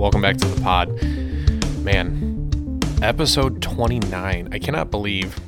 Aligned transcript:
Welcome 0.00 0.22
back 0.22 0.38
to 0.38 0.46
the 0.46 0.62
pod. 0.62 0.88
Man, 1.84 2.80
episode 3.02 3.60
29. 3.60 4.48
I 4.50 4.58
cannot 4.58 4.90
believe 4.90 5.38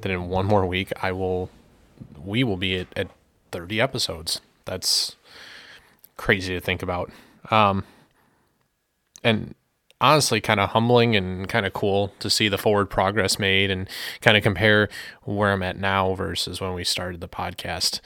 that 0.00 0.10
in 0.10 0.30
one 0.30 0.46
more 0.46 0.64
week 0.64 0.90
I 1.02 1.12
will 1.12 1.50
we 2.16 2.42
will 2.42 2.56
be 2.56 2.78
at, 2.78 2.86
at 2.96 3.10
30 3.52 3.82
episodes. 3.82 4.40
That's 4.64 5.14
crazy 6.16 6.54
to 6.54 6.60
think 6.60 6.82
about. 6.82 7.12
Um 7.50 7.84
and 9.22 9.54
honestly 10.00 10.40
kind 10.40 10.58
of 10.58 10.70
humbling 10.70 11.14
and 11.14 11.46
kind 11.46 11.66
of 11.66 11.74
cool 11.74 12.14
to 12.20 12.30
see 12.30 12.48
the 12.48 12.56
forward 12.56 12.88
progress 12.88 13.38
made 13.38 13.70
and 13.70 13.90
kind 14.22 14.38
of 14.38 14.42
compare 14.42 14.88
where 15.24 15.52
I'm 15.52 15.62
at 15.62 15.76
now 15.76 16.14
versus 16.14 16.62
when 16.62 16.72
we 16.72 16.82
started 16.82 17.20
the 17.20 17.28
podcast. 17.28 18.00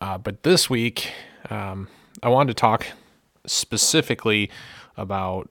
Uh, 0.00 0.16
but 0.16 0.44
this 0.44 0.70
week, 0.70 1.12
um, 1.50 1.88
I 2.22 2.30
wanted 2.30 2.56
to 2.56 2.58
talk 2.58 2.86
specifically 3.44 4.50
about 4.96 5.50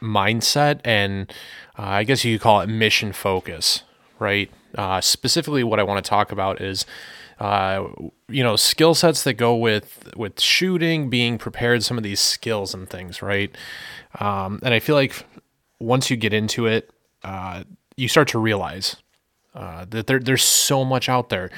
mindset 0.00 0.80
and 0.84 1.30
uh, 1.78 1.82
I 1.82 2.04
guess 2.04 2.24
you 2.24 2.38
could 2.38 2.42
call 2.42 2.60
it 2.60 2.68
mission 2.68 3.12
focus, 3.12 3.82
right? 4.18 4.50
Uh, 4.74 5.00
specifically, 5.00 5.64
what 5.64 5.80
I 5.80 5.82
want 5.82 6.04
to 6.04 6.08
talk 6.08 6.32
about 6.32 6.60
is, 6.60 6.86
uh, 7.38 7.86
you 8.28 8.42
know, 8.42 8.56
skill 8.56 8.94
sets 8.94 9.24
that 9.24 9.34
go 9.34 9.54
with 9.56 10.12
with 10.16 10.40
shooting, 10.40 11.10
being 11.10 11.38
prepared, 11.38 11.82
some 11.82 11.96
of 11.96 12.04
these 12.04 12.20
skills 12.20 12.74
and 12.74 12.88
things, 12.88 13.22
right? 13.22 13.54
Um, 14.18 14.60
and 14.62 14.72
I 14.72 14.80
feel 14.80 14.94
like 14.94 15.24
once 15.78 16.10
you 16.10 16.16
get 16.16 16.32
into 16.32 16.66
it, 16.66 16.90
uh, 17.24 17.64
you 17.96 18.08
start 18.08 18.28
to 18.28 18.38
realize 18.38 18.96
uh, 19.54 19.84
that 19.90 20.06
there, 20.06 20.18
there's 20.18 20.42
so 20.42 20.84
much 20.84 21.08
out 21.08 21.28
there. 21.28 21.50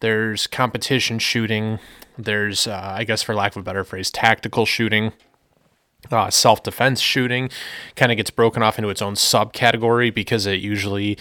There's 0.00 0.46
competition 0.46 1.18
shooting. 1.18 1.78
There's, 2.18 2.66
uh, 2.66 2.94
I 2.96 3.04
guess, 3.04 3.22
for 3.22 3.34
lack 3.34 3.52
of 3.52 3.60
a 3.60 3.62
better 3.62 3.84
phrase, 3.84 4.10
tactical 4.10 4.66
shooting. 4.66 5.12
Uh, 6.10 6.30
self 6.30 6.62
defense 6.62 7.00
shooting 7.00 7.50
kind 7.96 8.12
of 8.12 8.16
gets 8.16 8.30
broken 8.30 8.62
off 8.62 8.78
into 8.78 8.90
its 8.90 9.02
own 9.02 9.14
subcategory 9.14 10.14
because 10.14 10.46
it 10.46 10.60
usually, 10.60 11.18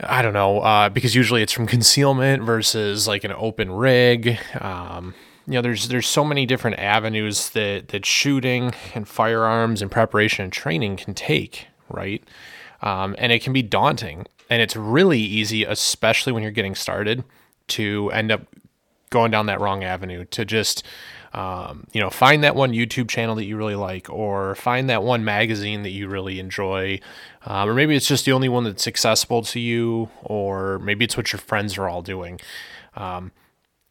I 0.00 0.22
don't 0.22 0.32
know, 0.32 0.60
uh, 0.60 0.88
because 0.88 1.14
usually 1.14 1.42
it's 1.42 1.52
from 1.52 1.66
concealment 1.76 2.42
versus 2.44 3.08
like 3.08 3.24
an 3.24 3.32
open 3.32 3.72
rig. 3.72 4.38
Um, 4.60 5.14
you 5.46 5.54
know, 5.54 5.62
there's 5.62 5.88
there's 5.88 6.06
so 6.06 6.24
many 6.24 6.46
different 6.46 6.78
avenues 6.78 7.50
that 7.50 7.88
that 7.88 8.04
shooting 8.04 8.74
and 8.94 9.08
firearms 9.08 9.82
and 9.82 9.90
preparation 9.90 10.44
and 10.44 10.52
training 10.52 10.96
can 10.98 11.14
take, 11.14 11.68
right? 11.88 12.22
Um, 12.82 13.16
and 13.18 13.32
it 13.32 13.42
can 13.42 13.52
be 13.52 13.62
daunting, 13.62 14.26
and 14.50 14.62
it's 14.62 14.76
really 14.76 15.20
easy, 15.20 15.64
especially 15.64 16.32
when 16.32 16.42
you're 16.42 16.52
getting 16.52 16.74
started, 16.74 17.24
to 17.68 18.10
end 18.12 18.30
up 18.30 18.42
going 19.10 19.30
down 19.30 19.46
that 19.46 19.60
wrong 19.60 19.84
avenue 19.84 20.24
to 20.26 20.44
just 20.44 20.82
um, 21.34 21.86
you 21.92 22.00
know 22.00 22.10
find 22.10 22.42
that 22.42 22.54
one 22.54 22.72
youtube 22.72 23.08
channel 23.08 23.34
that 23.34 23.44
you 23.44 23.56
really 23.56 23.74
like 23.74 24.08
or 24.08 24.54
find 24.54 24.88
that 24.88 25.02
one 25.02 25.24
magazine 25.24 25.82
that 25.82 25.90
you 25.90 26.08
really 26.08 26.40
enjoy 26.40 26.98
um, 27.44 27.68
or 27.68 27.74
maybe 27.74 27.94
it's 27.94 28.08
just 28.08 28.24
the 28.24 28.32
only 28.32 28.48
one 28.48 28.64
that's 28.64 28.86
accessible 28.86 29.42
to 29.42 29.60
you 29.60 30.08
or 30.22 30.78
maybe 30.78 31.04
it's 31.04 31.16
what 31.16 31.32
your 31.32 31.40
friends 31.40 31.76
are 31.78 31.88
all 31.88 32.02
doing. 32.02 32.40
Um, 32.96 33.32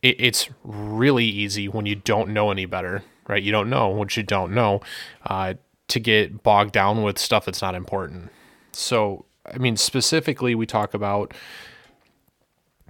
it, 0.01 0.15
it's 0.19 0.49
really 0.63 1.25
easy 1.25 1.67
when 1.67 1.85
you 1.85 1.95
don't 1.95 2.29
know 2.29 2.51
any 2.51 2.65
better 2.65 3.03
right? 3.27 3.43
You 3.43 3.51
don't 3.51 3.69
know 3.69 3.89
what 3.89 4.15
you 4.15 4.23
don't 4.23 4.53
know 4.53 4.81
uh, 5.25 5.55
to 5.89 5.99
get 5.99 6.43
bogged 6.43 6.71
down 6.71 7.03
with 7.03 7.17
stuff 7.17 7.45
that's 7.45 7.61
not 7.61 7.75
important. 7.75 8.31
So 8.71 9.25
i 9.53 9.57
mean 9.57 9.77
specifically 9.77 10.55
we 10.55 10.65
talk 10.65 10.93
about 10.93 11.33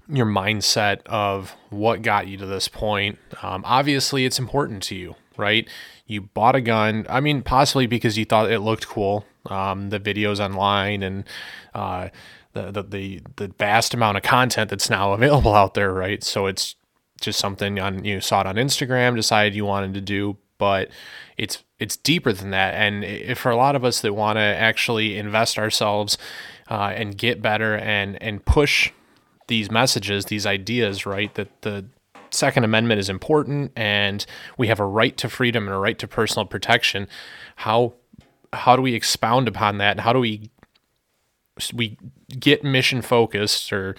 your 0.10 0.26
mindset 0.26 1.06
of 1.06 1.56
what 1.70 2.02
got 2.02 2.28
you 2.28 2.38
to 2.38 2.46
this 2.46 2.68
point. 2.68 3.20
Um, 3.42 3.64
obviously, 3.66 4.26
it's 4.26 4.40
important 4.40 4.84
to 4.84 4.96
you, 4.96 5.16
right? 5.38 5.68
You 6.06 6.22
bought 6.22 6.56
a 6.56 6.62
gun. 6.62 7.06
I 7.10 7.20
mean, 7.20 7.42
possibly 7.42 7.88
because 7.88 8.18
you 8.18 8.26
thought 8.26 8.52
it 8.52 8.60
looked 8.60 8.88
cool. 8.88 9.26
Um, 9.48 9.90
the 9.90 10.00
videos 10.00 10.40
online 10.40 11.04
and 11.04 11.24
uh, 11.74 12.10
the, 12.54 12.84
the 12.84 13.22
the 13.36 13.48
vast 13.60 13.94
amount 13.94 14.18
of 14.18 14.24
content 14.24 14.70
that's 14.70 14.90
now 14.90 15.14
available 15.14 15.54
out 15.54 15.74
there, 15.74 15.94
right? 15.94 16.24
So 16.24 16.48
it's 16.48 16.76
just 17.22 17.40
something 17.40 17.80
on 17.80 18.04
you 18.04 18.22
saw 18.22 18.42
it 18.42 18.48
on 18.48 18.56
Instagram, 18.56 19.16
decided 19.16 19.56
you 19.56 19.66
wanted 19.66 19.94
to 19.94 20.02
do, 20.02 20.38
but 20.58 20.90
it's 21.38 21.64
it's 21.80 21.98
deeper 21.98 22.34
than 22.34 22.52
that. 22.52 22.74
And 22.74 23.38
for 23.38 23.52
a 23.52 23.56
lot 23.56 23.76
of 23.76 23.84
us 23.84 24.02
that 24.02 24.14
want 24.14 24.38
to 24.38 24.42
actually 24.42 25.18
invest 25.18 25.58
ourselves 25.60 26.18
uh, 26.70 26.94
and 26.96 27.18
get 27.18 27.42
better 27.42 27.76
and 27.76 28.22
and 28.22 28.44
push 28.46 28.92
these 29.48 29.72
messages, 29.72 30.26
these 30.26 30.46
ideas, 30.46 31.06
right? 31.06 31.34
That 31.36 31.62
the 31.62 31.86
Second 32.30 32.64
Amendment 32.64 33.00
is 33.00 33.10
important 33.10 33.72
and 33.76 34.26
we 34.58 34.68
have 34.68 34.80
a 34.80 34.86
right 34.86 35.16
to 35.18 35.30
freedom 35.30 35.66
and 35.66 35.76
a 35.76 35.80
right 35.80 35.98
to 36.00 36.08
personal 36.08 36.46
protection. 36.46 37.08
How 37.58 37.94
how 38.54 38.76
do 38.76 38.82
we 38.82 38.94
expound 38.94 39.48
upon 39.48 39.78
that? 39.78 39.92
And 39.92 40.02
how 40.02 40.14
do 40.14 40.20
we 40.20 40.50
we 41.74 41.98
get 42.40 42.64
mission 42.64 43.02
focused 43.02 43.74
or 43.74 43.96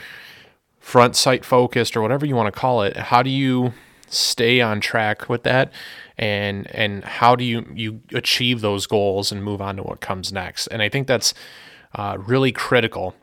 front 0.79 1.17
sight 1.17 1.45
focused 1.45 1.97
or 1.97 2.03
whatever 2.03 2.27
you 2.27 2.37
want 2.37 2.53
to 2.53 2.61
call 2.61 2.83
it? 2.83 2.97
How 2.97 3.23
do 3.23 3.31
you 3.31 3.73
stay 4.11 4.61
on 4.61 4.81
track 4.81 5.29
with 5.29 5.43
that 5.43 5.71
and 6.17 6.67
and 6.75 7.05
how 7.05 7.37
do 7.37 7.45
you 7.45 7.67
you 7.75 8.01
achieve 8.15 8.63
those 8.63 8.87
goals 8.87 9.31
and 9.31 9.45
move 9.45 9.61
on 9.61 9.77
to 9.77 9.83
what 9.83 10.01
comes 10.01 10.33
next? 10.33 10.67
And 10.69 10.83
I 10.83 10.89
think 10.89 11.07
that's 11.07 11.35
uh, 11.95 12.17
really 12.19 12.53
critical, 12.53 13.15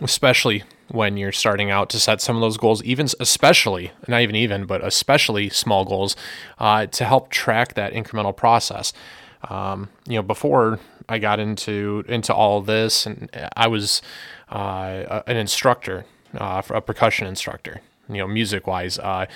especially 0.00 0.64
when 0.88 1.16
you're 1.16 1.32
starting 1.32 1.70
out 1.70 1.90
to 1.90 2.00
set 2.00 2.20
some 2.20 2.36
of 2.36 2.40
those 2.40 2.56
goals, 2.56 2.82
even 2.82 3.08
especially, 3.20 3.92
not 4.06 4.22
even 4.22 4.34
even, 4.36 4.66
but 4.66 4.84
especially 4.84 5.48
small 5.48 5.84
goals 5.84 6.16
uh, 6.58 6.86
to 6.86 7.04
help 7.04 7.30
track 7.30 7.74
that 7.74 7.92
incremental 7.92 8.36
process. 8.36 8.92
Um, 9.48 9.88
you 10.06 10.16
know, 10.16 10.22
before 10.22 10.80
I 11.08 11.18
got 11.18 11.40
into 11.40 12.04
into 12.08 12.34
all 12.34 12.60
this, 12.60 13.06
and 13.06 13.30
I 13.56 13.68
was 13.68 14.02
uh, 14.50 15.22
an 15.26 15.36
instructor, 15.36 16.04
uh, 16.36 16.62
a 16.70 16.80
percussion 16.80 17.26
instructor. 17.26 17.80
You 18.10 18.16
know, 18.16 18.26
music 18.26 18.66
wise, 18.66 18.98
uh, 18.98 19.26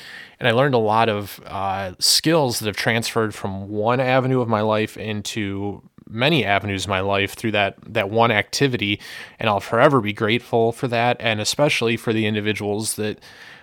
and 0.40 0.48
I 0.48 0.52
learned 0.52 0.74
a 0.74 0.78
lot 0.78 1.10
of 1.10 1.40
uh, 1.46 1.92
skills 1.98 2.58
that 2.58 2.66
have 2.66 2.76
transferred 2.76 3.34
from 3.34 3.68
one 3.68 4.00
avenue 4.00 4.40
of 4.40 4.48
my 4.48 4.62
life 4.62 4.96
into 4.96 5.82
many 6.08 6.44
avenues 6.44 6.84
in 6.84 6.90
my 6.90 7.00
life 7.00 7.34
through 7.34 7.52
that 7.52 7.76
that 7.86 8.10
one 8.10 8.30
activity, 8.30 9.00
and 9.38 9.48
I'll 9.48 9.60
forever 9.60 10.00
be 10.00 10.12
grateful 10.12 10.72
for 10.72 10.88
that, 10.88 11.16
and 11.20 11.40
especially 11.40 11.96
for 11.96 12.12
the 12.12 12.26
individuals 12.26 12.96
that 12.96 13.18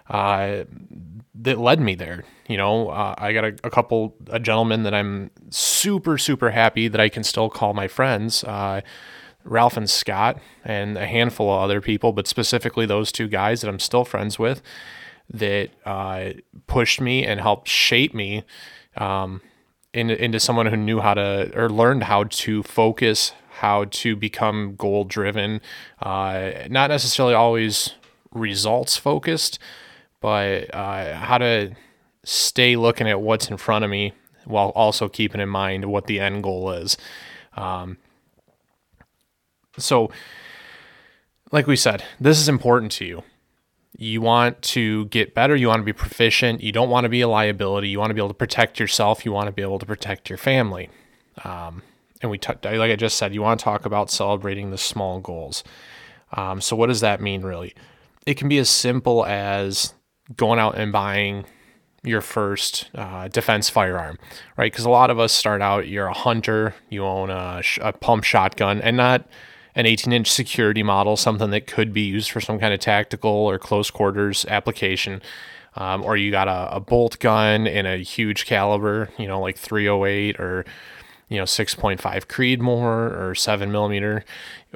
uh, 0.09 0.63
that 1.35 1.59
led 1.59 1.79
me 1.79 1.95
there. 1.95 2.23
You 2.47 2.57
know, 2.57 2.89
uh, 2.89 3.16
I 3.17 3.33
got 3.33 3.44
a, 3.44 3.55
a, 3.63 3.69
couple 3.69 4.16
a 4.27 4.39
gentlemen 4.39 4.83
that 4.83 4.94
I'm 4.94 5.31
super 5.50 6.17
super 6.17 6.51
happy 6.51 6.88
that 6.88 7.00
I 7.00 7.09
can 7.09 7.23
still 7.23 7.50
call 7.50 7.73
my 7.73 7.88
friends. 7.88 8.44
Uh, 8.44 8.81
Ralph 9.45 9.77
and 9.77 9.89
Scott, 9.89 10.39
and 10.66 10.97
a 10.97 11.07
handful 11.07 11.51
of 11.51 11.61
other 11.61 11.81
people, 11.81 12.11
but 12.11 12.27
specifically 12.27 12.85
those 12.85 13.11
two 13.11 13.27
guys 13.27 13.61
that 13.61 13.69
I'm 13.69 13.79
still 13.79 14.03
friends 14.03 14.38
with, 14.38 14.61
that 15.31 15.69
uh, 15.85 16.31
pushed 16.67 17.00
me 17.00 17.25
and 17.25 17.39
helped 17.39 17.67
shape 17.67 18.13
me 18.13 18.44
um, 18.97 19.41
into, 19.94 20.23
into 20.23 20.39
someone 20.39 20.67
who 20.67 20.77
knew 20.77 21.00
how 21.00 21.13
to 21.13 21.51
or 21.55 21.69
learned 21.69 22.03
how 22.03 22.25
to 22.25 22.63
focus, 22.63 23.33
how 23.50 23.85
to 23.85 24.16
become 24.16 24.75
goal 24.75 25.03
driven, 25.03 25.61
uh, 26.01 26.51
not 26.69 26.89
necessarily 26.89 27.33
always 27.33 27.94
results 28.31 28.97
focused, 28.97 29.59
but 30.22 30.73
uh, 30.73 31.16
how 31.16 31.38
to 31.38 31.75
stay 32.23 32.75
looking 32.75 33.07
at 33.07 33.22
what's 33.22 33.50
in 33.50 33.57
front 33.57 33.83
of 33.83 33.91
me 33.91 34.13
while 34.45 34.69
also 34.69 35.07
keeping 35.07 35.41
in 35.41 35.50
mind 35.50 35.85
what 35.85 36.07
the 36.07 36.19
end 36.19 36.44
goal 36.44 36.71
is. 36.71 36.97
Um, 37.56 37.97
so, 39.77 40.11
like 41.51 41.67
we 41.67 41.75
said, 41.75 42.03
this 42.19 42.39
is 42.39 42.50
important 42.50 42.91
to 42.94 43.06
you 43.06 43.23
you 43.97 44.22
want 44.22 44.61
to 44.61 45.06
get 45.06 45.33
better, 45.33 45.56
you 45.56 45.68
want 45.68 45.81
to 45.81 45.86
be 45.86 45.94
proficient, 45.94 46.62
you 46.62 46.71
don't 46.71 46.89
want 46.89 47.06
to 47.06 47.09
be 47.09 47.21
a 47.21 47.27
liability, 47.27 47.89
you 47.89 48.00
want 48.00 48.09
to 48.09 48.13
be 48.13 48.19
able 48.21 48.30
to 48.30 48.33
protect 48.33 48.80
yourself, 48.80 49.25
you 49.25 49.31
want 49.31 49.47
to 49.47 49.51
be 49.51 49.62
able 49.62 49.80
to 49.80 49.86
protect 49.86 50.30
your 50.30 50.38
family. 50.38 50.89
Um, 51.44 51.81
and 52.21 52.30
we, 52.30 52.38
t- 52.38 52.53
like 52.63 52.91
I 52.91 52.95
just 52.95 53.18
said, 53.18 53.33
you 53.33 53.41
want 53.41 53.59
to 53.59 53.63
talk 53.63 53.86
about 53.86 54.12
celebrating 54.12 54.71
the 54.71 54.77
small 54.77 55.19
goals. 55.19 55.63
Um, 56.33 56.62
so, 56.62 56.75
what 56.75 56.88
does 56.88 57.01
that 57.01 57.21
mean 57.21 57.41
really? 57.41 57.74
It 58.25 58.36
can 58.36 58.47
be 58.47 58.59
as 58.59 58.69
simple 58.69 59.25
as 59.25 59.94
going 60.35 60.59
out 60.59 60.77
and 60.77 60.92
buying 60.92 61.45
your 62.03 62.21
first 62.21 62.89
uh, 62.95 63.27
defense 63.27 63.69
firearm, 63.69 64.18
right? 64.57 64.71
Because 64.71 64.85
a 64.85 64.89
lot 64.89 65.09
of 65.09 65.19
us 65.19 65.33
start 65.33 65.62
out, 65.62 65.88
you're 65.88 66.07
a 66.07 66.13
hunter, 66.13 66.75
you 66.89 67.03
own 67.03 67.30
a, 67.30 67.62
sh- 67.62 67.80
a 67.81 67.92
pump 67.92 68.24
shotgun, 68.24 68.81
and 68.81 68.95
not 68.95 69.27
an 69.80 69.86
18 69.86 70.12
inch 70.12 70.30
security 70.30 70.84
model, 70.84 71.16
something 71.16 71.52
that 71.52 71.66
could 71.66 71.94
be 71.94 72.02
used 72.02 72.31
for 72.31 72.42
some 72.42 72.60
kind 72.60 72.74
of 72.74 72.81
tactical 72.81 73.31
or 73.31 73.58
close 73.58 73.90
quarters 73.90 74.46
application. 74.50 75.22
Um, 75.76 76.04
or 76.04 76.18
you 76.18 76.31
got 76.31 76.50
a, 76.50 76.76
a, 76.76 76.80
bolt 76.81 77.20
gun 77.20 77.66
in 77.66 77.86
a 77.86 77.98
huge 77.98 78.46
caliber, 78.46 79.10
you 79.18 79.28
know, 79.28 79.40
like 79.40 79.56
308 79.56 80.38
or, 80.38 80.66
you 81.30 81.38
know, 81.38 81.44
6.5 81.44 82.02
Creedmoor 82.02 83.18
or 83.18 83.36
7 83.36 83.72
millimeter 83.72 84.26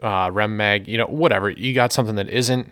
uh, 0.01 0.29
Rem 0.31 0.55
Mag, 0.55 0.87
you 0.87 0.97
know, 0.97 1.07
whatever. 1.07 1.49
You 1.49 1.73
got 1.73 1.91
something 1.91 2.15
that 2.15 2.29
isn't 2.29 2.71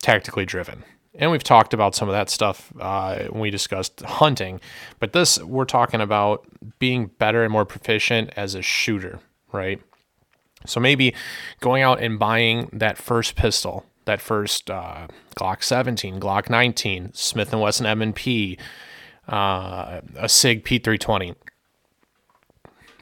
tactically 0.00 0.46
driven. 0.46 0.84
And 1.14 1.30
we've 1.30 1.44
talked 1.44 1.74
about 1.74 1.94
some 1.94 2.08
of 2.08 2.14
that 2.14 2.30
stuff 2.30 2.72
uh, 2.80 3.24
when 3.24 3.40
we 3.40 3.50
discussed 3.50 4.00
hunting. 4.00 4.60
But 5.00 5.12
this, 5.12 5.38
we're 5.42 5.64
talking 5.66 6.00
about 6.00 6.46
being 6.78 7.08
better 7.18 7.42
and 7.42 7.52
more 7.52 7.66
proficient 7.66 8.30
as 8.36 8.54
a 8.54 8.62
shooter, 8.62 9.18
right? 9.52 9.82
So 10.66 10.80
maybe 10.80 11.14
going 11.60 11.82
out 11.82 12.00
and 12.00 12.18
buying 12.18 12.68
that 12.72 12.98
first 12.98 13.34
pistol, 13.34 13.86
that 14.04 14.20
first 14.20 14.70
uh, 14.70 15.08
Glock 15.36 15.62
17, 15.62 16.20
Glock 16.20 16.50
19, 16.50 17.12
Smith 17.14 17.52
& 17.52 17.54
Wesson 17.54 17.86
M&P, 17.86 18.58
uh, 19.28 20.00
a 20.16 20.28
SIG 20.28 20.64
P320. 20.64 21.34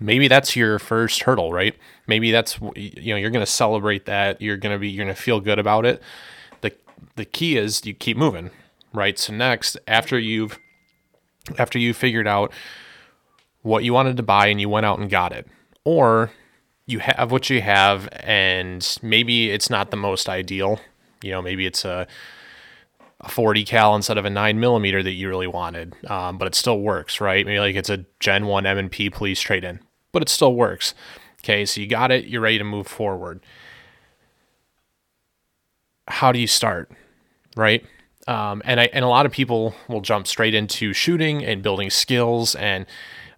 Maybe 0.00 0.28
that's 0.28 0.54
your 0.54 0.78
first 0.78 1.22
hurdle, 1.22 1.52
right? 1.52 1.74
Maybe 2.06 2.30
that's 2.30 2.60
you 2.76 3.12
know 3.12 3.16
you're 3.16 3.30
going 3.30 3.44
to 3.44 3.50
celebrate 3.50 4.06
that. 4.06 4.40
You're 4.40 4.56
going 4.56 4.72
to 4.72 4.78
be 4.78 4.88
you're 4.88 5.04
going 5.04 5.14
to 5.14 5.20
feel 5.20 5.40
good 5.40 5.58
about 5.58 5.84
it. 5.84 6.00
the 6.60 6.72
The 7.16 7.24
key 7.24 7.56
is 7.56 7.84
you 7.84 7.94
keep 7.94 8.16
moving, 8.16 8.50
right? 8.92 9.18
So 9.18 9.32
next, 9.32 9.76
after 9.88 10.16
you've 10.16 10.60
after 11.58 11.80
you 11.80 11.92
figured 11.94 12.28
out 12.28 12.52
what 13.62 13.82
you 13.82 13.92
wanted 13.92 14.16
to 14.18 14.22
buy 14.22 14.46
and 14.46 14.60
you 14.60 14.68
went 14.68 14.86
out 14.86 15.00
and 15.00 15.10
got 15.10 15.32
it, 15.32 15.48
or 15.82 16.30
you 16.88 17.00
have 17.00 17.30
what 17.30 17.50
you 17.50 17.60
have 17.60 18.08
and 18.12 18.98
maybe 19.02 19.50
it's 19.50 19.68
not 19.68 19.90
the 19.90 19.96
most 19.96 20.28
ideal. 20.28 20.80
You 21.22 21.32
know, 21.32 21.42
maybe 21.42 21.66
it's 21.66 21.84
a 21.84 22.08
a 23.20 23.28
40 23.28 23.64
cal 23.64 23.96
instead 23.96 24.16
of 24.16 24.24
a 24.24 24.30
9 24.30 24.60
millimeter 24.60 25.02
that 25.02 25.10
you 25.10 25.28
really 25.28 25.48
wanted, 25.48 25.94
um, 26.08 26.38
but 26.38 26.46
it 26.46 26.54
still 26.54 26.80
works, 26.80 27.20
right? 27.20 27.44
Maybe 27.44 27.58
like 27.58 27.74
it's 27.74 27.90
a 27.90 28.04
Gen 28.20 28.46
1 28.46 28.64
M&P 28.64 29.10
police 29.10 29.40
trade-in, 29.40 29.80
but 30.12 30.22
it 30.22 30.28
still 30.28 30.54
works. 30.54 30.94
Okay, 31.42 31.66
so 31.66 31.80
you 31.80 31.88
got 31.88 32.12
it, 32.12 32.26
you're 32.26 32.40
ready 32.40 32.58
to 32.58 32.64
move 32.64 32.86
forward. 32.86 33.40
How 36.06 36.30
do 36.30 36.38
you 36.38 36.46
start, 36.46 36.92
right? 37.56 37.84
Um, 38.28 38.62
and 38.64 38.78
I 38.80 38.84
and 38.92 39.04
a 39.04 39.08
lot 39.08 39.26
of 39.26 39.32
people 39.32 39.74
will 39.88 40.00
jump 40.00 40.26
straight 40.26 40.54
into 40.54 40.92
shooting 40.92 41.44
and 41.44 41.60
building 41.62 41.90
skills, 41.90 42.54
and 42.54 42.86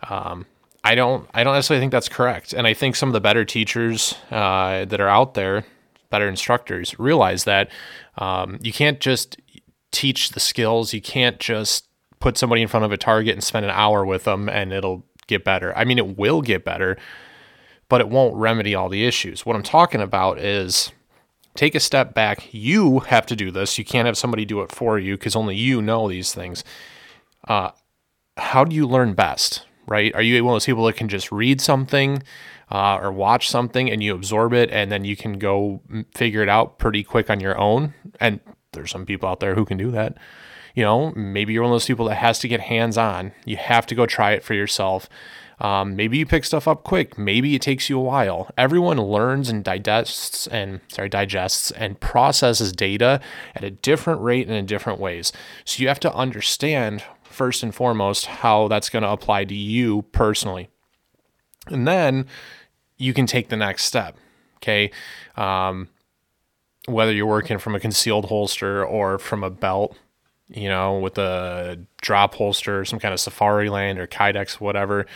um, 0.09 0.47
I 0.83 0.95
don't 0.95 1.29
I 1.35 1.45
don't 1.45 1.55
necessarily 1.55 1.83
think 1.83 1.93
that's 1.93 2.09
correct. 2.09 2.53
And 2.53 2.67
I 2.67 2.75
think 2.75 2.97
some 2.97 3.09
of 3.09 3.13
the 3.13 3.21
better 3.21 3.45
teachers 3.45 4.15
uh, 4.31 4.85
that 4.87 5.01
are 5.01 5.09
out 5.09 5.35
there, 5.35 5.65
better 6.09 6.29
instructors, 6.29 6.99
realize 6.99 7.45
that 7.45 7.71
um, 8.19 8.59
you 8.63 8.73
can't 8.73 9.01
just 9.01 9.37
teach 9.93 10.31
the 10.31 10.41
skills. 10.41 10.95
You 10.95 11.03
can't 11.03 11.39
just 11.39 11.87
put 12.21 12.39
somebody 12.39 12.63
in 12.63 12.69
front 12.69 12.85
of 12.85 12.93
a 12.93 12.97
target 12.97 13.35
and 13.35 13.45
spend 13.45 13.65
an 13.65 13.73
hour 13.73 14.05
with 14.05 14.25
them 14.25 14.49
and 14.49 14.73
it'll 14.73 15.05
get 15.27 15.45
better. 15.45 15.77
I 15.77 15.85
mean, 15.85 15.99
it 15.99 16.19
will 16.19 16.43
get 16.43 16.65
better, 16.65 16.97
but 17.89 18.01
it 18.01 18.09
won't 18.09 18.37
remedy 18.37 18.75
all 18.75 18.89
the 18.89 19.07
issues. 19.07 19.45
What 19.45 19.57
I'm 19.57 19.63
talking 19.63 20.01
about 20.01 20.39
is 20.39 20.93
take 21.55 21.75
a 21.75 21.81
step 21.81 22.15
back. 22.15 22.49
You 22.53 23.01
have 23.01 23.27
to 23.27 23.37
do 23.37 23.51
this. 23.51 23.79
You 23.79 23.85
can't 23.85 24.07
have 24.07 24.19
somebody 24.19 24.45
do 24.45 24.61
it 24.63 24.73
for 24.73 24.99
you 24.99 25.17
because 25.17 25.37
only 25.37 25.57
you 25.57 25.83
know 25.83 26.09
these 26.09 26.35
things. 26.35 26.65
Uh, 27.49 27.71
how 28.37 28.65
do 28.65 28.75
you 28.75 28.87
learn 28.87 29.15
best? 29.15 29.67
Right? 29.91 30.15
Are 30.15 30.23
you 30.23 30.43
one 30.45 30.53
of 30.53 30.55
those 30.55 30.67
people 30.67 30.87
that 30.87 30.95
can 30.97 31.09
just 31.09 31.33
read 31.33 31.61
something 31.61 32.23
uh, 32.71 32.99
or 33.03 33.11
watch 33.11 33.51
something 33.51 33.91
and 33.91 34.01
you 34.03 34.15
absorb 34.15 34.53
it 34.55 34.71
and 34.71 34.91
then 34.91 35.05
you 35.05 35.17
can 35.17 35.37
go 35.37 35.83
figure 36.15 36.43
it 36.43 36.49
out 36.49 36.79
pretty 36.79 37.03
quick 37.03 37.29
on 37.29 37.41
your 37.41 37.59
own? 37.59 37.93
And 38.21 38.39
there's 38.73 38.93
some 38.93 39.05
people 39.05 39.29
out 39.29 39.41
there 39.41 39.57
who 39.57 39.65
can 39.65 39.77
do 39.77 39.91
that. 39.91 40.17
You 40.77 40.85
know, 40.85 41.11
maybe 41.17 41.53
you're 41.53 41.65
one 41.65 41.73
of 41.73 41.75
those 41.75 41.87
people 41.87 42.07
that 42.07 42.15
has 42.15 42.39
to 42.39 42.49
get 42.49 42.61
hands 42.61 42.97
on. 42.97 43.33
You 43.45 43.57
have 43.57 43.85
to 43.87 43.97
go 43.97 44.07
try 44.07 44.31
it 44.31 44.45
for 44.45 44.55
yourself. 44.55 45.09
Um, 45.61 45.95
maybe 45.95 46.17
you 46.17 46.25
pick 46.25 46.45
stuff 46.45 46.67
up 46.67 46.85
quick. 46.85 47.19
Maybe 47.19 47.55
it 47.55 47.63
takes 47.63 47.91
you 47.91 47.99
a 47.99 48.03
while. 48.03 48.51
Everyone 48.57 48.97
learns 48.97 49.51
and 49.51 49.63
digests 49.63 50.47
and 50.47 50.81
sorry 50.89 51.09
digests 51.09 51.71
and 51.73 52.01
processes 52.01 52.73
data 52.73 53.21
at 53.55 53.65
a 53.65 53.71
different 53.71 54.23
rate 54.23 54.47
and 54.47 54.57
in 54.57 54.67
different 54.67 55.01
ways. 55.01 55.33
So 55.65 55.83
you 55.83 55.89
have 55.89 56.01
to 56.01 56.15
understand 56.15 57.05
first 57.31 57.63
and 57.63 57.75
foremost 57.75 58.27
how 58.27 58.69
that's 58.69 58.89
going 58.89 59.03
to 59.03 59.09
apply 59.09 59.45
to 59.45 59.55
you 59.55 60.03
personally, 60.13 60.69
and 61.67 61.87
then 61.87 62.27
you 62.97 63.15
can 63.15 63.27
take 63.27 63.49
the 63.49 63.57
next 63.57 63.85
step. 63.85 64.17
Okay. 64.57 64.91
Um, 65.37 65.89
whether 66.87 67.13
you're 67.13 67.27
working 67.27 67.59
from 67.59 67.75
a 67.75 67.81
concealed 67.81 68.27
holster 68.27 68.85
or 68.85 69.19
from 69.19 69.45
a 69.45 69.51
belt, 69.51 69.97
you 70.49 70.69
know, 70.69 70.99
with 70.99 71.19
a 71.19 71.79
drop 72.03 72.35
holster, 72.35 72.85
some 72.85 72.99
kind 72.99 73.15
of 73.15 73.21
Safariland 73.21 73.99
or 73.99 74.07
Kydex, 74.07 74.55
whatever, 74.55 75.07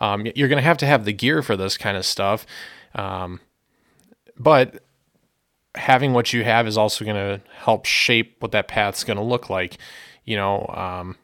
um, 0.00 0.26
you're 0.34 0.48
going 0.48 0.58
to 0.58 0.62
have 0.62 0.78
to 0.78 0.86
have 0.86 1.04
the 1.04 1.12
gear 1.12 1.42
for 1.42 1.56
this 1.56 1.76
kind 1.76 1.96
of 1.96 2.04
stuff. 2.04 2.46
Um, 2.94 3.40
but 4.36 4.82
having 5.74 6.12
what 6.12 6.32
you 6.32 6.44
have 6.44 6.66
is 6.66 6.76
also 6.76 7.04
going 7.04 7.16
to 7.16 7.44
help 7.56 7.86
shape 7.86 8.36
what 8.40 8.52
that 8.52 8.68
path's 8.68 9.04
going 9.04 9.16
to 9.16 9.22
look 9.22 9.48
like. 9.48 9.78
You 10.24 10.36
know, 10.36 10.66
um, 10.68 11.16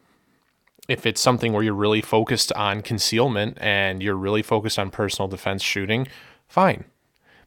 if 0.90 1.06
it's 1.06 1.20
something 1.20 1.52
where 1.52 1.62
you're 1.62 1.72
really 1.72 2.00
focused 2.00 2.52
on 2.54 2.82
concealment 2.82 3.56
and 3.60 4.02
you're 4.02 4.16
really 4.16 4.42
focused 4.42 4.76
on 4.76 4.90
personal 4.90 5.28
defense 5.28 5.62
shooting, 5.62 6.08
fine. 6.48 6.84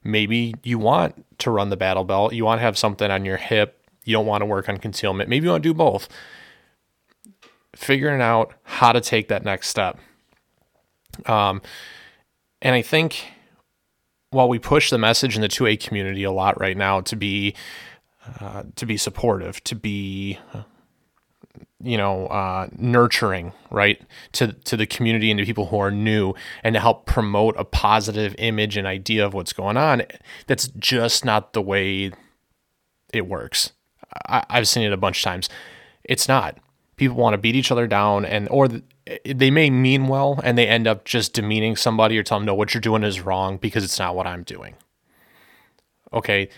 Maybe 0.02 0.54
you 0.64 0.80
want 0.80 1.26
to 1.40 1.52
run 1.52 1.70
the 1.70 1.76
battle 1.76 2.06
belt. 2.06 2.34
You 2.34 2.46
want 2.46 2.60
to 2.60 2.64
have 2.64 2.78
something 2.78 3.12
on 3.12 3.26
your 3.26 3.36
hip. 3.36 3.86
You 4.06 4.14
don't 4.14 4.26
want 4.26 4.44
to 4.44 4.46
work 4.46 4.70
on 4.70 4.78
concealment. 4.78 5.30
Maybe 5.30 5.44
you 5.44 5.52
want 5.52 5.62
to 5.62 5.70
do 5.70 5.74
both. 5.74 6.08
Figuring 7.76 8.22
out 8.22 8.54
how 8.64 8.94
to 8.94 9.02
take 9.02 9.28
that 9.28 9.44
next 9.44 9.68
step. 9.68 10.00
Um, 11.26 11.62
and 12.62 12.76
I 12.76 12.82
think 12.82 13.26
while 14.30 14.48
we 14.48 14.58
push 14.58 14.90
the 14.90 14.98
message 14.98 15.36
in 15.36 15.42
the 15.42 15.50
2A 15.50 15.86
community 15.86 16.24
a 16.24 16.32
lot 16.32 16.58
right 16.62 16.78
now 16.78 17.02
to 17.02 17.18
be 17.18 17.56
uh, 18.40 18.64
to 18.78 18.86
be 18.86 18.96
supportive, 18.96 19.62
to 19.66 19.76
be 19.76 20.40
you 21.84 21.98
know, 21.98 22.28
uh, 22.28 22.68
nurturing, 22.78 23.52
right, 23.70 24.02
to 24.32 24.54
to 24.54 24.78
the 24.78 24.86
community 24.86 25.30
and 25.30 25.38
to 25.40 25.46
people 25.46 25.68
who 25.68 25.78
are 25.78 25.92
new, 25.92 26.34
and 26.64 26.74
to 26.74 26.80
help 26.80 27.06
promote 27.06 27.56
a 27.58 27.66
positive 27.66 28.34
image 28.38 28.78
and 28.78 28.88
idea 28.88 29.26
of 29.26 29.34
what's 29.34 29.54
going 29.54 29.78
on. 29.78 30.04
That's 30.48 30.70
just 30.80 31.26
not 31.26 31.54
the 31.54 31.62
way 31.62 32.12
it 33.14 33.28
works. 33.28 33.74
I, 34.28 34.46
have 34.50 34.68
seen 34.68 34.84
it 34.84 34.94
a 34.94 34.98
bunch 34.98 35.20
of 35.20 35.24
times. 35.24 35.50
It's 36.04 36.28
not. 36.28 36.58
People 36.96 37.18
want 37.18 37.34
to 37.34 37.38
beat 37.38 37.56
each 37.56 37.72
other 37.72 37.88
down, 37.88 38.24
and 38.24 38.48
or 38.50 38.70
they 39.26 39.52
may 39.52 39.70
mean 39.70 40.08
well, 40.08 40.40
and 40.44 40.58
they 40.58 40.68
end 40.68 40.88
up 40.88 41.04
just 41.04 41.34
demeaning 41.34 41.76
somebody 41.76 42.18
or 42.18 42.24
telling 42.24 42.42
them, 42.42 42.48
"No, 42.48 42.56
what 42.56 42.74
you're 42.74 42.82
doing 42.82 43.04
is 43.04 43.22
wrong 43.22 43.58
because 43.58 43.84
it's 43.84 44.00
not 44.00 44.16
what 44.16 44.28
I'm 44.28 44.44
doing." 44.44 44.76
Okay. 46.14 46.50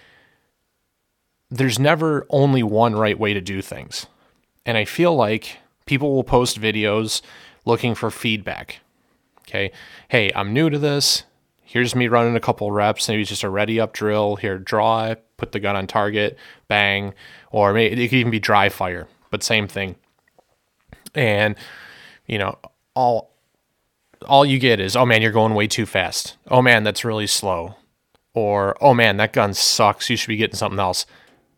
There's 1.50 1.80
never 1.80 2.25
only 2.30 2.63
one 2.63 2.95
right 2.95 3.18
way 3.18 3.33
to 3.33 3.39
do 3.39 3.62
things 3.62 4.07
and 4.65 4.77
I 4.77 4.86
feel 4.86 5.15
like 5.15 5.60
people 5.86 6.13
will 6.13 6.24
post 6.24 6.60
videos 6.60 7.22
looking 7.65 7.95
for 7.95 8.12
feedback. 8.12 8.79
Okay. 9.41 9.72
Hey, 10.10 10.31
I'm 10.36 10.53
new 10.53 10.69
to 10.69 10.79
this. 10.79 11.24
Here's 11.63 11.95
me 11.95 12.07
running 12.07 12.36
a 12.36 12.39
couple 12.39 12.72
reps. 12.72 13.07
Maybe 13.07 13.22
it's 13.22 13.29
just 13.29 13.43
a 13.43 13.50
ready 13.50 13.79
up 13.79 13.93
drill. 13.93 14.38
Here, 14.38 14.57
draw 14.57 15.15
put 15.38 15.51
the 15.51 15.60
gun 15.60 15.75
on 15.75 15.88
target, 15.88 16.38
bang. 16.67 17.13
Or 17.51 17.74
maybe 17.74 18.03
it 18.03 18.10
could 18.10 18.17
even 18.17 18.31
be 18.31 18.39
dry 18.39 18.69
fire, 18.69 19.07
but 19.29 19.43
same 19.43 19.67
thing. 19.67 19.95
And, 21.13 21.55
you 22.25 22.38
know, 22.38 22.57
all 22.93 23.31
all 24.25 24.45
you 24.45 24.60
get 24.60 24.79
is, 24.79 24.95
oh 24.95 25.05
man, 25.05 25.22
you're 25.22 25.31
going 25.31 25.53
way 25.53 25.67
too 25.67 25.86
fast. 25.86 26.38
Oh 26.48 26.62
man, 26.62 26.84
that's 26.84 27.05
really 27.05 27.27
slow. 27.27 27.75
Or, 28.34 28.75
oh 28.81 28.93
man, 28.93 29.17
that 29.17 29.34
gun 29.34 29.53
sucks. 29.53 30.10
You 30.10 30.17
should 30.17 30.27
be 30.27 30.38
getting 30.38 30.55
something 30.55 30.79
else. 30.79 31.05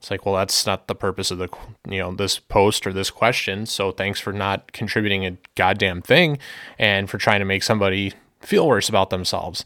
It's 0.07 0.11
like, 0.11 0.25
well, 0.25 0.35
that's 0.35 0.65
not 0.65 0.87
the 0.87 0.95
purpose 0.95 1.31
of 1.31 1.37
the, 1.37 1.49
you 1.85 1.99
know, 1.99 2.15
this 2.15 2.39
post 2.39 2.87
or 2.87 2.93
this 2.93 3.09
question. 3.09 3.65
So 3.65 3.91
thanks 3.91 4.21
for 4.21 4.31
not 4.31 4.71
contributing 4.71 5.25
a 5.25 5.37
goddamn 5.55 6.01
thing 6.01 6.37
and 6.79 7.09
for 7.09 7.17
trying 7.17 7.39
to 7.39 7.45
make 7.45 7.61
somebody 7.61 8.13
feel 8.39 8.65
worse 8.65 8.87
about 8.87 9.09
themselves. 9.09 9.65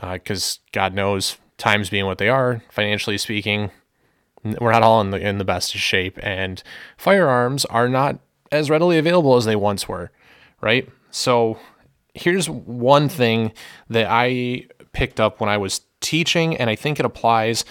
Because 0.00 0.60
uh, 0.62 0.68
God 0.70 0.94
knows, 0.94 1.36
times 1.58 1.90
being 1.90 2.06
what 2.06 2.18
they 2.18 2.28
are, 2.28 2.62
financially 2.70 3.18
speaking, 3.18 3.72
we're 4.60 4.70
not 4.70 4.84
all 4.84 5.00
in 5.00 5.10
the 5.10 5.18
in 5.18 5.38
the 5.38 5.44
best 5.44 5.72
shape, 5.72 6.16
and 6.22 6.62
firearms 6.96 7.64
are 7.64 7.88
not 7.88 8.20
as 8.52 8.70
readily 8.70 8.98
available 8.98 9.34
as 9.34 9.46
they 9.46 9.56
once 9.56 9.88
were, 9.88 10.12
right? 10.60 10.88
So 11.10 11.58
here's 12.14 12.48
one 12.48 13.08
thing 13.08 13.52
that 13.90 14.06
I 14.08 14.66
picked 14.92 15.18
up 15.18 15.40
when 15.40 15.50
I 15.50 15.56
was 15.56 15.80
teaching, 16.00 16.56
and 16.56 16.70
I 16.70 16.76
think 16.76 17.00
it 17.00 17.04
applies 17.04 17.64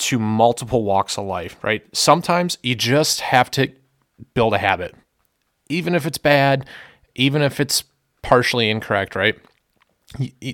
to 0.00 0.18
multiple 0.18 0.84
walks 0.84 1.18
of 1.18 1.24
life, 1.24 1.56
right? 1.62 1.84
Sometimes 1.92 2.58
you 2.62 2.74
just 2.74 3.20
have 3.20 3.50
to 3.52 3.72
build 4.34 4.54
a 4.54 4.58
habit, 4.58 4.94
even 5.68 5.94
if 5.94 6.06
it's 6.06 6.18
bad, 6.18 6.66
even 7.14 7.42
if 7.42 7.60
it's 7.60 7.84
partially 8.22 8.70
incorrect, 8.70 9.14
right? 9.14 9.38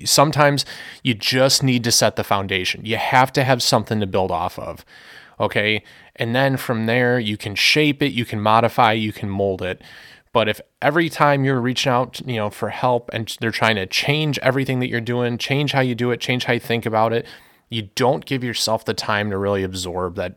Sometimes 0.05 0.65
you 1.03 1.13
just 1.13 1.63
need 1.63 1.83
to 1.83 1.91
set 1.91 2.15
the 2.15 2.23
foundation. 2.23 2.85
You 2.85 2.97
have 2.97 3.33
to 3.33 3.43
have 3.43 3.63
something 3.63 3.99
to 3.99 4.07
build 4.07 4.31
off 4.31 4.59
of. 4.59 4.85
Okay. 5.39 5.83
And 6.15 6.35
then 6.35 6.57
from 6.57 6.85
there, 6.85 7.19
you 7.19 7.37
can 7.37 7.55
shape 7.55 8.01
it, 8.01 8.11
you 8.11 8.25
can 8.25 8.41
modify, 8.41 8.93
you 8.93 9.11
can 9.11 9.29
mold 9.29 9.61
it. 9.61 9.81
But 10.33 10.49
if 10.49 10.61
every 10.81 11.09
time 11.09 11.45
you're 11.45 11.61
reaching 11.61 11.91
out, 11.91 12.19
you 12.25 12.35
know, 12.35 12.49
for 12.49 12.69
help 12.69 13.09
and 13.13 13.35
they're 13.39 13.51
trying 13.51 13.75
to 13.77 13.87
change 13.87 14.37
everything 14.39 14.79
that 14.79 14.89
you're 14.89 15.01
doing, 15.01 15.37
change 15.37 15.71
how 15.71 15.81
you 15.81 15.95
do 15.95 16.11
it, 16.11 16.19
change 16.19 16.45
how 16.45 16.53
you 16.53 16.59
think 16.59 16.85
about 16.85 17.13
it, 17.13 17.25
you 17.69 17.89
don't 17.95 18.25
give 18.25 18.43
yourself 18.43 18.85
the 18.85 18.93
time 18.93 19.29
to 19.29 19.37
really 19.37 19.63
absorb 19.63 20.15
that 20.15 20.35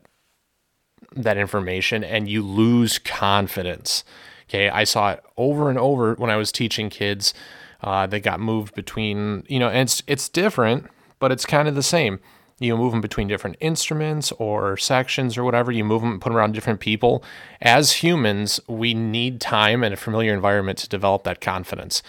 that 1.17 1.37
information 1.37 2.05
and 2.05 2.29
you 2.29 2.43
lose 2.43 2.99
confidence. 2.99 4.05
Okay, 4.49 4.69
I 4.69 4.85
saw 4.85 5.13
it 5.13 5.23
over 5.37 5.69
and 5.71 5.79
over 5.79 6.15
when 6.15 6.31
I 6.31 6.37
was 6.37 6.53
teaching 6.53 6.91
kids 6.91 7.35
uh, 7.83 8.07
that 8.09 8.21
got 8.21 8.41
moved 8.41 8.75
between, 8.75 9.45
you 9.49 9.59
know, 9.59 9.69
and 9.69 9.81
it's 9.81 10.03
it's 10.07 10.29
different, 10.29 10.87
but 11.19 11.33
it's 11.33 11.47
kind 11.47 11.69
of 11.69 11.75
the 11.75 11.83
same. 11.83 12.21
You 12.59 12.77
move 12.77 12.93
them 12.93 13.01
between 13.01 13.27
different 13.27 13.57
instruments 13.61 14.33
or 14.33 14.77
sections 14.77 15.39
or 15.39 15.45
whatever. 15.45 15.73
You 15.73 15.85
move 15.85 16.03
them, 16.03 16.13
and 16.13 16.21
put 16.21 16.29
them 16.29 16.37
around 16.37 16.53
different 16.53 16.81
people. 16.81 17.25
As 17.63 17.93
humans, 17.93 18.61
we 18.69 18.93
need 18.93 19.41
time 19.41 19.83
and 19.83 19.95
a 19.95 19.97
familiar 19.97 20.35
environment 20.35 20.77
to 20.79 20.89
develop 20.89 21.25
that 21.25 21.41
confidence 21.41 22.03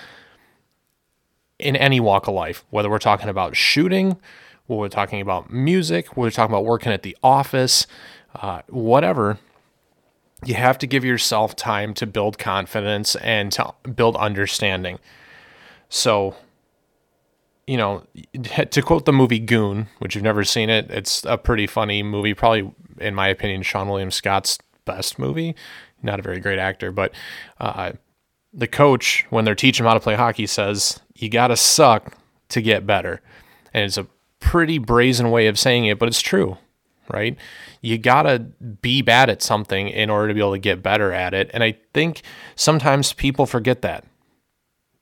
in 1.57 1.75
any 1.75 1.99
walk 1.99 2.27
of 2.27 2.33
life, 2.33 2.65
whether 2.69 2.89
we're 2.89 2.99
talking 2.99 3.29
about 3.29 3.55
shooting, 3.55 4.17
whether 4.67 4.79
we're 4.79 4.89
talking 4.89 5.21
about 5.21 5.51
music, 5.51 6.15
whether 6.15 6.27
we're 6.27 6.31
talking 6.31 6.53
about 6.53 6.65
working 6.65 6.91
at 6.91 7.03
the 7.03 7.17
office, 7.23 7.87
uh, 8.35 8.61
whatever 8.67 9.39
you 10.45 10.55
have 10.55 10.77
to 10.79 10.87
give 10.87 11.05
yourself 11.05 11.55
time 11.55 11.93
to 11.93 12.07
build 12.07 12.37
confidence 12.37 13.15
and 13.17 13.51
to 13.51 13.73
build 13.95 14.15
understanding. 14.15 14.99
So, 15.89 16.35
you 17.67 17.77
know, 17.77 18.03
to 18.71 18.81
quote 18.81 19.05
the 19.05 19.13
movie 19.13 19.39
Goon, 19.39 19.87
which 19.99 20.15
you've 20.15 20.23
never 20.23 20.43
seen 20.43 20.69
it, 20.69 20.89
it's 20.89 21.23
a 21.25 21.37
pretty 21.37 21.67
funny 21.67 22.01
movie. 22.01 22.33
Probably, 22.33 22.71
in 22.99 23.13
my 23.13 23.27
opinion, 23.27 23.61
Seann 23.61 23.87
William 23.87 24.11
Scott's 24.11 24.57
best 24.85 25.19
movie. 25.19 25.55
Not 26.01 26.19
a 26.19 26.23
very 26.23 26.39
great 26.39 26.57
actor, 26.57 26.91
but 26.91 27.13
uh, 27.59 27.91
the 28.51 28.67
coach, 28.67 29.25
when 29.29 29.45
they're 29.45 29.53
teaching 29.53 29.85
him 29.85 29.87
how 29.87 29.93
to 29.93 29.99
play 29.99 30.15
hockey, 30.15 30.47
says, 30.47 30.99
You 31.13 31.29
got 31.29 31.47
to 31.47 31.57
suck 31.57 32.17
to 32.49 32.61
get 32.61 32.87
better. 32.87 33.21
And 33.73 33.85
it's 33.85 33.97
a 33.97 34.07
pretty 34.41 34.77
brazen 34.77 35.31
way 35.31 35.47
of 35.47 35.57
saying 35.57 35.85
it, 35.85 35.97
but 35.97 36.09
it's 36.09 36.21
true 36.21 36.57
right? 37.11 37.37
You 37.81 37.97
got 37.97 38.23
to 38.23 38.39
be 38.39 39.01
bad 39.01 39.29
at 39.29 39.41
something 39.41 39.89
in 39.89 40.09
order 40.09 40.29
to 40.29 40.33
be 40.33 40.39
able 40.39 40.53
to 40.53 40.59
get 40.59 40.83
better 40.83 41.11
at 41.11 41.33
it. 41.33 41.49
And 41.53 41.63
I 41.63 41.77
think 41.93 42.21
sometimes 42.55 43.13
people 43.13 43.45
forget 43.45 43.81
that. 43.81 44.05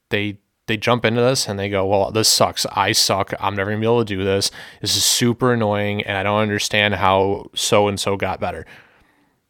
They 0.10 0.39
they 0.67 0.77
jump 0.77 1.03
into 1.03 1.22
this 1.22 1.48
and 1.48 1.58
they 1.58 1.69
go, 1.69 1.86
"Well, 1.86 2.12
this 2.12 2.29
sucks. 2.29 2.65
I 2.72 2.91
suck. 2.91 3.34
I'm 3.39 3.55
never 3.55 3.72
going 3.72 3.81
to 3.81 3.86
be 3.86 3.91
able 3.91 4.05
to 4.05 4.15
do 4.15 4.24
this. 4.24 4.51
This 4.81 4.96
is 4.96 5.03
super 5.03 5.53
annoying 5.53 6.03
and 6.03 6.15
I 6.15 6.24
don't 6.24 6.39
understand 6.39 6.96
how 6.96 7.50
so 7.55 7.88
and 7.88 8.00
so 8.00 8.15
got 8.15 8.39
better." 8.39 8.65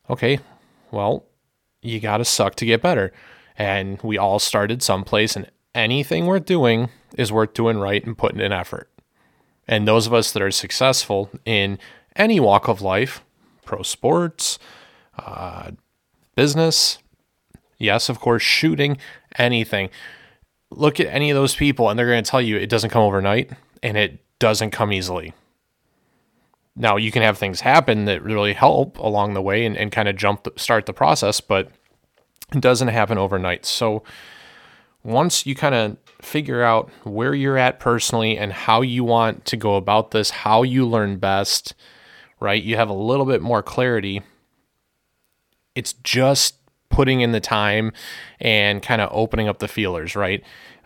Okay. 0.09 0.39
Well, 0.91 1.25
you 1.81 1.99
got 1.99 2.17
to 2.17 2.25
suck 2.25 2.55
to 2.55 2.65
get 2.65 2.81
better. 2.81 3.11
And 3.57 4.01
we 4.01 4.17
all 4.17 4.39
started 4.39 4.81
someplace 4.81 5.35
and 5.35 5.51
anything 5.75 6.25
worth 6.25 6.45
doing 6.45 6.89
is 7.17 7.31
worth 7.31 7.53
doing 7.53 7.77
right 7.77 8.03
and 8.05 8.17
putting 8.17 8.39
in 8.39 8.53
effort. 8.53 8.89
And 9.69 9.87
those 9.87 10.07
of 10.07 10.15
us 10.15 10.31
that 10.31 10.41
are 10.41 10.49
successful 10.49 11.29
in 11.45 11.77
any 12.15 12.39
walk 12.39 12.67
of 12.67 12.81
life, 12.81 13.23
pro 13.63 13.83
sports, 13.83 14.57
uh, 15.19 15.71
business, 16.35 16.97
yes, 17.77 18.09
of 18.09 18.19
course, 18.19 18.41
shooting, 18.41 18.97
anything. 19.37 19.91
Look 20.71 20.99
at 20.99 21.05
any 21.05 21.29
of 21.29 21.35
those 21.35 21.55
people, 21.55 21.87
and 21.87 21.99
they're 21.99 22.07
going 22.07 22.23
to 22.23 22.29
tell 22.29 22.41
you 22.41 22.57
it 22.57 22.69
doesn't 22.69 22.89
come 22.89 23.03
overnight 23.03 23.51
and 23.83 23.95
it 23.95 24.19
doesn't 24.39 24.71
come 24.71 24.91
easily. 24.91 25.33
Now, 26.75 26.97
you 26.97 27.11
can 27.11 27.21
have 27.21 27.37
things 27.37 27.61
happen 27.61 28.05
that 28.05 28.23
really 28.23 28.53
help 28.53 28.97
along 28.97 29.35
the 29.35 29.41
way 29.41 29.65
and, 29.65 29.77
and 29.77 29.91
kind 29.91 30.07
of 30.07 30.15
jump, 30.15 30.45
the, 30.45 30.53
start 30.55 30.87
the 30.87 30.93
process, 30.93 31.41
but 31.41 31.69
it 32.55 32.61
doesn't 32.61 32.87
happen 32.87 33.19
overnight. 33.19 33.67
So, 33.67 34.01
once 35.03 35.45
you 35.45 35.53
kind 35.53 35.75
of 35.75 35.97
figure 36.21 36.63
out 36.63 36.89
where 37.03 37.33
you're 37.33 37.57
at 37.57 37.79
personally 37.79 38.37
and 38.37 38.51
how 38.51 38.81
you 38.81 39.03
want 39.03 39.45
to 39.45 39.57
go 39.57 39.75
about 39.75 40.11
this, 40.11 40.29
how 40.29 40.63
you 40.63 40.85
learn 40.85 41.17
best, 41.17 41.73
right? 42.39 42.61
You 42.61 42.75
have 42.75 42.89
a 42.89 42.93
little 42.93 43.25
bit 43.25 43.41
more 43.41 43.63
clarity. 43.63 44.21
It's 45.75 45.93
just 45.93 46.55
putting 46.89 47.21
in 47.21 47.31
the 47.31 47.39
time 47.39 47.93
and 48.39 48.81
kind 48.81 49.01
of 49.01 49.09
opening 49.11 49.47
up 49.47 49.59
the 49.59 49.67
feelers, 49.67 50.15
right? 50.15 50.43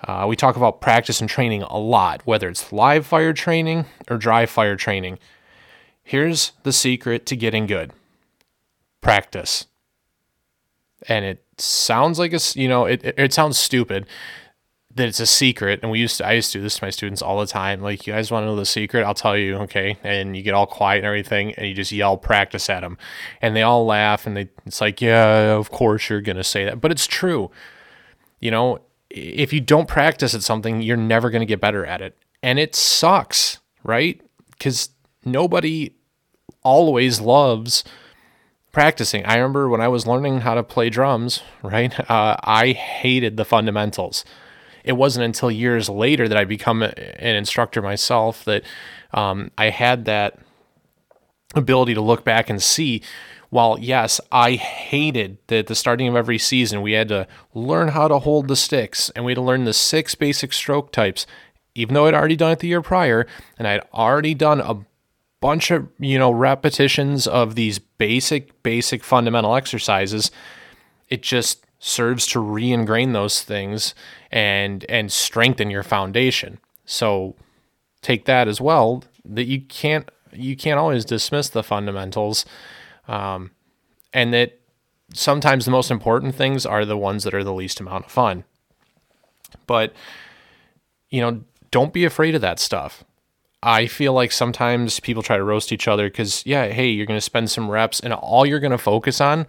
Uh, 0.07 0.25
we 0.27 0.35
talk 0.35 0.55
about 0.55 0.81
practice 0.81 1.21
and 1.21 1.29
training 1.29 1.63
a 1.63 1.77
lot, 1.77 2.21
whether 2.25 2.49
it's 2.49 2.71
live 2.71 3.05
fire 3.05 3.33
training 3.33 3.85
or 4.09 4.17
dry 4.17 4.45
fire 4.45 4.75
training. 4.75 5.17
Here's 6.03 6.51
the 6.63 6.73
secret 6.73 7.25
to 7.27 7.35
getting 7.35 7.65
good 7.65 7.93
practice. 9.01 9.65
And 11.07 11.25
it 11.25 11.43
sounds 11.57 12.19
like 12.19 12.33
a, 12.33 12.39
you 12.55 12.67
know, 12.67 12.85
it, 12.85 13.03
it, 13.03 13.15
it 13.17 13.33
sounds 13.33 13.57
stupid 13.57 14.05
that 14.95 15.07
it's 15.07 15.19
a 15.19 15.25
secret 15.25 15.79
and 15.81 15.91
we 15.91 15.99
used 15.99 16.17
to 16.17 16.25
i 16.25 16.33
used 16.33 16.51
to 16.51 16.59
do 16.59 16.63
this 16.63 16.77
to 16.77 16.85
my 16.85 16.89
students 16.89 17.21
all 17.21 17.39
the 17.39 17.47
time 17.47 17.81
like 17.81 18.05
you 18.05 18.13
guys 18.13 18.29
want 18.29 18.43
to 18.43 18.47
know 18.47 18.55
the 18.55 18.65
secret? 18.65 19.03
I'll 19.03 19.13
tell 19.13 19.37
you 19.37 19.55
okay? 19.57 19.97
And 20.03 20.35
you 20.35 20.43
get 20.43 20.53
all 20.53 20.67
quiet 20.67 20.99
and 20.99 21.05
everything 21.05 21.53
and 21.55 21.67
you 21.67 21.73
just 21.73 21.91
yell 21.91 22.17
practice 22.17 22.69
at 22.69 22.81
them 22.81 22.97
and 23.41 23.55
they 23.55 23.63
all 23.63 23.85
laugh 23.85 24.27
and 24.27 24.37
they 24.37 24.49
it's 24.65 24.81
like 24.81 25.01
yeah 25.01 25.53
of 25.53 25.71
course 25.71 26.09
you're 26.09 26.21
going 26.21 26.37
to 26.37 26.43
say 26.43 26.65
that. 26.65 26.79
But 26.81 26.91
it's 26.91 27.07
true. 27.07 27.49
You 28.39 28.51
know 28.51 28.79
if 29.09 29.53
you 29.53 29.61
don't 29.61 29.87
practice 29.87 30.33
at 30.33 30.43
something 30.43 30.81
you're 30.81 30.97
never 30.97 31.29
going 31.29 31.41
to 31.41 31.45
get 31.45 31.61
better 31.61 31.85
at 31.85 32.01
it. 32.01 32.17
And 32.41 32.59
it 32.59 32.75
sucks 32.75 33.59
right? 33.83 34.21
Because 34.51 34.89
nobody 35.25 35.95
always 36.63 37.19
loves 37.19 37.83
practicing. 38.71 39.25
I 39.25 39.35
remember 39.35 39.69
when 39.69 39.81
i 39.81 39.87
was 39.87 40.07
learning 40.07 40.41
how 40.41 40.55
to 40.55 40.63
play 40.63 40.89
drums 40.89 41.41
right 41.61 41.97
uh, 42.11 42.35
i 42.43 42.71
hated 42.71 43.37
the 43.37 43.45
fundamentals 43.45 44.25
it 44.83 44.93
wasn't 44.93 45.25
until 45.25 45.49
years 45.49 45.89
later 45.89 46.27
that 46.27 46.37
I 46.37 46.43
become 46.43 46.83
an 46.83 47.35
instructor 47.35 47.81
myself 47.81 48.43
that 48.45 48.63
um, 49.13 49.51
I 49.57 49.69
had 49.69 50.05
that 50.05 50.39
ability 51.55 51.93
to 51.93 52.01
look 52.01 52.23
back 52.23 52.49
and 52.49 52.61
see. 52.61 53.01
While 53.49 53.77
yes, 53.79 54.19
I 54.31 54.53
hated 54.53 55.37
that 55.47 55.57
at 55.57 55.67
the 55.67 55.75
starting 55.75 56.07
of 56.07 56.15
every 56.15 56.39
season 56.39 56.81
we 56.81 56.93
had 56.93 57.07
to 57.09 57.27
learn 57.53 57.89
how 57.89 58.07
to 58.07 58.19
hold 58.19 58.47
the 58.47 58.55
sticks 58.55 59.11
and 59.11 59.23
we 59.23 59.33
had 59.33 59.35
to 59.37 59.41
learn 59.43 59.65
the 59.65 59.73
six 59.73 60.15
basic 60.15 60.53
stroke 60.53 60.91
types, 60.91 61.27
even 61.75 61.93
though 61.93 62.07
I'd 62.07 62.15
already 62.15 62.35
done 62.35 62.51
it 62.51 62.59
the 62.59 62.67
year 62.67 62.81
prior 62.81 63.27
and 63.59 63.67
I'd 63.67 63.81
already 63.93 64.33
done 64.33 64.59
a 64.59 64.79
bunch 65.39 65.71
of 65.71 65.87
you 65.99 66.17
know 66.17 66.31
repetitions 66.31 67.27
of 67.27 67.55
these 67.55 67.77
basic 67.77 68.63
basic 68.63 69.03
fundamental 69.03 69.55
exercises. 69.55 70.31
It 71.09 71.21
just 71.21 71.63
serves 71.85 72.25
to 72.25 72.39
re-ingrain 72.39 73.11
those 73.11 73.41
things 73.41 73.93
and 74.31 74.85
and 74.87 75.11
strengthen 75.11 75.69
your 75.69 75.83
foundation. 75.83 76.57
So 76.85 77.35
take 78.01 78.23
that 78.23 78.47
as 78.47 78.61
well 78.61 79.03
that 79.25 79.47
you 79.47 79.59
can't 79.59 80.09
you 80.31 80.55
can't 80.55 80.79
always 80.79 81.03
dismiss 81.03 81.49
the 81.49 81.61
fundamentals, 81.61 82.45
um, 83.09 83.51
and 84.13 84.33
that 84.33 84.59
sometimes 85.13 85.65
the 85.65 85.71
most 85.71 85.91
important 85.91 86.35
things 86.35 86.65
are 86.65 86.85
the 86.85 86.97
ones 86.97 87.25
that 87.25 87.33
are 87.33 87.43
the 87.43 87.53
least 87.53 87.81
amount 87.81 88.05
of 88.05 88.11
fun. 88.11 88.45
But 89.67 89.93
you 91.09 91.19
know, 91.19 91.41
don't 91.69 91.91
be 91.91 92.05
afraid 92.05 92.33
of 92.33 92.41
that 92.41 92.59
stuff. 92.59 93.03
I 93.61 93.87
feel 93.87 94.13
like 94.13 94.31
sometimes 94.31 95.01
people 95.01 95.21
try 95.21 95.35
to 95.35 95.43
roast 95.43 95.71
each 95.71 95.87
other 95.87 96.09
because, 96.09 96.45
yeah, 96.45 96.67
hey, 96.67 96.89
you're 96.89 97.05
going 97.05 97.17
to 97.17 97.21
spend 97.21 97.49
some 97.51 97.69
reps 97.69 97.99
and 97.99 98.13
all 98.13 98.45
you're 98.45 98.59
going 98.59 98.71
to 98.71 98.77
focus 98.77 99.21
on 99.21 99.47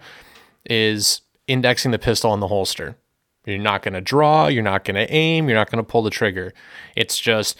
is 0.69 1.21
indexing 1.47 1.91
the 1.91 1.99
pistol 1.99 2.33
in 2.33 2.39
the 2.39 2.47
holster. 2.47 2.95
You're 3.45 3.59
not 3.59 3.83
going 3.83 3.93
to 3.93 4.01
draw, 4.01 4.47
you're 4.47 4.63
not 4.63 4.83
going 4.83 4.95
to 4.95 5.11
aim, 5.13 5.47
you're 5.47 5.57
not 5.57 5.69
going 5.69 5.83
to 5.83 5.89
pull 5.89 6.01
the 6.01 6.09
trigger. 6.09 6.53
It's 6.95 7.19
just 7.19 7.57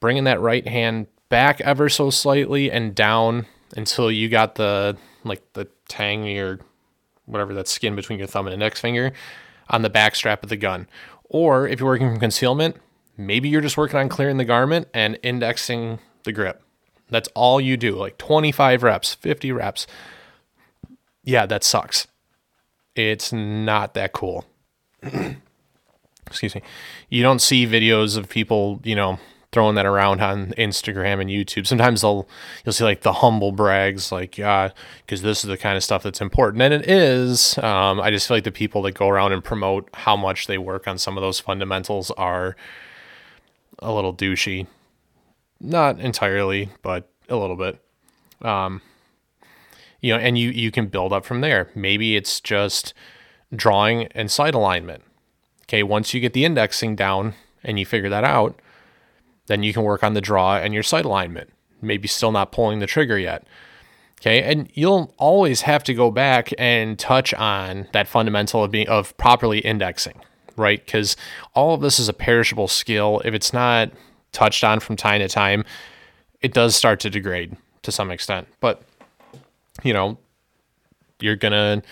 bringing 0.00 0.24
that 0.24 0.40
right 0.40 0.66
hand 0.66 1.06
back 1.28 1.60
ever 1.60 1.88
so 1.88 2.10
slightly 2.10 2.70
and 2.70 2.94
down 2.94 3.46
until 3.76 4.10
you 4.10 4.28
got 4.28 4.56
the 4.56 4.96
like 5.24 5.42
the 5.52 5.68
tang 5.88 6.26
or 6.38 6.58
whatever 7.26 7.54
that 7.54 7.68
skin 7.68 7.94
between 7.94 8.18
your 8.18 8.26
thumb 8.26 8.46
and 8.46 8.54
index 8.54 8.80
finger 8.80 9.12
on 9.68 9.82
the 9.82 9.90
back 9.90 10.14
strap 10.14 10.42
of 10.42 10.48
the 10.48 10.56
gun. 10.56 10.88
Or 11.24 11.68
if 11.68 11.80
you're 11.80 11.88
working 11.88 12.10
from 12.10 12.20
concealment, 12.20 12.76
maybe 13.16 13.48
you're 13.48 13.60
just 13.60 13.76
working 13.76 13.98
on 13.98 14.08
clearing 14.08 14.38
the 14.38 14.44
garment 14.44 14.88
and 14.94 15.18
indexing 15.22 15.98
the 16.24 16.32
grip. 16.32 16.62
That's 17.10 17.28
all 17.34 17.60
you 17.60 17.76
do, 17.76 17.94
like 17.96 18.18
25 18.18 18.82
reps, 18.82 19.14
50 19.14 19.52
reps. 19.52 19.86
Yeah, 21.22 21.46
that 21.46 21.64
sucks. 21.64 22.06
It's 22.98 23.32
not 23.32 23.94
that 23.94 24.12
cool. 24.12 24.44
excuse 26.26 26.54
me, 26.54 26.62
you 27.08 27.22
don't 27.22 27.40
see 27.40 27.64
videos 27.64 28.16
of 28.16 28.28
people, 28.28 28.80
you 28.82 28.96
know, 28.96 29.20
throwing 29.52 29.76
that 29.76 29.86
around 29.86 30.20
on 30.20 30.48
Instagram 30.58 31.20
and 31.20 31.30
YouTube. 31.30 31.66
Sometimes 31.66 32.00
they'll 32.00 32.28
you'll 32.64 32.72
see 32.72 32.82
like 32.82 33.02
the 33.02 33.12
humble 33.12 33.52
brags, 33.52 34.10
like 34.10 34.36
yeah, 34.36 34.70
because 35.06 35.22
this 35.22 35.44
is 35.44 35.48
the 35.48 35.56
kind 35.56 35.76
of 35.76 35.84
stuff 35.84 36.02
that's 36.02 36.20
important, 36.20 36.60
and 36.60 36.74
it 36.74 36.90
is. 36.90 37.56
Um, 37.58 38.00
I 38.00 38.10
just 38.10 38.26
feel 38.26 38.36
like 38.36 38.44
the 38.44 38.50
people 38.50 38.82
that 38.82 38.92
go 38.92 39.08
around 39.08 39.32
and 39.32 39.44
promote 39.44 39.88
how 39.94 40.16
much 40.16 40.48
they 40.48 40.58
work 40.58 40.88
on 40.88 40.98
some 40.98 41.16
of 41.16 41.22
those 41.22 41.38
fundamentals 41.38 42.10
are 42.12 42.56
a 43.78 43.92
little 43.92 44.14
douchey. 44.14 44.66
Not 45.60 46.00
entirely, 46.00 46.70
but 46.82 47.08
a 47.28 47.36
little 47.36 47.56
bit. 47.56 47.80
Um, 48.42 48.82
you 50.00 50.12
know, 50.12 50.18
and 50.18 50.38
you 50.38 50.50
you 50.50 50.70
can 50.70 50.86
build 50.86 51.12
up 51.12 51.24
from 51.24 51.40
there. 51.40 51.70
Maybe 51.74 52.16
it's 52.16 52.40
just 52.40 52.94
drawing 53.54 54.04
and 54.08 54.30
sight 54.30 54.54
alignment. 54.54 55.02
Okay, 55.64 55.82
once 55.82 56.14
you 56.14 56.20
get 56.20 56.32
the 56.32 56.44
indexing 56.44 56.96
down 56.96 57.34
and 57.62 57.78
you 57.78 57.86
figure 57.86 58.08
that 58.08 58.24
out, 58.24 58.60
then 59.46 59.62
you 59.62 59.72
can 59.72 59.82
work 59.82 60.02
on 60.02 60.14
the 60.14 60.20
draw 60.20 60.56
and 60.56 60.72
your 60.72 60.82
sight 60.82 61.04
alignment. 61.04 61.52
Maybe 61.80 62.08
still 62.08 62.32
not 62.32 62.52
pulling 62.52 62.78
the 62.78 62.86
trigger 62.86 63.18
yet. 63.18 63.46
Okay, 64.20 64.42
and 64.42 64.68
you'll 64.74 65.14
always 65.16 65.60
have 65.62 65.84
to 65.84 65.94
go 65.94 66.10
back 66.10 66.52
and 66.58 66.98
touch 66.98 67.32
on 67.34 67.86
that 67.92 68.08
fundamental 68.08 68.64
of 68.64 68.70
being 68.70 68.88
of 68.88 69.16
properly 69.16 69.60
indexing, 69.60 70.20
right? 70.56 70.84
Because 70.84 71.16
all 71.54 71.74
of 71.74 71.80
this 71.80 72.00
is 72.00 72.08
a 72.08 72.12
perishable 72.12 72.66
skill. 72.66 73.22
If 73.24 73.32
it's 73.32 73.52
not 73.52 73.92
touched 74.32 74.64
on 74.64 74.80
from 74.80 74.96
time 74.96 75.20
to 75.20 75.28
time, 75.28 75.64
it 76.40 76.52
does 76.52 76.74
start 76.74 76.98
to 77.00 77.10
degrade 77.10 77.56
to 77.82 77.92
some 77.92 78.10
extent. 78.10 78.48
But 78.60 78.82
you 79.82 79.92
know, 79.92 80.18
you're 81.20 81.36
gonna 81.36 81.82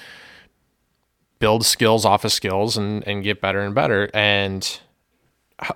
build 1.38 1.64
skills 1.64 2.04
off 2.04 2.24
of 2.24 2.32
skills 2.32 2.76
and 2.76 3.06
and 3.06 3.22
get 3.22 3.40
better 3.40 3.60
and 3.60 3.74
better. 3.74 4.10
And 4.14 4.80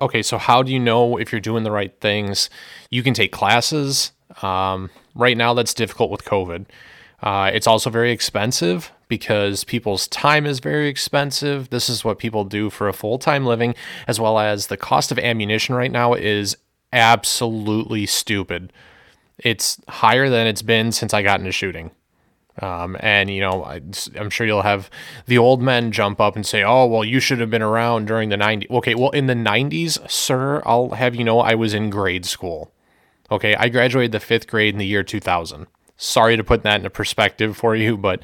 okay, 0.00 0.22
so 0.22 0.38
how 0.38 0.62
do 0.62 0.72
you 0.72 0.78
know 0.78 1.16
if 1.16 1.32
you're 1.32 1.40
doing 1.40 1.64
the 1.64 1.70
right 1.70 1.94
things? 2.00 2.50
You 2.90 3.02
can 3.02 3.14
take 3.14 3.32
classes. 3.32 4.12
Um, 4.42 4.90
right 5.14 5.36
now, 5.36 5.54
that's 5.54 5.74
difficult 5.74 6.10
with 6.10 6.24
COVID. 6.24 6.66
Uh, 7.22 7.50
it's 7.52 7.66
also 7.66 7.90
very 7.90 8.12
expensive 8.12 8.90
because 9.08 9.64
people's 9.64 10.08
time 10.08 10.46
is 10.46 10.60
very 10.60 10.88
expensive. 10.88 11.68
This 11.70 11.88
is 11.88 12.04
what 12.04 12.18
people 12.18 12.44
do 12.44 12.70
for 12.70 12.88
a 12.88 12.92
full 12.92 13.18
time 13.18 13.44
living, 13.44 13.74
as 14.06 14.18
well 14.18 14.38
as 14.38 14.68
the 14.68 14.76
cost 14.76 15.12
of 15.12 15.18
ammunition 15.18 15.74
right 15.74 15.92
now 15.92 16.14
is 16.14 16.56
absolutely 16.92 18.06
stupid. 18.06 18.72
It's 19.38 19.80
higher 19.88 20.28
than 20.30 20.46
it's 20.46 20.62
been 20.62 20.92
since 20.92 21.12
I 21.12 21.22
got 21.22 21.40
into 21.40 21.52
shooting. 21.52 21.90
Um, 22.58 22.96
and 23.00 23.30
you 23.30 23.40
know, 23.40 23.64
I, 23.64 23.80
am 24.16 24.30
sure 24.30 24.46
you'll 24.46 24.62
have 24.62 24.90
the 25.26 25.38
old 25.38 25.62
men 25.62 25.92
jump 25.92 26.20
up 26.20 26.36
and 26.36 26.44
say, 26.44 26.62
"Oh, 26.62 26.86
well, 26.86 27.04
you 27.04 27.20
should 27.20 27.40
have 27.40 27.50
been 27.50 27.62
around 27.62 28.06
during 28.06 28.28
the 28.28 28.36
90s." 28.36 28.70
Okay, 28.70 28.94
well, 28.94 29.10
in 29.10 29.26
the 29.26 29.34
90s, 29.34 30.10
sir, 30.10 30.62
I'll 30.66 30.90
have 30.90 31.14
you 31.14 31.24
know, 31.24 31.40
I 31.40 31.54
was 31.54 31.74
in 31.74 31.90
grade 31.90 32.26
school. 32.26 32.72
Okay, 33.30 33.54
I 33.54 33.68
graduated 33.68 34.12
the 34.12 34.20
fifth 34.20 34.46
grade 34.48 34.74
in 34.74 34.78
the 34.78 34.86
year 34.86 35.02
2000. 35.02 35.66
Sorry 35.96 36.36
to 36.36 36.44
put 36.44 36.62
that 36.64 36.76
into 36.76 36.90
perspective 36.90 37.56
for 37.56 37.76
you, 37.76 37.96
but 37.96 38.20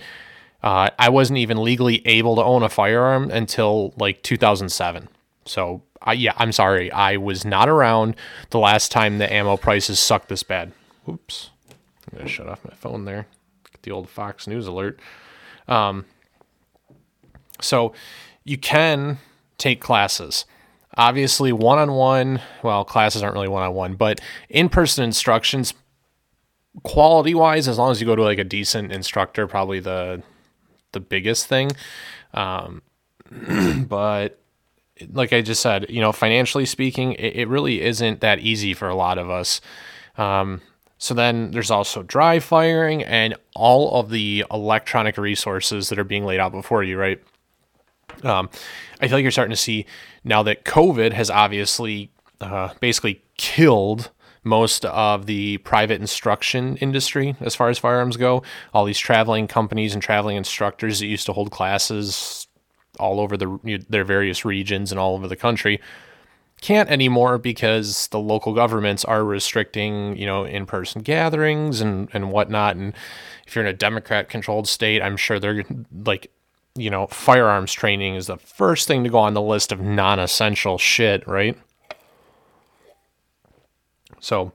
uh, 0.63 0.91
I 0.99 1.11
wasn't 1.11 1.39
even 1.39 1.63
legally 1.63 2.05
able 2.07 2.35
to 2.37 2.43
own 2.43 2.63
a 2.63 2.69
firearm 2.69 3.31
until 3.31 3.95
like 3.97 4.23
2007. 4.23 5.09
So, 5.45 5.83
I, 6.03 6.15
yeah, 6.15 6.33
I'm 6.37 6.51
sorry. 6.51 6.91
I 6.91 7.19
was 7.19 7.45
not 7.45 7.69
around 7.69 8.17
the 8.51 8.59
last 8.59 8.91
time 8.91 9.19
the 9.19 9.33
ammo 9.33 9.57
prices 9.57 10.01
sucked 10.01 10.29
this 10.29 10.43
bad. 10.43 10.73
Oops. 11.09 11.51
I'm 12.13 12.23
to 12.23 12.29
shut 12.29 12.49
off 12.49 12.65
my 12.65 12.75
phone 12.75 13.05
there. 13.05 13.27
The 13.87 13.93
old 13.93 14.11
Fox 14.11 14.47
News 14.47 14.67
alert. 14.67 15.01
Um, 15.67 16.05
so, 17.61 17.95
you 18.45 18.59
can 18.59 19.19
take 19.57 19.81
classes. 19.81 20.45
Obviously, 20.97 21.53
one 21.53 21.79
on 21.79 21.93
one, 21.93 22.43
well, 22.63 22.85
classes 22.85 23.23
aren't 23.23 23.35
really 23.35 23.49
one 23.49 23.63
on 23.63 23.75
one, 23.75 23.95
but 23.95 24.21
in 24.51 24.69
person 24.69 25.05
instructions, 25.05 25.73
quality 26.83 27.35
wise, 27.35 27.69
as 27.69 27.79
long 27.79 27.91
as 27.91 28.01
you 28.01 28.07
go 28.07 28.17
to 28.17 28.23
like 28.23 28.39
a 28.39 28.45
decent 28.45 28.93
instructor, 28.93 29.47
probably 29.47 29.81
the 29.81 30.23
the 30.93 31.01
biggest 31.01 31.47
thing. 31.47 31.71
Um, 32.35 32.83
but 33.89 34.39
like 35.13 35.33
I 35.33 35.43
just 35.43 35.63
said, 35.63 35.87
you 35.89 36.01
know, 36.01 36.13
financially 36.13 36.67
speaking, 36.67 37.13
it, 37.13 37.37
it, 37.37 37.49
really 37.49 37.83
isn't 37.83 38.21
that 38.21 38.39
easy 38.39 38.73
for 38.73 38.89
a 38.89 38.95
lot 38.95 39.19
of 39.19 39.29
us. 39.31 39.61
Um, 40.17 40.63
so 40.99 41.15
then 41.15 41.51
there's 41.51 41.71
also 41.71 42.03
dry 42.03 42.39
firing 42.41 43.05
and 43.05 43.35
all 43.55 44.01
of 44.01 44.11
the 44.11 44.45
electronic 44.51 45.19
resources 45.19 45.89
that 45.89 45.99
are 45.99 46.05
being 46.05 46.25
laid 46.25 46.41
out 46.41 46.53
before 46.53 46.83
you, 46.83 46.99
right? 46.99 47.23
Um, 48.23 48.49
I 49.01 49.09
feel 49.09 49.19
like 49.19 49.23
you're 49.23 49.31
starting 49.31 49.51
to 49.55 49.61
see 49.61 49.85
now 50.25 50.43
that 50.45 50.65
COVID 50.65 51.13
has 51.13 51.31
obviously 51.31 52.11
uh, 52.41 52.71
basically 52.81 53.23
killed 53.37 54.11
most 54.43 54.85
of 54.87 55.27
the 55.27 55.59
private 55.59 56.01
instruction 56.01 56.77
industry 56.77 57.35
as 57.41 57.55
far 57.55 57.69
as 57.69 57.79
firearms 57.79 58.17
go. 58.17 58.43
All 58.73 58.85
these 58.85 58.99
traveling 58.99 59.49
companies 59.49 59.93
and 59.93 60.03
traveling 60.03 60.37
instructors 60.37 61.01
that 61.01 61.07
used 61.07 61.27
to 61.27 61.33
hold 61.33 61.51
classes 61.51 62.47
all 62.99 63.21
over 63.21 63.37
the 63.37 63.85
their 63.91 64.05
various 64.05 64.45
regions 64.45 64.91
and 64.91 64.99
all 64.99 65.15
over 65.15 65.29
the 65.29 65.37
country 65.37 65.81
can't 66.61 66.91
anymore 66.91 67.39
because 67.39 68.09
the 68.09 68.19
local 68.19 68.55
governments 68.55 69.05
are 69.05 69.25
restricting, 69.25 70.17
you 70.17 70.27
know, 70.27 70.45
in-person 70.45 71.03
gatherings 71.03 71.81
and 71.81 72.09
and 72.13 72.31
whatnot. 72.31 72.77
And 72.77 72.95
if 73.47 73.55
you're 73.55 73.65
in 73.65 73.71
a 73.71 73.77
Democrat-controlled 73.77 74.67
state, 74.67 75.03
I'm 75.03 75.17
sure 75.17 75.39
they're 75.39 75.65
like 76.05 76.31
you 76.77 76.91
know, 76.91 77.07
firearms 77.07 77.73
training 77.73 78.15
is 78.15 78.27
the 78.27 78.37
first 78.37 78.87
thing 78.87 79.03
to 79.05 79.11
go 79.11 79.19
on 79.19 79.35
the 79.35 79.43
list 79.43 79.73
of 79.73 79.81
non 79.81 80.19
essential 80.19 80.79
shit, 80.79 81.27
right? 81.27 81.59
So, 84.21 84.53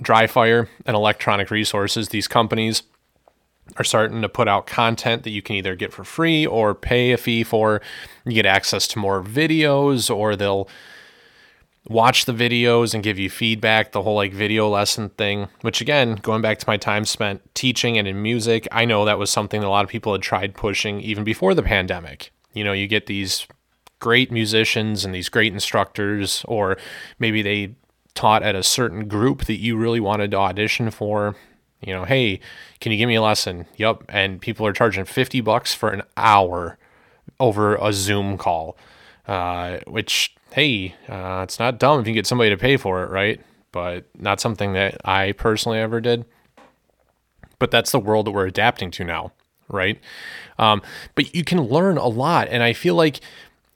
dry 0.00 0.26
fire 0.26 0.68
and 0.86 0.96
electronic 0.96 1.50
resources, 1.50 2.08
these 2.08 2.28
companies 2.28 2.82
are 3.76 3.84
starting 3.84 4.22
to 4.22 4.28
put 4.28 4.48
out 4.48 4.66
content 4.66 5.22
that 5.22 5.30
you 5.30 5.42
can 5.42 5.56
either 5.56 5.74
get 5.74 5.92
for 5.92 6.04
free 6.04 6.46
or 6.46 6.74
pay 6.74 7.12
a 7.12 7.16
fee 7.16 7.44
for. 7.44 7.80
You 8.24 8.32
get 8.32 8.46
access 8.46 8.86
to 8.88 8.98
more 8.98 9.22
videos, 9.22 10.14
or 10.14 10.36
they'll 10.36 10.68
watch 11.88 12.26
the 12.26 12.32
videos 12.32 12.94
and 12.94 13.02
give 13.02 13.18
you 13.18 13.30
feedback, 13.30 13.92
the 13.92 14.02
whole 14.02 14.16
like 14.16 14.32
video 14.32 14.68
lesson 14.68 15.08
thing, 15.10 15.48
which 15.62 15.80
again, 15.80 16.16
going 16.16 16.42
back 16.42 16.58
to 16.58 16.68
my 16.68 16.76
time 16.76 17.04
spent 17.04 17.42
teaching 17.54 17.96
and 17.96 18.06
in 18.06 18.22
music, 18.22 18.68
I 18.70 18.84
know 18.84 19.04
that 19.04 19.18
was 19.18 19.30
something 19.30 19.60
that 19.60 19.66
a 19.66 19.70
lot 19.70 19.84
of 19.84 19.90
people 19.90 20.12
had 20.12 20.22
tried 20.22 20.54
pushing 20.54 21.00
even 21.00 21.24
before 21.24 21.54
the 21.54 21.62
pandemic. 21.62 22.30
You 22.52 22.64
know, 22.64 22.72
you 22.72 22.86
get 22.86 23.06
these 23.06 23.46
great 24.00 24.30
musicians 24.30 25.04
and 25.04 25.14
these 25.14 25.28
great 25.28 25.52
instructors, 25.52 26.44
or 26.46 26.76
maybe 27.18 27.42
they 27.42 27.74
taught 28.14 28.42
at 28.42 28.54
a 28.54 28.62
certain 28.62 29.08
group 29.08 29.46
that 29.46 29.58
you 29.58 29.76
really 29.76 30.00
wanted 30.00 30.30
to 30.32 30.36
audition 30.36 30.90
for. 30.90 31.36
You 31.80 31.94
know, 31.94 32.04
hey, 32.04 32.40
can 32.80 32.92
you 32.92 32.98
give 32.98 33.08
me 33.08 33.14
a 33.14 33.22
lesson? 33.22 33.66
Yep. 33.76 34.04
And 34.08 34.40
people 34.40 34.66
are 34.66 34.72
charging 34.72 35.04
50 35.04 35.40
bucks 35.40 35.74
for 35.74 35.90
an 35.90 36.02
hour 36.16 36.78
over 37.38 37.76
a 37.76 37.92
Zoom 37.92 38.36
call, 38.36 38.76
uh, 39.26 39.78
which 39.86 40.34
hey, 40.52 40.94
uh, 41.08 41.42
it's 41.44 41.58
not 41.58 41.78
dumb 41.78 42.00
if 42.00 42.06
you 42.06 42.14
get 42.14 42.26
somebody 42.26 42.50
to 42.50 42.56
pay 42.56 42.76
for 42.76 43.04
it, 43.04 43.10
right? 43.10 43.40
But 43.70 44.06
not 44.18 44.40
something 44.40 44.72
that 44.72 45.00
I 45.04 45.32
personally 45.32 45.78
ever 45.78 46.00
did. 46.00 46.24
But 47.58 47.70
that's 47.70 47.92
the 47.92 48.00
world 48.00 48.26
that 48.26 48.30
we're 48.30 48.46
adapting 48.46 48.90
to 48.92 49.04
now, 49.04 49.32
right? 49.68 50.00
Um, 50.58 50.80
but 51.14 51.34
you 51.34 51.44
can 51.44 51.60
learn 51.60 51.98
a 51.98 52.06
lot. 52.06 52.48
And 52.48 52.62
I 52.62 52.72
feel 52.72 52.94
like 52.94 53.20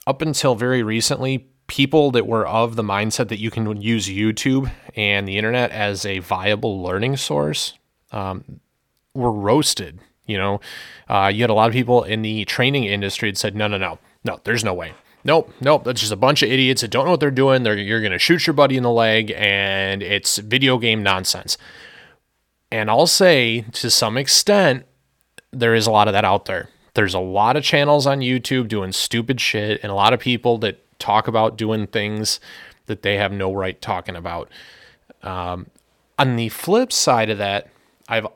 up 0.07 0.23
until 0.23 0.55
very 0.55 0.83
recently, 0.83 1.47
people 1.67 2.11
that 2.13 2.27
were 2.27 2.47
of 2.47 2.77
the 2.77 2.83
mindset 2.83 3.29
that 3.29 3.39
you 3.39 3.51
can 3.51 3.81
use 3.81 4.09
YouTube 4.09 4.71
and 4.97 5.27
the 5.27 5.37
internet 5.39 5.71
as 5.71 6.05
a 6.05 6.19
viable 6.21 6.83
learning 6.83 7.17
source 7.17 7.75
um, 8.13 8.61
were 9.15 9.33
roasted. 9.33 9.99
You 10.27 10.39
know, 10.39 10.61
uh, 11.09 11.31
you 11.35 11.43
had 11.43 11.51
a 11.51 11.55
lot 11.55 11.69
of 11.69 11.73
people 11.73 12.05
in 12.05 12.23
the 12.23 12.45
training 12.45 12.85
industry 12.85 13.31
that 13.31 13.37
said, 13.37 13.57
no, 13.57 13.67
no, 13.67 13.77
no, 13.77 13.99
no, 14.25 14.41
there's 14.45 14.65
no 14.65 14.73
way. 14.73 14.93
Nope, 15.25 15.53
nope. 15.61 15.85
That's 15.85 16.01
just 16.01 16.13
a 16.13 16.17
bunch 16.17 16.43
of 16.43 16.51
idiots 16.51 16.81
that 16.81 16.91
don't 16.91 17.05
know 17.05 17.13
what 17.13 17.21
they're 17.21 17.31
doing. 17.31 17.63
They're, 17.63 17.77
you're 17.77 18.01
going 18.01 18.13
to 18.13 18.19
shoot 18.19 18.47
your 18.47 18.55
buddy 18.55 18.77
in 18.77 18.83
the 18.83 18.91
leg, 18.91 19.33
and 19.37 20.03
it's 20.03 20.39
video 20.39 20.79
game 20.79 21.03
nonsense. 21.03 21.57
And 22.71 22.91
I'll 22.91 23.07
say, 23.07 23.63
to 23.73 23.91
some 23.91 24.17
extent, 24.17 24.85
there 25.51 25.75
is 25.75 25.87
a 25.87 25.91
lot 25.91 26.09
of 26.09 26.15
that 26.15 26.25
out 26.25 26.47
there. 26.47 26.71
There's 26.95 27.15
a 27.15 27.21
lot 27.21 27.57
of 27.57 27.63
channels 27.63 28.07
on 28.07 28.21
YouTube 28.21 28.69
doing 28.69 28.93
stupid 28.93 29.41
shit, 29.41 29.81
and 29.83 29.93
a 29.93 29.95
lot 29.95 30.13
of 30.13 30.21
people 30.21 30.59
that 30.59 30.79
talk 30.99 31.29
about 31.29 31.57
doing 31.57 31.87
things 31.87 32.41
that 32.87 33.03
they 33.03 33.17
have 33.17 33.33
no 33.33 33.53
right 33.53 33.81
talking 33.81 34.17
about. 34.17 34.49
Um, 35.23 35.67
on 36.19 36.37
the 36.37 36.49
flip 36.49 36.93
side 36.93 37.31
of 37.31 37.39
that, 37.39 37.69
I've 38.13 38.27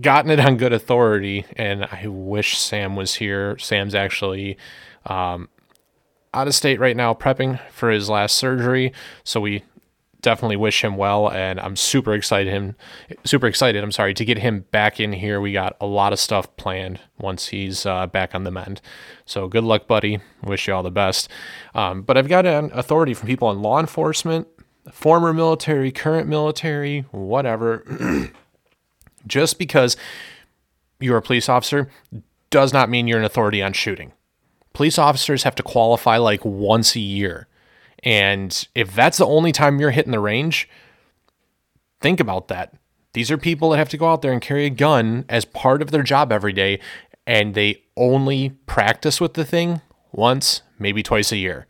gotten 0.00 0.30
it 0.30 0.40
on 0.40 0.56
good 0.56 0.72
authority, 0.72 1.44
and 1.56 1.84
I 1.84 2.06
wish 2.06 2.56
Sam 2.56 2.96
was 2.96 3.16
here. 3.16 3.58
Sam's 3.58 3.94
actually 3.94 4.56
um, 5.04 5.50
out 6.32 6.48
of 6.48 6.54
state 6.54 6.80
right 6.80 6.96
now 6.96 7.12
prepping 7.12 7.60
for 7.70 7.90
his 7.90 8.08
last 8.08 8.36
surgery. 8.36 8.94
So 9.22 9.38
we 9.38 9.64
definitely 10.22 10.56
wish 10.56 10.82
him 10.84 10.96
well 10.96 11.28
and 11.28 11.58
I'm 11.58 11.74
super 11.74 12.14
excited 12.14 12.50
him 12.52 12.76
super 13.24 13.48
excited, 13.48 13.82
I'm 13.82 13.90
sorry, 13.90 14.14
to 14.14 14.24
get 14.24 14.38
him 14.38 14.66
back 14.70 15.00
in 15.00 15.12
here. 15.12 15.40
We 15.40 15.52
got 15.52 15.76
a 15.80 15.86
lot 15.86 16.12
of 16.12 16.20
stuff 16.20 16.56
planned 16.56 17.00
once 17.18 17.48
he's 17.48 17.84
uh, 17.84 18.06
back 18.06 18.32
on 18.32 18.44
the 18.44 18.52
mend. 18.52 18.80
So 19.26 19.48
good 19.48 19.64
luck, 19.64 19.88
buddy. 19.88 20.20
Wish 20.44 20.68
you 20.68 20.74
all 20.74 20.84
the 20.84 20.92
best. 20.92 21.28
Um, 21.74 22.02
but 22.02 22.16
I've 22.16 22.28
got 22.28 22.46
an 22.46 22.70
authority 22.72 23.14
from 23.14 23.26
people 23.26 23.50
in 23.50 23.62
law 23.62 23.80
enforcement, 23.80 24.46
former 24.92 25.34
military, 25.34 25.90
current 25.90 26.28
military, 26.28 27.00
whatever. 27.10 28.30
Just 29.26 29.58
because 29.58 29.96
you're 31.00 31.16
a 31.16 31.22
police 31.22 31.48
officer 31.48 31.90
does 32.50 32.72
not 32.72 32.90
mean 32.90 33.08
you're 33.08 33.18
an 33.18 33.24
authority 33.24 33.62
on 33.62 33.72
shooting 33.72 34.12
police 34.72 34.98
officers 34.98 35.42
have 35.42 35.54
to 35.56 35.62
qualify 35.62 36.16
like 36.16 36.44
once 36.44 36.96
a 36.96 37.00
year. 37.00 37.46
And 38.02 38.66
if 38.74 38.94
that's 38.94 39.18
the 39.18 39.26
only 39.26 39.52
time 39.52 39.78
you're 39.78 39.90
hitting 39.90 40.12
the 40.12 40.20
range, 40.20 40.68
think 42.00 42.20
about 42.20 42.48
that. 42.48 42.74
These 43.12 43.30
are 43.30 43.38
people 43.38 43.70
that 43.70 43.76
have 43.76 43.90
to 43.90 43.98
go 43.98 44.10
out 44.10 44.22
there 44.22 44.32
and 44.32 44.40
carry 44.40 44.64
a 44.64 44.70
gun 44.70 45.24
as 45.28 45.44
part 45.44 45.82
of 45.82 45.90
their 45.90 46.02
job 46.02 46.32
every 46.32 46.52
day, 46.52 46.80
and 47.26 47.54
they 47.54 47.82
only 47.96 48.50
practice 48.66 49.20
with 49.20 49.34
the 49.34 49.44
thing 49.44 49.82
once, 50.10 50.62
maybe 50.78 51.02
twice 51.02 51.30
a 51.30 51.36
year. 51.36 51.66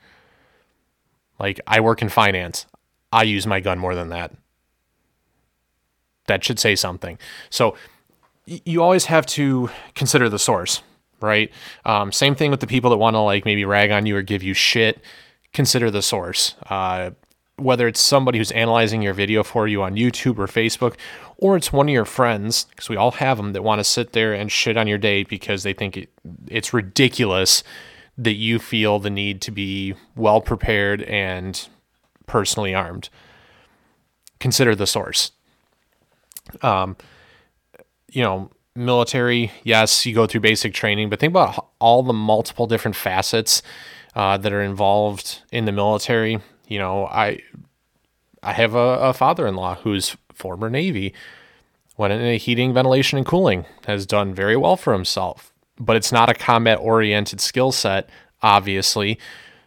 Like, 1.41 1.61
I 1.67 1.81
work 1.81 2.01
in 2.01 2.09
finance, 2.09 2.67
I 3.13 3.25
use 3.25 3.47
my 3.47 3.59
gun 3.59 3.79
more 3.79 3.97
than 3.97 4.09
that. 4.11 4.33
That 6.27 6.45
should 6.45 6.59
say 6.59 6.77
something. 6.77 7.19
So 7.51 7.77
you 8.47 8.83
always 8.83 9.07
have 9.07 9.27
to 9.27 9.71
consider 9.95 10.29
the 10.29 10.39
source, 10.39 10.83
right? 11.21 11.51
Um, 11.85 12.13
same 12.13 12.35
thing 12.35 12.51
with 12.51 12.61
the 12.61 12.67
people 12.67 12.91
that 12.91 12.97
want 12.97 13.15
to 13.15 13.21
like 13.21 13.45
maybe 13.45 13.65
rag 13.65 13.91
on 13.91 14.07
you 14.07 14.17
or 14.17 14.23
give 14.23 14.43
you 14.43 14.55
shit. 14.55 15.01
Consider 15.53 15.91
the 15.91 16.03
source. 16.03 16.55
Uh, 16.69 17.11
whether 17.57 17.87
it's 17.87 18.01
somebody 18.01 18.39
who's 18.39 18.51
analyzing 18.53 19.03
your 19.03 19.15
video 19.15 19.43
for 19.43 19.69
you 19.69 19.83
on 19.83 19.95
YouTube 19.95 20.39
or 20.39 20.47
Facebook, 20.47 20.97
or 21.37 21.57
it's 21.57 21.73
one 21.73 21.89
of 21.89 21.93
your 21.93 22.05
friends, 22.05 22.65
because 22.65 22.89
we 22.89 22.97
all 22.97 23.13
have 23.13 23.37
them 23.37 23.53
that 23.53 23.63
want 23.63 23.79
to 23.79 23.85
sit 23.85 24.13
there 24.13 24.33
and 24.33 24.51
shit 24.51 24.77
on 24.77 24.87
your 24.87 24.99
day 24.99 25.23
because 25.23 25.63
they 25.63 25.73
think 25.73 25.97
it, 25.97 26.09
it's 26.49 26.73
ridiculous 26.73 27.63
that 28.17 28.35
you 28.35 28.59
feel 28.59 28.99
the 28.99 29.11
need 29.11 29.41
to 29.43 29.51
be 29.51 29.95
well 30.17 30.41
prepared 30.41 31.03
and 31.03 31.69
personally 32.27 32.75
armed. 32.75 33.09
Consider 34.39 34.75
the 34.75 34.87
source. 34.87 35.33
Um, 36.63 36.97
you 38.11 38.23
know, 38.23 38.51
military, 38.75 39.51
yes, 39.65 40.07
you 40.07 40.15
go 40.15 40.27
through 40.27 40.41
basic 40.41 40.75
training, 40.75 41.11
but 41.11 41.21
think 41.21 41.31
about 41.31 41.69
all 41.79 42.03
the 42.03 42.13
multiple 42.13 42.67
different 42.67 42.97
facets 42.97 43.63
uh, 44.15 44.37
that 44.39 44.53
are 44.53 44.63
involved 44.63 45.43
in 45.51 45.65
the 45.65 45.73
military. 45.73 46.39
You 46.69 46.79
know, 46.79 47.07
I 47.07 47.41
I 48.43 48.53
have 48.53 48.75
a, 48.75 48.79
a 48.79 49.13
father-in-law 49.13 49.77
who's 49.77 50.17
former 50.35 50.69
Navy, 50.69 51.15
went 51.97 52.13
into 52.13 52.37
heating, 52.37 52.75
ventilation, 52.75 53.19
and 53.19 53.27
cooling, 53.27 53.67
has 53.87 54.07
done 54.07 54.35
very 54.35 54.57
well 54.57 54.77
for 54.77 54.93
himself. 54.93 55.53
But 55.79 55.97
it's 55.97 56.13
not 56.13 56.29
a 56.29 56.35
combat-oriented 56.35 57.41
skill 57.41 57.73
set, 57.73 58.09
obviously. 58.43 59.19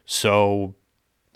So, 0.05 0.75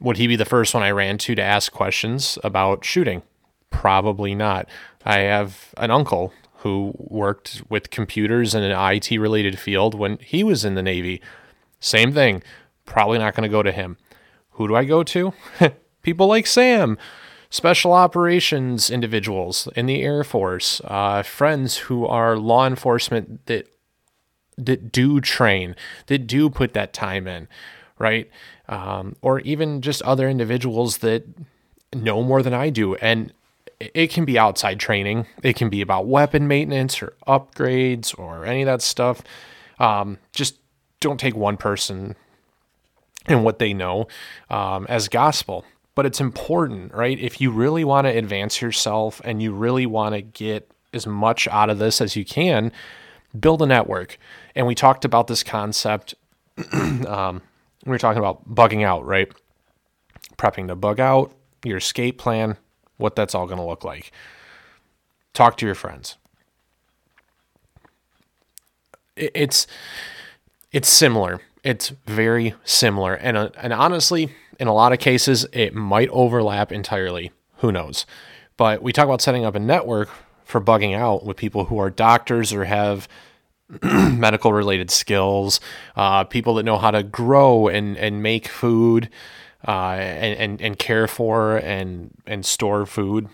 would 0.01 0.17
he 0.17 0.27
be 0.27 0.35
the 0.35 0.45
first 0.45 0.73
one 0.73 0.83
I 0.83 0.91
ran 0.91 1.17
to 1.19 1.35
to 1.35 1.41
ask 1.41 1.71
questions 1.71 2.37
about 2.43 2.85
shooting? 2.85 3.23
Probably 3.69 4.35
not. 4.35 4.67
I 5.05 5.19
have 5.19 5.73
an 5.77 5.91
uncle 5.91 6.33
who 6.57 6.93
worked 6.97 7.63
with 7.69 7.89
computers 7.89 8.53
in 8.53 8.63
an 8.63 8.71
IT 8.93 9.11
related 9.17 9.57
field 9.57 9.95
when 9.95 10.17
he 10.17 10.43
was 10.43 10.65
in 10.65 10.75
the 10.75 10.83
Navy. 10.83 11.21
Same 11.79 12.11
thing. 12.11 12.43
Probably 12.85 13.17
not 13.17 13.33
going 13.33 13.43
to 13.43 13.49
go 13.49 13.63
to 13.63 13.71
him. 13.71 13.97
Who 14.51 14.67
do 14.67 14.75
I 14.75 14.83
go 14.83 15.03
to? 15.03 15.33
People 16.01 16.27
like 16.27 16.45
Sam, 16.45 16.97
special 17.49 17.93
operations 17.93 18.89
individuals 18.89 19.69
in 19.75 19.85
the 19.85 20.01
Air 20.01 20.23
Force, 20.23 20.81
uh, 20.83 21.23
friends 21.23 21.77
who 21.77 22.05
are 22.05 22.37
law 22.37 22.67
enforcement 22.67 23.45
that 23.45 23.67
that 24.57 24.91
do 24.91 25.21
train, 25.21 25.73
that 26.07 26.27
do 26.27 26.49
put 26.49 26.73
that 26.73 26.91
time 26.91 27.27
in, 27.27 27.47
right? 27.97 28.29
Um, 28.67 29.15
or 29.21 29.39
even 29.41 29.81
just 29.81 30.01
other 30.01 30.27
individuals 30.27 30.97
that 30.97 31.23
know 31.93 32.21
more 32.21 32.43
than 32.43 32.53
I 32.53 32.69
do. 32.69 32.95
And 32.95 33.31
it 33.79 34.07
can 34.07 34.25
be 34.25 34.37
outside 34.37 34.79
training. 34.79 35.25
It 35.41 35.55
can 35.55 35.69
be 35.69 35.81
about 35.81 36.07
weapon 36.07 36.47
maintenance 36.47 37.01
or 37.01 37.13
upgrades 37.27 38.17
or 38.17 38.45
any 38.45 38.63
of 38.63 38.65
that 38.65 38.81
stuff. 38.81 39.21
Um, 39.79 40.17
just 40.33 40.57
don't 40.99 41.19
take 41.19 41.35
one 41.35 41.55
person 41.55 42.15
and 43.25 43.43
what 43.43 43.59
they 43.59 43.73
know 43.73 44.07
um, 44.49 44.85
as 44.89 45.07
gospel. 45.07 45.65
But 45.95 46.05
it's 46.05 46.21
important, 46.21 46.93
right? 46.93 47.17
If 47.19 47.41
you 47.41 47.51
really 47.51 47.83
want 47.83 48.05
to 48.05 48.17
advance 48.17 48.61
yourself 48.61 49.21
and 49.23 49.41
you 49.41 49.51
really 49.51 49.85
want 49.85 50.15
to 50.15 50.21
get 50.21 50.69
as 50.93 51.05
much 51.05 51.47
out 51.47 51.69
of 51.69 51.77
this 51.77 52.01
as 52.01 52.15
you 52.15 52.25
can, 52.25 52.71
build 53.37 53.61
a 53.61 53.65
network. 53.65 54.17
And 54.55 54.65
we 54.65 54.75
talked 54.75 55.05
about 55.05 55.27
this 55.27 55.43
concept. 55.43 56.15
um, 56.73 57.41
we 57.85 57.91
were 57.91 57.97
talking 57.97 58.19
about 58.19 58.47
bugging 58.49 58.83
out, 58.83 59.05
right? 59.05 59.31
Prepping 60.37 60.67
to 60.67 60.75
bug 60.75 60.99
out, 60.99 61.33
your 61.63 61.77
escape 61.77 62.17
plan, 62.17 62.57
what 62.99 63.15
that's 63.15 63.33
all 63.33 63.47
going 63.47 63.57
to 63.57 63.65
look 63.65 63.83
like. 63.83 64.11
Talk 65.33 65.57
to 65.57 65.65
your 65.65 65.75
friends. 65.75 66.17
It's 69.15 69.65
it's 70.71 70.87
similar. 70.87 71.41
It's 71.63 71.89
very 72.05 72.53
similar, 72.63 73.15
and 73.15 73.35
uh, 73.35 73.49
and 73.57 73.73
honestly, 73.73 74.33
in 74.59 74.67
a 74.67 74.73
lot 74.73 74.93
of 74.93 74.99
cases, 74.99 75.45
it 75.51 75.73
might 75.73 76.09
overlap 76.09 76.71
entirely. 76.71 77.31
Who 77.57 77.71
knows? 77.71 78.05
But 78.55 78.81
we 78.81 78.93
talk 78.93 79.05
about 79.05 79.21
setting 79.21 79.45
up 79.45 79.55
a 79.55 79.59
network 79.59 80.09
for 80.45 80.61
bugging 80.61 80.95
out 80.95 81.25
with 81.25 81.37
people 81.37 81.65
who 81.65 81.77
are 81.79 81.89
doctors 81.89 82.53
or 82.53 82.65
have 82.65 83.07
medical 83.83 84.51
related 84.51 84.89
skills, 84.89 85.59
uh, 85.95 86.23
people 86.23 86.55
that 86.55 86.63
know 86.63 86.77
how 86.77 86.91
to 86.91 87.03
grow 87.03 87.67
and, 87.67 87.97
and 87.97 88.23
make 88.23 88.47
food, 88.47 89.09
uh, 89.67 89.91
and, 89.91 90.39
and, 90.39 90.61
and 90.61 90.79
care 90.79 91.07
for 91.07 91.57
and, 91.57 92.11
and 92.25 92.45
store 92.45 92.85
food. 92.85 93.27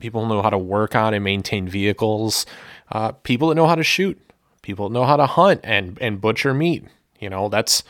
People 0.00 0.26
know 0.26 0.42
how 0.42 0.50
to 0.50 0.58
work 0.58 0.94
on 0.94 1.14
and 1.14 1.24
maintain 1.24 1.68
vehicles. 1.68 2.46
Uh, 2.90 3.12
people 3.12 3.48
that 3.48 3.54
know 3.54 3.66
how 3.66 3.74
to 3.74 3.82
shoot. 3.82 4.20
People 4.62 4.88
that 4.88 4.94
know 4.94 5.04
how 5.04 5.16
to 5.16 5.26
hunt 5.26 5.60
and, 5.64 5.98
and 6.00 6.20
butcher 6.20 6.52
meat. 6.52 6.84
You 7.18 7.30
know, 7.30 7.48
that's 7.48 7.82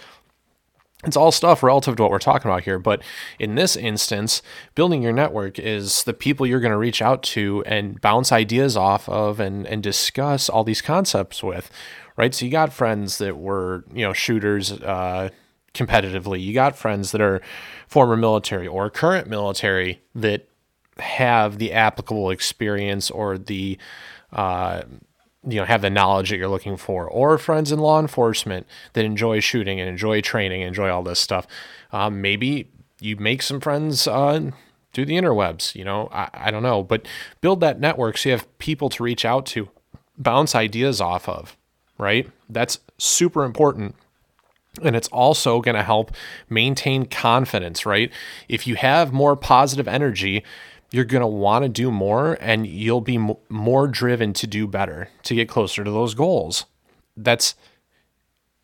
it's 1.04 1.16
all 1.16 1.30
stuff 1.30 1.62
relative 1.62 1.96
to 1.96 2.02
what 2.02 2.10
we're 2.10 2.18
talking 2.18 2.50
about 2.50 2.64
here. 2.64 2.78
But 2.78 3.02
in 3.38 3.54
this 3.54 3.76
instance, 3.76 4.42
building 4.74 5.02
your 5.02 5.12
network 5.12 5.58
is 5.58 6.02
the 6.04 6.14
people 6.14 6.46
you're 6.46 6.60
going 6.60 6.72
to 6.72 6.78
reach 6.78 7.02
out 7.02 7.22
to 7.24 7.62
and 7.66 8.00
bounce 8.00 8.32
ideas 8.32 8.76
off 8.76 9.08
of 9.08 9.38
and, 9.38 9.66
and 9.66 9.82
discuss 9.82 10.48
all 10.48 10.64
these 10.64 10.82
concepts 10.82 11.42
with, 11.42 11.70
right? 12.16 12.34
So 12.34 12.44
you 12.44 12.50
got 12.50 12.72
friends 12.72 13.18
that 13.18 13.36
were, 13.36 13.84
you 13.92 14.02
know, 14.02 14.12
shooters, 14.12 14.72
uh, 14.72 15.30
competitively. 15.76 16.42
You 16.42 16.54
got 16.54 16.76
friends 16.76 17.12
that 17.12 17.20
are 17.20 17.40
former 17.86 18.16
military 18.16 18.66
or 18.66 18.90
current 18.90 19.28
military 19.28 20.00
that 20.14 20.48
have 20.98 21.58
the 21.58 21.72
applicable 21.72 22.30
experience 22.30 23.10
or 23.10 23.36
the 23.38 23.78
uh, 24.32 24.82
you 25.46 25.56
know 25.56 25.64
have 25.64 25.82
the 25.82 25.90
knowledge 25.90 26.30
that 26.30 26.38
you're 26.38 26.48
looking 26.48 26.76
for 26.76 27.08
or 27.08 27.38
friends 27.38 27.70
in 27.70 27.78
law 27.78 28.00
enforcement 28.00 28.66
that 28.94 29.04
enjoy 29.04 29.40
shooting 29.40 29.78
and 29.78 29.88
enjoy 29.88 30.20
training 30.20 30.62
and 30.62 30.68
enjoy 30.68 30.88
all 30.88 31.02
this 31.02 31.20
stuff. 31.20 31.46
Um, 31.92 32.20
maybe 32.20 32.70
you 33.00 33.16
make 33.16 33.42
some 33.42 33.60
friends 33.60 34.06
uh, 34.08 34.50
through 34.92 35.04
the 35.04 35.16
interwebs 35.16 35.74
you 35.74 35.84
know 35.84 36.08
I, 36.10 36.30
I 36.32 36.50
don't 36.50 36.62
know 36.62 36.82
but 36.82 37.06
build 37.42 37.60
that 37.60 37.78
network 37.78 38.16
so 38.16 38.30
you 38.30 38.34
have 38.34 38.58
people 38.58 38.88
to 38.88 39.02
reach 39.02 39.24
out 39.26 39.44
to 39.46 39.68
bounce 40.16 40.54
ideas 40.54 41.00
off 41.00 41.28
of 41.28 41.56
right? 41.98 42.30
That's 42.48 42.78
super 42.98 43.44
important 43.44 43.94
and 44.82 44.96
it's 44.96 45.08
also 45.08 45.60
going 45.60 45.76
to 45.76 45.82
help 45.82 46.12
maintain 46.48 47.06
confidence, 47.06 47.86
right? 47.86 48.12
If 48.48 48.66
you 48.66 48.76
have 48.76 49.12
more 49.12 49.36
positive 49.36 49.88
energy, 49.88 50.44
you're 50.90 51.04
going 51.04 51.22
to 51.22 51.26
want 51.26 51.64
to 51.64 51.68
do 51.68 51.90
more 51.90 52.38
and 52.40 52.66
you'll 52.66 53.00
be 53.00 53.18
more 53.48 53.88
driven 53.88 54.32
to 54.34 54.46
do 54.46 54.66
better, 54.66 55.08
to 55.24 55.34
get 55.34 55.48
closer 55.48 55.84
to 55.84 55.90
those 55.90 56.14
goals. 56.14 56.66
That's 57.16 57.54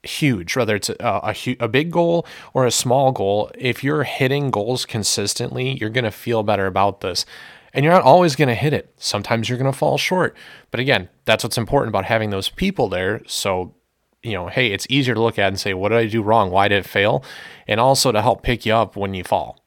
huge, 0.02 0.56
whether 0.56 0.76
it's 0.76 0.88
a, 0.88 0.96
a, 1.00 1.56
a 1.60 1.68
big 1.68 1.90
goal 1.90 2.26
or 2.54 2.66
a 2.66 2.70
small 2.70 3.12
goal. 3.12 3.50
If 3.56 3.82
you're 3.84 4.04
hitting 4.04 4.50
goals 4.50 4.84
consistently, 4.84 5.78
you're 5.78 5.90
going 5.90 6.04
to 6.04 6.10
feel 6.10 6.42
better 6.42 6.66
about 6.66 7.00
this. 7.00 7.24
And 7.74 7.84
you're 7.84 7.94
not 7.94 8.02
always 8.02 8.36
going 8.36 8.48
to 8.48 8.54
hit 8.54 8.74
it. 8.74 8.92
Sometimes 8.98 9.48
you're 9.48 9.58
going 9.58 9.72
to 9.72 9.76
fall 9.76 9.96
short. 9.96 10.36
But 10.70 10.80
again, 10.80 11.08
that's 11.24 11.42
what's 11.42 11.56
important 11.56 11.88
about 11.88 12.04
having 12.04 12.30
those 12.30 12.50
people 12.50 12.88
there. 12.88 13.22
So 13.26 13.74
you 14.22 14.32
know, 14.32 14.48
hey, 14.48 14.72
it's 14.72 14.86
easier 14.88 15.14
to 15.14 15.22
look 15.22 15.38
at 15.38 15.48
and 15.48 15.58
say, 15.58 15.74
what 15.74 15.88
did 15.90 15.98
I 15.98 16.06
do 16.06 16.22
wrong? 16.22 16.50
Why 16.50 16.68
did 16.68 16.78
it 16.78 16.86
fail? 16.88 17.24
And 17.66 17.80
also 17.80 18.12
to 18.12 18.22
help 18.22 18.42
pick 18.42 18.64
you 18.64 18.74
up 18.74 18.96
when 18.96 19.14
you 19.14 19.24
fall. 19.24 19.58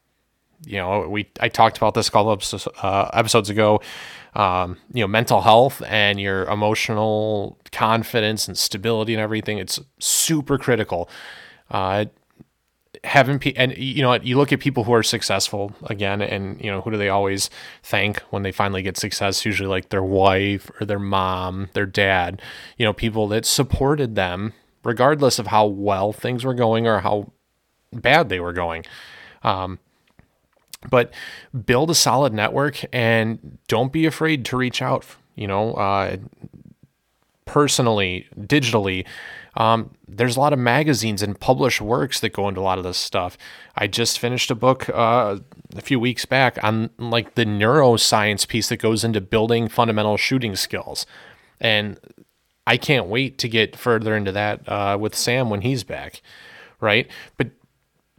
You 0.64 0.78
know, 0.78 1.08
we 1.08 1.28
I 1.40 1.48
talked 1.48 1.76
about 1.76 1.94
this 1.94 2.08
a 2.08 2.10
couple 2.10 2.32
episodes, 2.32 2.66
uh, 2.82 3.10
episodes 3.12 3.50
ago. 3.50 3.80
Um, 4.34 4.78
you 4.92 5.02
know, 5.02 5.08
mental 5.08 5.40
health 5.40 5.82
and 5.86 6.20
your 6.20 6.44
emotional 6.44 7.58
confidence 7.72 8.48
and 8.48 8.56
stability 8.56 9.14
and 9.14 9.20
everything. 9.20 9.58
It's 9.58 9.80
super 9.98 10.58
critical. 10.58 11.08
Uh, 11.70 12.06
having 13.04 13.38
pe- 13.38 13.52
and 13.54 13.76
you 13.76 14.02
know 14.02 14.14
you 14.14 14.36
look 14.36 14.52
at 14.52 14.60
people 14.60 14.84
who 14.84 14.92
are 14.92 15.02
successful 15.02 15.72
again 15.84 16.20
and 16.22 16.60
you 16.62 16.70
know 16.70 16.80
who 16.80 16.90
do 16.90 16.96
they 16.96 17.08
always 17.08 17.50
thank 17.82 18.20
when 18.30 18.42
they 18.42 18.52
finally 18.52 18.82
get 18.82 18.96
success? 18.96 19.44
Usually 19.44 19.68
like 19.68 19.88
their 19.88 20.02
wife 20.02 20.70
or 20.80 20.86
their 20.86 20.98
mom 20.98 21.68
their 21.72 21.86
dad 21.86 22.42
you 22.76 22.84
know 22.84 22.92
people 22.92 23.28
that 23.28 23.44
supported 23.44 24.14
them 24.14 24.52
regardless 24.84 25.38
of 25.38 25.48
how 25.48 25.66
well 25.66 26.12
things 26.12 26.44
were 26.44 26.54
going 26.54 26.86
or 26.86 27.00
how 27.00 27.32
bad 27.92 28.28
they 28.28 28.40
were 28.40 28.52
going. 28.52 28.84
Um, 29.42 29.78
but 30.90 31.12
build 31.64 31.90
a 31.90 31.94
solid 31.94 32.32
network 32.32 32.84
and 32.92 33.58
don't 33.68 33.92
be 33.92 34.06
afraid 34.06 34.44
to 34.44 34.56
reach 34.56 34.82
out 34.82 35.04
you 35.34 35.46
know 35.46 35.74
uh, 35.74 36.16
personally 37.44 38.26
digitally 38.38 39.06
um, 39.56 39.90
there's 40.06 40.36
a 40.36 40.40
lot 40.40 40.52
of 40.52 40.58
magazines 40.58 41.22
and 41.22 41.38
published 41.38 41.80
works 41.80 42.20
that 42.20 42.32
go 42.32 42.48
into 42.48 42.60
a 42.60 42.62
lot 42.62 42.78
of 42.78 42.84
this 42.84 42.98
stuff. 42.98 43.38
I 43.74 43.86
just 43.86 44.18
finished 44.18 44.50
a 44.50 44.54
book 44.54 44.88
uh, 44.90 45.38
a 45.74 45.80
few 45.80 45.98
weeks 45.98 46.24
back 46.24 46.62
on 46.62 46.90
like 46.98 47.34
the 47.34 47.44
neuroscience 47.44 48.46
piece 48.46 48.68
that 48.68 48.78
goes 48.78 49.04
into 49.04 49.20
building 49.20 49.68
fundamental 49.68 50.16
shooting 50.16 50.56
skills, 50.56 51.06
and 51.60 51.98
I 52.66 52.76
can't 52.76 53.06
wait 53.06 53.38
to 53.38 53.48
get 53.48 53.76
further 53.76 54.16
into 54.16 54.32
that 54.32 54.68
uh, 54.68 54.98
with 55.00 55.14
Sam 55.14 55.50
when 55.50 55.62
he's 55.62 55.84
back, 55.84 56.20
right? 56.80 57.08
But 57.36 57.50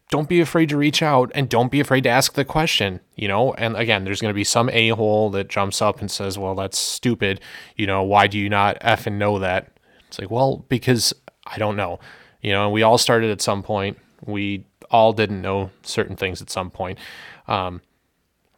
don't 0.10 0.30
be 0.30 0.40
afraid 0.40 0.70
to 0.70 0.78
reach 0.78 1.02
out 1.02 1.32
and 1.36 1.50
don't 1.50 1.70
be 1.70 1.82
afraid 1.82 2.04
to 2.06 2.10
ask 2.10 2.34
the 2.34 2.46
question, 2.46 3.02
you 3.16 3.28
know? 3.28 3.54
And 3.54 3.76
again, 3.76 4.06
there's 4.06 4.22
going 4.22 4.30
to 4.30 4.36
be 4.36 4.46
some 4.46 4.70
a 4.70 4.90
hole 4.90 5.30
that 5.32 5.50
jumps 5.50 5.82
up 5.82 6.00
and 6.00 6.10
says, 6.10 6.38
well, 6.38 6.56
that's 6.56 6.78
stupid. 6.78 7.42
You 7.76 7.88
know, 7.88 8.04
why 8.04 8.28
do 8.28 8.40
you 8.40 8.48
not 8.48 8.80
effing 8.80 9.18
know 9.18 9.38
that? 9.40 9.78
It's 10.08 10.18
like, 10.18 10.32
well, 10.32 10.66
because 10.70 11.14
I 11.52 11.58
don't 11.58 11.76
know. 11.76 12.00
You 12.42 12.52
know, 12.52 12.70
we 12.70 12.84
all 12.84 12.98
started 12.98 13.32
at 13.32 13.42
some 13.42 13.64
point. 13.64 13.98
We 14.26 14.66
all 14.92 15.14
didn't 15.14 15.42
know 15.42 15.72
certain 15.84 16.16
things 16.16 16.42
at 16.42 16.50
some 16.50 16.70
point. 16.70 17.00
Um, 17.48 17.82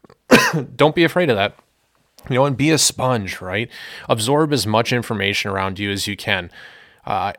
don't 0.76 0.94
be 0.94 1.04
afraid 1.04 1.30
of 1.30 1.36
that. 1.36 1.56
You 2.28 2.36
know, 2.36 2.44
and 2.44 2.56
be 2.56 2.70
a 2.70 2.78
sponge, 2.78 3.40
right? 3.40 3.70
Absorb 4.08 4.52
as 4.52 4.66
much 4.66 4.92
information 4.92 5.50
around 5.50 5.78
you 5.78 5.90
as 5.90 6.06
you 6.06 6.16
can. 6.16 6.50
Uh, 7.06 7.32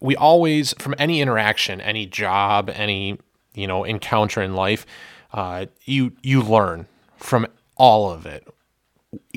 we 0.00 0.16
always, 0.16 0.74
from 0.78 0.94
any 0.98 1.20
interaction, 1.20 1.80
any 1.80 2.06
job, 2.06 2.70
any 2.70 3.18
you 3.54 3.66
know 3.66 3.84
encounter 3.84 4.42
in 4.42 4.54
life, 4.54 4.86
uh, 5.32 5.66
you 5.84 6.12
you 6.22 6.42
learn 6.42 6.86
from 7.18 7.46
all 7.76 8.10
of 8.10 8.24
it, 8.24 8.46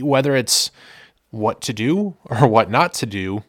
whether 0.01 0.35
it's 0.35 0.71
what 1.29 1.61
to 1.61 1.73
do 1.73 2.15
or 2.25 2.47
what 2.47 2.71
not 2.71 2.93
to 2.93 3.05
do 3.05 3.43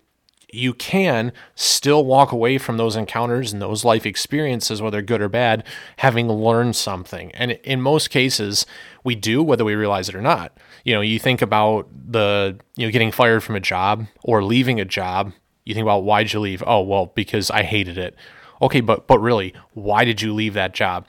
you 0.53 0.75
can 0.75 1.33
still 1.55 2.05
walk 2.05 2.33
away 2.33 2.59
from 2.59 2.77
those 2.77 2.97
encounters 2.97 3.53
and 3.53 3.61
those 3.61 3.85
life 3.85 4.07
experiences, 4.07 4.83
whether 4.83 5.03
good 5.03 5.23
or 5.23 5.29
bad, 5.29 5.65
having 5.99 6.29
learned 6.29 6.77
something. 6.77 7.31
And 7.33 7.53
in 7.65 7.81
most 7.81 8.11
cases, 8.11 8.67
we 9.05 9.15
do, 9.15 9.43
whether 9.43 9.65
we 9.65 9.75
realize 9.75 10.09
it 10.09 10.15
or 10.15 10.23
not. 10.23 10.57
You 10.85 10.95
know, 10.95 11.01
you 11.01 11.19
think 11.19 11.43
about 11.43 11.89
the, 11.93 12.59
you 12.77 12.87
know, 12.87 12.93
getting 12.93 13.13
fired 13.13 13.43
from 13.43 13.57
a 13.57 13.61
job 13.61 14.07
or 14.23 14.43
leaving 14.43 14.81
a 14.81 14.85
job. 14.85 15.33
You 15.65 15.75
think 15.75 15.85
about 15.85 16.05
why'd 16.05 16.33
you 16.33 16.41
leave? 16.41 16.63
Oh, 16.67 16.83
well, 16.83 17.07
because 17.07 17.51
I 17.51 17.63
hated 17.63 17.99
it. 17.99 18.17
Okay, 18.63 18.81
but 18.81 19.07
but 19.07 19.19
really, 19.19 19.55
why 19.73 20.05
did 20.05 20.21
you 20.21 20.35
leave 20.35 20.55
that 20.55 20.75
job? 20.75 21.07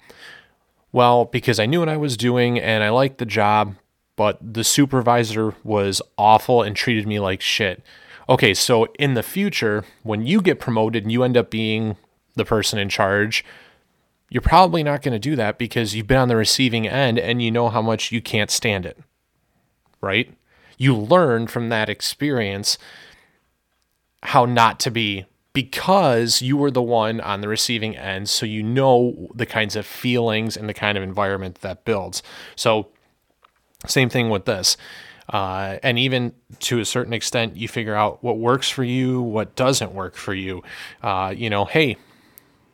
Well, 0.91 1.25
because 1.25 1.59
I 1.59 1.65
knew 1.65 1.79
what 1.79 1.89
I 1.89 1.97
was 1.97 2.17
doing 2.17 2.59
and 2.59 2.83
I 2.83 2.89
liked 2.89 3.17
the 3.17 3.25
job, 3.25 3.75
but 4.15 4.37
the 4.41 4.63
supervisor 4.63 5.55
was 5.63 6.01
awful 6.17 6.61
and 6.61 6.75
treated 6.75 7.07
me 7.07 7.19
like 7.19 7.41
shit 7.41 7.81
okay, 8.31 8.53
so 8.53 8.85
in 8.97 9.13
the 9.13 9.21
future, 9.21 9.83
when 10.03 10.25
you 10.25 10.41
get 10.41 10.57
promoted 10.57 11.03
and 11.03 11.11
you 11.11 11.21
end 11.21 11.35
up 11.35 11.51
being 11.51 11.97
the 12.35 12.45
person 12.45 12.79
in 12.79 12.87
charge, 12.87 13.43
you're 14.29 14.41
probably 14.41 14.83
not 14.83 15.01
going 15.01 15.11
to 15.11 15.19
do 15.19 15.35
that 15.35 15.57
because 15.57 15.93
you've 15.93 16.07
been 16.07 16.17
on 16.17 16.29
the 16.29 16.37
receiving 16.37 16.87
end 16.87 17.19
and 17.19 17.41
you 17.41 17.51
know 17.51 17.67
how 17.67 17.81
much 17.81 18.09
you 18.13 18.21
can't 18.21 18.49
stand 18.49 18.85
it. 18.85 18.97
Right? 19.99 20.33
You 20.77 20.95
learn 20.95 21.47
from 21.47 21.67
that 21.69 21.89
experience 21.89 22.77
how 24.23 24.45
not 24.45 24.79
to 24.79 24.91
be 24.91 25.25
because 25.51 26.41
you 26.41 26.55
were 26.55 26.71
the 26.71 26.81
one 26.81 27.19
on 27.19 27.41
the 27.41 27.49
receiving 27.49 27.97
end. 27.97 28.29
So 28.29 28.45
you 28.45 28.63
know 28.63 29.27
the 29.35 29.45
kinds 29.45 29.75
of 29.75 29.85
feelings 29.85 30.55
and 30.55 30.69
the 30.69 30.73
kind 30.73 30.97
of 30.97 31.03
environment 31.03 31.59
that 31.61 31.83
builds. 31.83 32.23
So, 32.55 32.87
same 33.87 34.09
thing 34.09 34.29
with 34.29 34.45
this. 34.45 34.77
Uh, 35.31 35.77
and 35.81 35.97
even 35.97 36.33
to 36.59 36.79
a 36.79 36.85
certain 36.85 37.13
extent, 37.13 37.55
you 37.55 37.67
figure 37.67 37.95
out 37.95 38.23
what 38.23 38.37
works 38.37 38.69
for 38.69 38.83
you, 38.83 39.21
what 39.21 39.55
doesn't 39.55 39.93
work 39.93 40.15
for 40.15 40.33
you. 40.33 40.61
Uh, 41.01 41.33
you 41.35 41.49
know, 41.49 41.65
hey, 41.65 41.95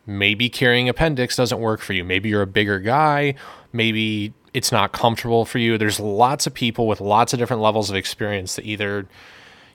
maybe 0.07 0.49
carrying 0.49 0.89
appendix 0.89 1.35
doesn't 1.35 1.59
work 1.59 1.81
for 1.81 1.93
you. 1.93 2.03
Maybe 2.03 2.29
you're 2.29 2.41
a 2.41 2.47
bigger 2.47 2.79
guy. 2.79 3.35
Maybe 3.71 4.33
it's 4.53 4.71
not 4.71 4.91
comfortable 4.91 5.45
for 5.45 5.59
you. 5.59 5.77
There's 5.77 5.99
lots 5.99 6.47
of 6.47 6.53
people 6.53 6.87
with 6.87 6.99
lots 6.99 7.31
of 7.31 7.39
different 7.39 7.61
levels 7.61 7.91
of 7.91 7.95
experience 7.95 8.55
that 8.55 8.65
either, 8.65 9.07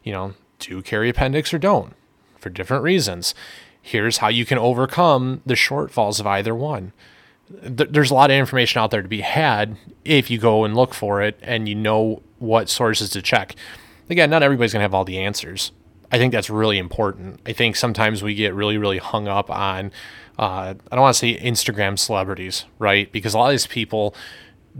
you 0.02 0.12
know, 0.12 0.34
do 0.58 0.82
carry 0.82 1.08
appendix 1.08 1.54
or 1.54 1.58
don't 1.58 1.94
for 2.38 2.50
different 2.50 2.82
reasons. 2.82 3.34
Here's 3.80 4.18
how 4.18 4.28
you 4.28 4.44
can 4.44 4.58
overcome 4.58 5.42
the 5.46 5.54
shortfalls 5.54 6.18
of 6.18 6.26
either 6.26 6.54
one 6.54 6.92
there's 7.60 8.10
a 8.10 8.14
lot 8.14 8.30
of 8.30 8.36
information 8.36 8.80
out 8.80 8.90
there 8.90 9.02
to 9.02 9.08
be 9.08 9.20
had 9.20 9.76
if 10.04 10.30
you 10.30 10.38
go 10.38 10.64
and 10.64 10.74
look 10.74 10.94
for 10.94 11.22
it 11.22 11.38
and 11.42 11.68
you 11.68 11.74
know 11.74 12.22
what 12.42 12.68
sources 12.68 13.10
to 13.10 13.22
check. 13.22 13.54
Again, 14.10 14.28
not 14.28 14.42
everybody's 14.42 14.72
going 14.72 14.80
to 14.80 14.84
have 14.84 14.94
all 14.94 15.04
the 15.04 15.18
answers. 15.18 15.72
I 16.10 16.18
think 16.18 16.32
that's 16.32 16.50
really 16.50 16.76
important. 16.76 17.40
I 17.46 17.52
think 17.52 17.76
sometimes 17.76 18.22
we 18.22 18.34
get 18.34 18.52
really, 18.52 18.76
really 18.76 18.98
hung 18.98 19.28
up 19.28 19.50
on, 19.50 19.92
uh, 20.38 20.74
I 20.90 20.94
don't 20.94 21.00
want 21.00 21.14
to 21.14 21.18
say 21.18 21.38
Instagram 21.38 21.98
celebrities, 21.98 22.66
right? 22.78 23.10
Because 23.10 23.32
a 23.32 23.38
lot 23.38 23.46
of 23.46 23.52
these 23.52 23.66
people 23.66 24.14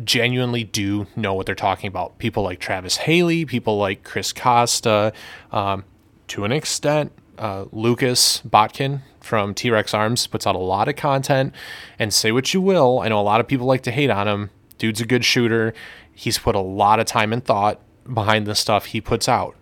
genuinely 0.05 0.65
do 0.65 1.07
know 1.17 1.33
what 1.33 1.47
they're 1.47 1.55
talking 1.55 1.89
about. 1.89 2.19
People 2.19 2.43
like 2.43 2.59
Travis 2.61 2.99
Haley, 2.99 3.47
people 3.47 3.79
like 3.79 4.05
Chris 4.05 4.33
Costa, 4.33 5.13
um, 5.51 5.85
to 6.29 6.45
an 6.45 6.53
extent, 6.53 7.13
uh, 7.39 7.65
Lucas 7.73 8.43
Botkin 8.43 9.01
from 9.21 9.55
T 9.55 9.71
Rex 9.71 9.95
Arms 9.95 10.27
puts 10.27 10.47
out 10.47 10.55
a 10.55 10.59
lot 10.59 10.89
of 10.89 10.97
content. 10.97 11.55
And 11.99 12.13
say 12.13 12.33
what 12.33 12.53
you 12.53 12.61
will, 12.61 13.01
I 13.01 13.09
know 13.09 13.21
a 13.21 13.23
lot 13.23 13.41
of 13.41 13.49
people 13.49 13.67
like 13.67 13.83
to 13.85 13.91
hate 13.91 14.11
on 14.11 14.29
him. 14.29 14.51
Dude's 14.79 15.01
a 15.01 15.07
good 15.07 15.25
shooter. 15.25 15.73
He's 16.15 16.39
put 16.39 16.55
a 16.55 16.61
lot 16.61 17.01
of 17.01 17.07
time 17.07 17.33
and 17.33 17.45
thought 17.45 17.81
behind 18.13 18.47
the 18.47 18.55
stuff 18.55 18.87
he 18.87 19.01
puts 19.01 19.29
out. 19.29 19.57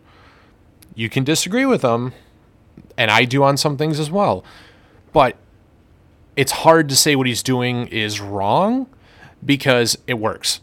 You 0.94 1.08
can 1.08 1.24
disagree 1.24 1.64
with 1.64 1.82
him, 1.82 2.12
and 2.96 3.10
I 3.10 3.24
do 3.24 3.42
on 3.42 3.56
some 3.56 3.76
things 3.76 4.00
as 4.00 4.10
well. 4.10 4.44
But 5.12 5.36
it's 6.36 6.52
hard 6.52 6.88
to 6.88 6.96
say 6.96 7.16
what 7.16 7.26
he's 7.26 7.42
doing 7.42 7.86
is 7.88 8.20
wrong 8.20 8.86
because 9.44 9.96
it 10.06 10.14
works. 10.14 10.60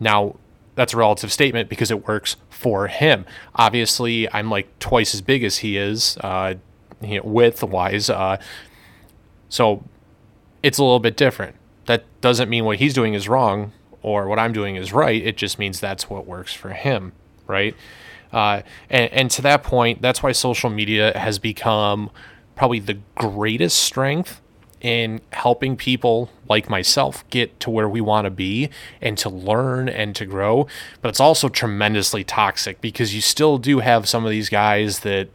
Now, 0.00 0.36
that's 0.74 0.94
a 0.94 0.96
relative 0.96 1.32
statement 1.32 1.68
because 1.68 1.90
it 1.90 2.06
works 2.06 2.36
for 2.50 2.86
him. 2.86 3.26
Obviously, 3.54 4.32
I'm 4.32 4.50
like 4.50 4.78
twice 4.78 5.14
as 5.14 5.20
big 5.20 5.42
as 5.42 5.58
he 5.58 5.76
is, 5.76 6.16
uh, 6.18 6.54
width 7.00 7.62
wise. 7.62 8.08
Uh, 8.08 8.38
so 9.48 9.82
it's 10.62 10.78
a 10.78 10.82
little 10.82 11.00
bit 11.00 11.16
different. 11.16 11.56
That 11.86 12.04
doesn't 12.20 12.48
mean 12.48 12.64
what 12.64 12.78
he's 12.78 12.94
doing 12.94 13.14
is 13.14 13.28
wrong 13.28 13.72
or 14.02 14.28
what 14.28 14.38
I'm 14.38 14.52
doing 14.52 14.76
is 14.76 14.92
right. 14.92 15.20
It 15.20 15.36
just 15.36 15.58
means 15.58 15.80
that's 15.80 16.08
what 16.08 16.26
works 16.26 16.54
for 16.54 16.70
him, 16.70 17.12
right? 17.46 17.74
Uh, 18.32 18.62
and, 18.90 19.12
and 19.12 19.30
to 19.32 19.42
that 19.42 19.62
point, 19.62 20.02
that's 20.02 20.22
why 20.22 20.32
social 20.32 20.70
media 20.70 21.16
has 21.16 21.38
become 21.38 22.10
probably 22.54 22.80
the 22.80 22.98
greatest 23.14 23.78
strength 23.78 24.40
in 24.80 25.20
helping 25.32 25.76
people 25.76 26.30
like 26.48 26.70
myself 26.70 27.28
get 27.30 27.58
to 27.60 27.70
where 27.70 27.88
we 27.88 28.00
want 28.00 28.24
to 28.24 28.30
be 28.30 28.70
and 29.00 29.18
to 29.18 29.28
learn 29.28 29.88
and 29.88 30.14
to 30.14 30.24
grow. 30.24 30.66
But 31.02 31.08
it's 31.08 31.20
also 31.20 31.48
tremendously 31.48 32.22
toxic 32.24 32.80
because 32.80 33.14
you 33.14 33.20
still 33.20 33.58
do 33.58 33.80
have 33.80 34.08
some 34.08 34.24
of 34.24 34.30
these 34.30 34.48
guys 34.48 35.00
that, 35.00 35.28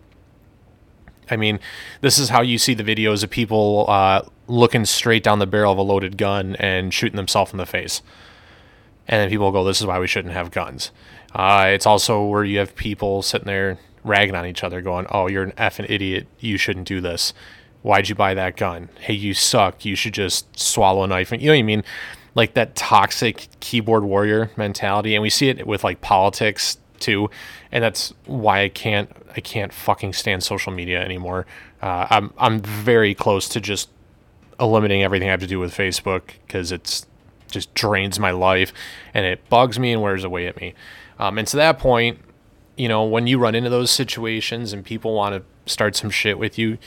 I 1.29 1.35
mean, 1.35 1.59
this 2.01 2.17
is 2.17 2.29
how 2.29 2.41
you 2.41 2.57
see 2.57 2.73
the 2.73 2.83
videos 2.83 3.23
of 3.23 3.29
people 3.29 3.85
uh, 3.89 4.21
looking 4.47 4.85
straight 4.85 5.23
down 5.23 5.39
the 5.39 5.47
barrel 5.47 5.73
of 5.73 5.77
a 5.77 5.81
loaded 5.81 6.17
gun 6.17 6.55
and 6.57 6.93
shooting 6.93 7.17
themselves 7.17 7.51
in 7.51 7.57
the 7.57 7.65
face. 7.65 8.01
And 9.07 9.19
then 9.19 9.29
people 9.29 9.51
go, 9.51 9.63
this 9.63 9.81
is 9.81 9.87
why 9.87 9.99
we 9.99 10.07
shouldn't 10.07 10.33
have 10.33 10.51
guns. 10.51 10.91
Uh, 11.33 11.65
it's 11.69 11.85
also 11.85 12.25
where 12.25 12.43
you 12.43 12.59
have 12.59 12.75
people 12.75 13.21
sitting 13.21 13.47
there 13.47 13.77
ragging 14.03 14.35
on 14.35 14.45
each 14.45 14.63
other, 14.63 14.81
going, 14.81 15.05
oh, 15.09 15.27
you're 15.27 15.43
an 15.43 15.51
effing 15.53 15.89
idiot. 15.89 16.27
You 16.39 16.57
shouldn't 16.57 16.87
do 16.87 17.01
this 17.01 17.33
Why'd 17.83 18.07
you 18.07 18.15
buy 18.15 18.33
that 18.33 18.55
gun? 18.55 18.89
Hey, 18.99 19.13
you 19.13 19.33
suck. 19.33 19.83
You 19.83 19.95
should 19.95 20.13
just 20.13 20.57
swallow 20.57 21.03
a 21.03 21.07
knife. 21.07 21.31
You 21.31 21.37
know 21.37 21.47
what 21.51 21.59
I 21.59 21.63
mean? 21.63 21.83
Like 22.33 22.53
that 22.53 22.75
toxic 22.75 23.49
keyboard 23.59 24.05
warrior 24.05 24.51
mentality. 24.55 25.15
And 25.15 25.21
we 25.21 25.29
see 25.29 25.49
it 25.49 25.67
with 25.67 25.83
like 25.83 25.99
politics 25.99 26.77
too. 26.99 27.29
And 27.73 27.83
that's 27.83 28.13
why 28.25 28.63
I 28.63 28.69
can't 28.69 29.11
I 29.35 29.41
can't 29.41 29.73
fucking 29.73 30.13
stand 30.13 30.43
social 30.43 30.71
media 30.71 31.03
anymore. 31.03 31.45
Uh, 31.81 32.07
I'm 32.09 32.33
I'm 32.37 32.61
very 32.61 33.13
close 33.13 33.49
to 33.49 33.59
just 33.59 33.89
eliminating 34.61 35.03
everything 35.03 35.27
I 35.27 35.31
have 35.31 35.41
to 35.41 35.47
do 35.47 35.59
with 35.59 35.75
Facebook 35.75 36.21
because 36.47 36.71
it's 36.71 37.05
just 37.53 37.73
drains 37.73 38.19
my 38.19 38.31
life 38.31 38.73
and 39.13 39.25
it 39.25 39.47
bugs 39.49 39.79
me 39.79 39.93
and 39.93 40.01
wears 40.01 40.23
away 40.23 40.47
at 40.47 40.57
me. 40.57 40.73
Um, 41.19 41.37
and 41.37 41.47
to 41.47 41.57
that 41.57 41.79
point, 41.79 42.19
you 42.75 42.87
know, 42.87 43.03
when 43.03 43.27
you 43.27 43.37
run 43.37 43.55
into 43.55 43.69
those 43.69 43.91
situations 43.91 44.73
and 44.73 44.83
people 44.83 45.13
want 45.13 45.35
to 45.35 45.71
start 45.71 45.95
some 45.95 46.09
shit 46.09 46.39
with 46.39 46.57
you, 46.57 46.77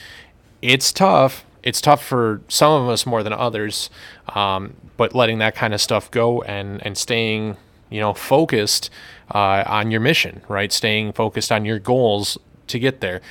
it's 0.61 0.91
tough. 0.91 1.45
It's 1.63 1.81
tough 1.81 2.03
for 2.03 2.41
some 2.47 2.83
of 2.83 2.89
us 2.89 3.05
more 3.05 3.23
than 3.23 3.33
others, 3.33 3.89
um, 4.35 4.75
but 4.95 5.15
letting 5.15 5.39
that 5.39 5.55
kind 5.55 5.73
of 5.73 5.81
stuff 5.81 6.09
go 6.11 6.41
and 6.43 6.85
and 6.85 6.97
staying, 6.97 7.57
you 7.89 7.99
know, 7.99 8.13
focused 8.13 8.89
uh, 9.33 9.63
on 9.65 9.91
your 9.91 9.99
mission, 9.99 10.41
right? 10.47 10.71
Staying 10.71 11.13
focused 11.13 11.51
on 11.51 11.65
your 11.65 11.79
goals 11.79 12.37
to 12.67 12.79
get 12.79 13.01
there. 13.01 13.21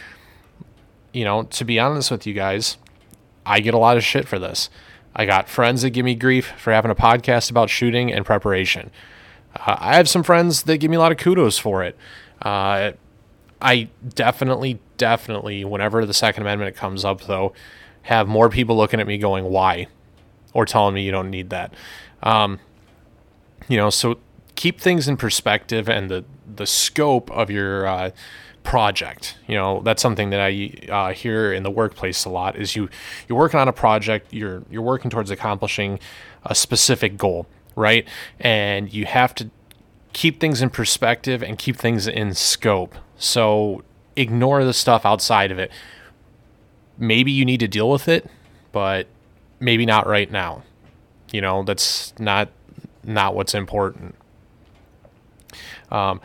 You 1.13 1.25
know, 1.25 1.45
to 1.45 1.65
be 1.65 1.79
honest 1.79 2.11
with 2.11 2.27
you 2.27 2.35
guys, 2.35 2.77
I 3.47 3.61
get 3.61 3.75
a 3.75 3.79
lot 3.79 3.97
of 3.97 4.05
shit 4.05 4.29
for 4.29 4.39
this. 4.39 4.69
I 5.19 5.25
got 5.25 5.49
friends 5.49 5.81
that 5.81 5.91
give 5.91 6.05
me 6.05 6.15
grief 6.15 6.53
for 6.59 6.73
having 6.73 6.91
a 6.91 6.95
podcast 6.95 7.51
about 7.51 7.71
shooting 7.71 8.13
and 8.13 8.25
preparation. 8.25 8.91
Uh, 9.57 9.77
I 9.79 9.97
have 9.97 10.11
some 10.11 10.23
friends 10.23 10.65
that 10.65 10.77
give 10.77 10.91
me 10.91 10.99
a 10.99 11.01
lot 11.01 11.11
of 11.11 11.17
kudos 11.17 11.59
for 11.59 11.83
it. 11.83 11.97
Uh, 12.43 12.93
I 13.63 13.89
definitely, 14.07 14.79
definitely, 14.99 15.65
whenever 15.65 16.05
the 16.05 16.13
Second 16.13 16.43
Amendment 16.43 16.77
comes 16.77 17.03
up, 17.03 17.23
though, 17.23 17.55
have 18.03 18.29
more 18.29 18.51
people 18.51 18.77
looking 18.77 19.01
at 19.01 19.07
me 19.07 19.17
going, 19.17 19.45
why? 19.45 19.87
Or 20.53 20.67
telling 20.67 20.95
me 20.95 21.03
you 21.03 21.13
don't 21.13 21.31
need 21.31 21.49
that. 21.49 21.73
Um, 22.23 22.61
you 23.69 23.79
know, 23.79 23.89
so 23.89 24.19
keep 24.55 24.79
things 24.79 25.09
in 25.09 25.17
perspective 25.17 25.89
and 25.89 26.11
the, 26.11 26.27
the 26.55 26.67
scope 26.67 27.31
of 27.31 27.51
your 27.51 27.87
uh, 27.87 28.11
project. 28.67 29.37
You 29.47 29.55
know, 29.55 29.81
that's 29.83 30.03
something 30.03 30.31
that 30.31 30.41
I 30.41 30.73
uh, 30.91 31.13
hear 31.15 31.53
in 31.53 31.63
the 31.63 31.71
workplace 31.71 32.25
a 32.25 32.31
lot. 32.31 32.57
Is 32.57 32.75
you 32.75 32.91
you're 33.29 33.39
working 33.39 33.61
on 33.61 33.69
a 33.69 33.73
project, 33.73 34.35
you're 34.35 34.65
you're 34.69 34.83
working 34.83 35.09
towards 35.09 35.31
accomplishing 35.31 36.01
a 36.45 36.55
specific 36.55 37.17
goal, 37.17 37.47
right? 37.77 38.07
And 38.41 38.93
you 38.93 39.07
have 39.07 39.35
to 39.37 39.51
keep 40.13 40.41
things 40.41 40.61
in 40.61 40.71
perspective 40.71 41.43
and 41.43 41.59
keep 41.59 41.77
things 41.77 42.09
in 42.09 42.35
scope. 42.35 42.97
So 43.17 43.85
ignore 44.17 44.65
the 44.65 44.75
stuff 44.75 45.07
outside 45.07 45.53
of 45.53 45.59
it. 45.61 45.71
Maybe 46.99 47.31
you 47.31 47.45
need 47.45 47.61
to 47.61 47.69
deal 47.69 47.89
with 47.89 48.09
it, 48.09 48.29
but 48.73 49.07
maybe 49.61 49.87
not 49.87 50.09
right 50.09 50.31
now. 50.31 50.65
You 51.31 51.41
know, 51.41 51.63
that's 51.63 52.13
not 52.19 52.49
not 53.05 53.37
what's 53.37 53.55
important. 53.55 54.17
Um, 55.93 56.21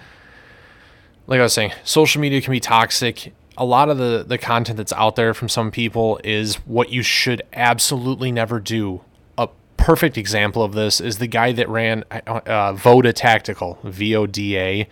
like 1.31 1.39
I 1.39 1.43
was 1.43 1.53
saying, 1.53 1.71
social 1.85 2.19
media 2.19 2.41
can 2.41 2.51
be 2.51 2.59
toxic. 2.59 3.33
A 3.57 3.63
lot 3.63 3.87
of 3.87 3.97
the 3.97 4.25
the 4.27 4.37
content 4.37 4.75
that's 4.75 4.91
out 4.91 5.15
there 5.15 5.33
from 5.33 5.47
some 5.47 5.71
people 5.71 6.19
is 6.25 6.55
what 6.67 6.89
you 6.89 7.01
should 7.03 7.41
absolutely 7.53 8.33
never 8.33 8.59
do. 8.59 9.01
A 9.37 9.47
perfect 9.77 10.17
example 10.17 10.61
of 10.61 10.73
this 10.73 10.99
is 10.99 11.19
the 11.19 11.27
guy 11.27 11.53
that 11.53 11.69
ran 11.69 12.03
uh, 12.11 12.73
Voda 12.73 13.13
Tactical, 13.13 13.79
V 13.83 14.13
O 14.13 14.27
D 14.27 14.57
A, 14.57 14.89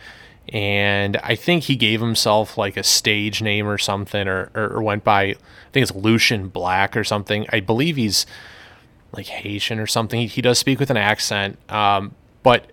and 0.54 1.18
I 1.18 1.36
think 1.36 1.66
he 1.66 1.76
gave 1.76 2.00
himself 2.00 2.58
like 2.58 2.78
a 2.78 2.84
stage 2.84 3.42
name 3.42 3.68
or 3.68 3.78
something, 3.78 4.26
or, 4.26 4.50
or, 4.56 4.78
or 4.78 4.82
went 4.82 5.04
by 5.04 5.24
I 5.24 5.36
think 5.74 5.84
it's 5.84 5.94
Lucian 5.94 6.48
Black 6.48 6.96
or 6.96 7.04
something. 7.04 7.48
I 7.52 7.60
believe 7.60 7.98
he's 7.98 8.26
like 9.12 9.26
Haitian 9.26 9.78
or 9.78 9.88
something. 9.88 10.22
He, 10.22 10.28
he 10.28 10.42
does 10.42 10.58
speak 10.58 10.80
with 10.80 10.90
an 10.90 10.98
accent, 10.98 11.58
um, 11.70 12.16
but 12.44 12.72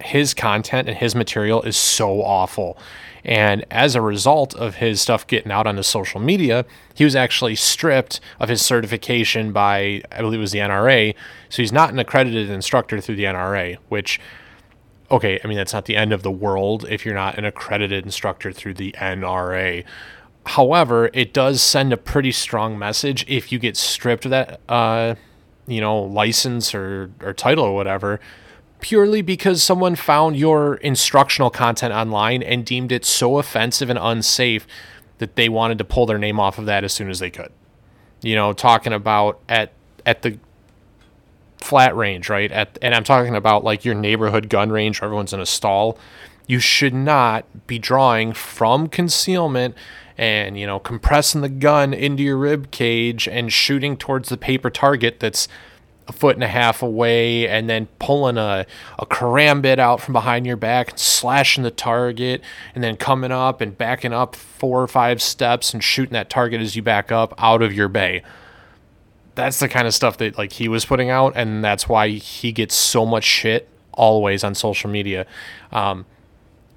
his 0.00 0.34
content 0.34 0.88
and 0.88 0.96
his 0.96 1.14
material 1.14 1.62
is 1.62 1.76
so 1.76 2.22
awful. 2.22 2.78
And 3.24 3.64
as 3.72 3.96
a 3.96 4.00
result 4.00 4.54
of 4.54 4.76
his 4.76 5.00
stuff 5.00 5.26
getting 5.26 5.50
out 5.50 5.66
onto 5.66 5.82
social 5.82 6.20
media, 6.20 6.64
he 6.94 7.04
was 7.04 7.16
actually 7.16 7.56
stripped 7.56 8.20
of 8.38 8.48
his 8.48 8.62
certification 8.62 9.52
by, 9.52 10.02
I 10.12 10.20
believe 10.20 10.38
it 10.38 10.42
was 10.42 10.52
the 10.52 10.60
NRA. 10.60 11.14
So 11.48 11.62
he's 11.62 11.72
not 11.72 11.90
an 11.90 11.98
accredited 11.98 12.50
instructor 12.50 13.00
through 13.00 13.16
the 13.16 13.24
NRA, 13.24 13.78
which, 13.88 14.20
okay, 15.10 15.40
I 15.42 15.48
mean, 15.48 15.56
that's 15.56 15.72
not 15.72 15.86
the 15.86 15.96
end 15.96 16.12
of 16.12 16.22
the 16.22 16.30
world 16.30 16.86
if 16.88 17.04
you're 17.04 17.16
not 17.16 17.36
an 17.36 17.44
accredited 17.44 18.04
instructor 18.04 18.52
through 18.52 18.74
the 18.74 18.92
NRA. 18.92 19.84
However, 20.46 21.10
it 21.12 21.32
does 21.32 21.60
send 21.60 21.92
a 21.92 21.96
pretty 21.96 22.30
strong 22.30 22.78
message 22.78 23.24
if 23.26 23.50
you 23.50 23.58
get 23.58 23.76
stripped 23.76 24.26
of 24.26 24.30
that, 24.30 24.60
uh, 24.68 25.16
you 25.66 25.80
know, 25.80 26.00
license 26.00 26.76
or, 26.76 27.10
or 27.20 27.32
title 27.32 27.64
or 27.64 27.74
whatever 27.74 28.20
purely 28.80 29.22
because 29.22 29.62
someone 29.62 29.94
found 29.94 30.36
your 30.36 30.76
instructional 30.76 31.50
content 31.50 31.92
online 31.92 32.42
and 32.42 32.64
deemed 32.64 32.92
it 32.92 33.04
so 33.04 33.38
offensive 33.38 33.90
and 33.90 33.98
unsafe 34.00 34.66
that 35.18 35.36
they 35.36 35.48
wanted 35.48 35.78
to 35.78 35.84
pull 35.84 36.06
their 36.06 36.18
name 36.18 36.38
off 36.38 36.58
of 36.58 36.66
that 36.66 36.84
as 36.84 36.92
soon 36.92 37.08
as 37.10 37.18
they 37.18 37.30
could. 37.30 37.50
You 38.22 38.34
know, 38.34 38.52
talking 38.52 38.92
about 38.92 39.40
at 39.48 39.72
at 40.04 40.22
the 40.22 40.38
flat 41.58 41.96
range, 41.96 42.28
right? 42.28 42.50
At 42.50 42.78
and 42.82 42.94
I'm 42.94 43.04
talking 43.04 43.34
about 43.34 43.64
like 43.64 43.84
your 43.84 43.94
neighborhood 43.94 44.48
gun 44.48 44.70
range 44.70 45.00
where 45.00 45.06
everyone's 45.06 45.32
in 45.32 45.40
a 45.40 45.46
stall. 45.46 45.98
You 46.46 46.60
should 46.60 46.94
not 46.94 47.66
be 47.66 47.78
drawing 47.78 48.32
from 48.32 48.88
concealment 48.88 49.74
and 50.18 50.58
you 50.58 50.66
know 50.66 50.78
compressing 50.78 51.40
the 51.40 51.48
gun 51.48 51.92
into 51.92 52.22
your 52.22 52.36
rib 52.36 52.70
cage 52.70 53.28
and 53.28 53.52
shooting 53.52 53.96
towards 53.96 54.28
the 54.28 54.36
paper 54.36 54.70
target 54.70 55.20
that's 55.20 55.48
a 56.08 56.12
foot 56.12 56.36
and 56.36 56.44
a 56.44 56.48
half 56.48 56.82
away 56.82 57.48
and 57.48 57.68
then 57.68 57.86
pulling 57.98 58.38
a, 58.38 58.66
a 58.98 59.06
karambit 59.06 59.78
out 59.78 60.00
from 60.00 60.12
behind 60.12 60.46
your 60.46 60.56
back 60.56 60.90
and 60.90 60.98
slashing 60.98 61.64
the 61.64 61.70
target 61.70 62.40
and 62.74 62.84
then 62.84 62.96
coming 62.96 63.32
up 63.32 63.60
and 63.60 63.76
backing 63.76 64.12
up 64.12 64.36
four 64.36 64.82
or 64.82 64.86
five 64.86 65.20
steps 65.20 65.74
and 65.74 65.82
shooting 65.82 66.12
that 66.12 66.30
target 66.30 66.60
as 66.60 66.76
you 66.76 66.82
back 66.82 67.10
up 67.10 67.34
out 67.38 67.62
of 67.62 67.72
your 67.72 67.88
bay. 67.88 68.22
That's 69.34 69.58
the 69.58 69.68
kind 69.68 69.86
of 69.86 69.94
stuff 69.94 70.16
that 70.18 70.38
like 70.38 70.52
he 70.52 70.68
was 70.68 70.84
putting 70.84 71.10
out 71.10 71.32
and 71.36 71.64
that's 71.64 71.88
why 71.88 72.08
he 72.08 72.52
gets 72.52 72.74
so 72.74 73.04
much 73.04 73.24
shit 73.24 73.68
always 73.92 74.44
on 74.44 74.54
social 74.54 74.88
media. 74.88 75.26
Um, 75.72 76.06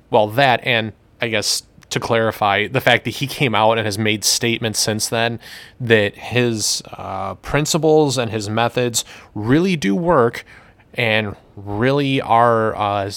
well, 0.10 0.28
that 0.30 0.66
and 0.66 0.94
I 1.22 1.28
guess 1.28 1.64
to 1.90 2.00
clarify 2.00 2.68
the 2.68 2.82
fact 2.82 3.04
that 3.06 3.12
he 3.12 3.28
came 3.28 3.56
out 3.56 3.78
and 3.78 3.86
has 3.86 3.98
made 3.98 4.24
statements 4.24 4.80
since 4.80 5.10
then 5.10 5.40
that 5.80 6.16
his 6.16 6.84
uh, 6.94 7.36
principles 7.36 8.18
and 8.18 8.32
his 8.32 8.50
methods 8.50 9.04
really 9.34 9.76
do 9.76 9.96
work 9.96 10.46
and 10.94 11.36
really 11.56 12.22
are 12.22 12.76
uh, 12.76 13.12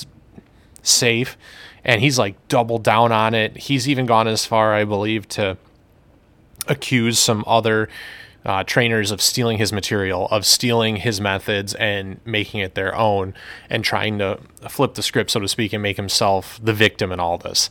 safe. 0.82 1.36
And 1.84 2.00
he's 2.00 2.18
like 2.18 2.36
doubled 2.48 2.82
down 2.82 3.12
on 3.12 3.34
it. 3.34 3.56
He's 3.56 3.88
even 3.88 4.06
gone 4.06 4.28
as 4.28 4.46
far, 4.46 4.72
I 4.74 4.84
believe, 4.84 5.28
to 5.30 5.56
accuse 6.68 7.18
some 7.18 7.44
other 7.46 7.88
uh, 8.44 8.64
trainers 8.64 9.10
of 9.10 9.20
stealing 9.20 9.58
his 9.58 9.72
material, 9.72 10.28
of 10.30 10.46
stealing 10.46 10.96
his 10.96 11.20
methods 11.20 11.74
and 11.74 12.20
making 12.24 12.60
it 12.60 12.74
their 12.74 12.94
own, 12.94 13.34
and 13.68 13.84
trying 13.84 14.18
to 14.18 14.38
flip 14.68 14.94
the 14.94 15.02
script, 15.02 15.30
so 15.30 15.40
to 15.40 15.48
speak, 15.48 15.72
and 15.72 15.82
make 15.82 15.96
himself 15.96 16.58
the 16.62 16.72
victim 16.72 17.12
in 17.12 17.20
all 17.20 17.38
this 17.38 17.68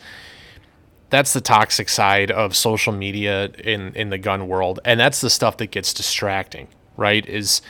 that's 1.12 1.34
the 1.34 1.42
toxic 1.42 1.90
side 1.90 2.32
of 2.32 2.56
social 2.56 2.92
media 2.92 3.46
in 3.64 3.94
in 3.96 4.10
the 4.10 4.18
gun 4.18 4.48
world 4.48 4.80
and 4.84 5.00
that's 5.00 5.22
the 5.22 5.30
stuff 5.30 5.58
that 5.58 5.68
gets 5.68 5.94
distracting 5.94 6.68
right 6.98 7.28
is 7.28 7.62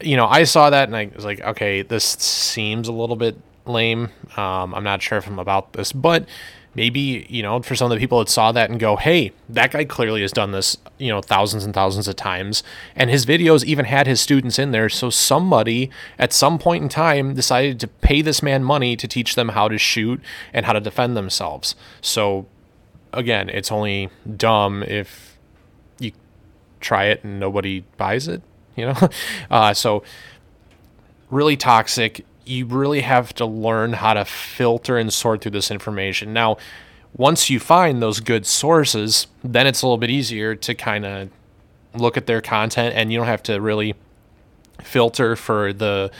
you 0.00 0.16
know 0.16 0.26
i 0.26 0.42
saw 0.42 0.70
that 0.70 0.88
and 0.88 0.96
i 0.96 1.10
was 1.14 1.24
like 1.24 1.40
okay 1.42 1.82
this 1.82 2.04
seems 2.04 2.88
a 2.88 2.92
little 2.92 3.16
bit 3.16 3.38
lame. 3.66 4.08
Um, 4.36 4.74
i'm 4.74 4.84
not 4.84 5.02
sure 5.02 5.18
if 5.18 5.26
i'm 5.28 5.38
about 5.38 5.74
this 5.74 5.92
but 5.92 6.26
maybe 6.74 7.26
you 7.28 7.42
know 7.42 7.60
for 7.62 7.74
some 7.74 7.90
of 7.90 7.96
the 7.96 8.00
people 8.00 8.18
that 8.18 8.28
saw 8.28 8.52
that 8.52 8.70
and 8.70 8.78
go 8.78 8.96
hey 8.96 9.32
that 9.48 9.70
guy 9.72 9.84
clearly 9.84 10.20
has 10.20 10.32
done 10.32 10.52
this 10.52 10.76
you 10.98 11.08
know 11.08 11.20
thousands 11.20 11.64
and 11.64 11.74
thousands 11.74 12.08
of 12.08 12.16
times. 12.16 12.62
And 12.94 13.10
his 13.10 13.26
videos 13.26 13.64
even 13.64 13.84
had 13.84 14.06
his 14.06 14.20
students 14.20 14.58
in 14.58 14.72
there. 14.72 14.88
So 14.88 15.10
somebody 15.10 15.90
at 16.18 16.32
some 16.32 16.58
point 16.58 16.82
in 16.82 16.88
time 16.88 17.34
decided 17.34 17.80
to 17.80 17.88
pay 17.88 18.22
this 18.22 18.42
man 18.42 18.64
money 18.64 18.96
to 18.96 19.08
teach 19.08 19.34
them 19.34 19.50
how 19.50 19.68
to 19.68 19.78
shoot 19.78 20.20
and 20.52 20.66
how 20.66 20.72
to 20.72 20.80
defend 20.80 21.16
themselves. 21.16 21.74
So 22.00 22.46
again 23.12 23.48
it's 23.48 23.72
only 23.72 24.10
dumb 24.36 24.82
if 24.82 25.38
you 25.98 26.12
try 26.80 27.06
it 27.06 27.24
and 27.24 27.40
nobody 27.40 27.84
buys 27.96 28.28
it 28.28 28.42
you 28.78 28.86
know? 28.86 28.94
Uh, 29.50 29.74
so 29.74 30.02
really 31.30 31.56
toxic 31.56 32.24
you 32.48 32.66
really 32.66 33.02
have 33.02 33.34
to 33.34 33.46
learn 33.46 33.94
how 33.94 34.14
to 34.14 34.24
filter 34.24 34.96
and 34.96 35.12
sort 35.12 35.42
through 35.42 35.52
this 35.52 35.70
information. 35.70 36.32
Now, 36.32 36.56
once 37.16 37.50
you 37.50 37.58
find 37.58 38.02
those 38.02 38.20
good 38.20 38.46
sources, 38.46 39.26
then 39.42 39.66
it's 39.66 39.82
a 39.82 39.86
little 39.86 39.98
bit 39.98 40.10
easier 40.10 40.54
to 40.54 40.74
kind 40.74 41.04
of 41.04 41.30
look 41.94 42.16
at 42.16 42.26
their 42.26 42.40
content 42.40 42.94
and 42.94 43.12
you 43.12 43.18
don't 43.18 43.26
have 43.26 43.42
to 43.42 43.60
really 43.60 43.94
filter 44.82 45.34
for 45.34 45.72
the 45.72 46.10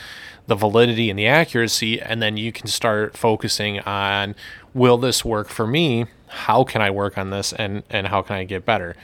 the 0.47 0.55
validity 0.55 1.11
and 1.11 1.19
the 1.19 1.27
accuracy 1.27 2.01
and 2.01 2.23
then 2.23 2.35
you 2.35 2.51
can 2.51 2.65
start 2.65 3.15
focusing 3.15 3.79
on 3.81 4.35
will 4.73 4.97
this 4.97 5.23
work 5.23 5.47
for 5.47 5.67
me? 5.67 6.05
How 6.27 6.63
can 6.63 6.81
i 6.81 6.89
work 6.89 7.17
on 7.17 7.29
this 7.29 7.53
and 7.53 7.83
and 7.89 8.07
how 8.07 8.21
can 8.23 8.35
i 8.35 8.43
get 8.43 8.65
better? 8.65 8.95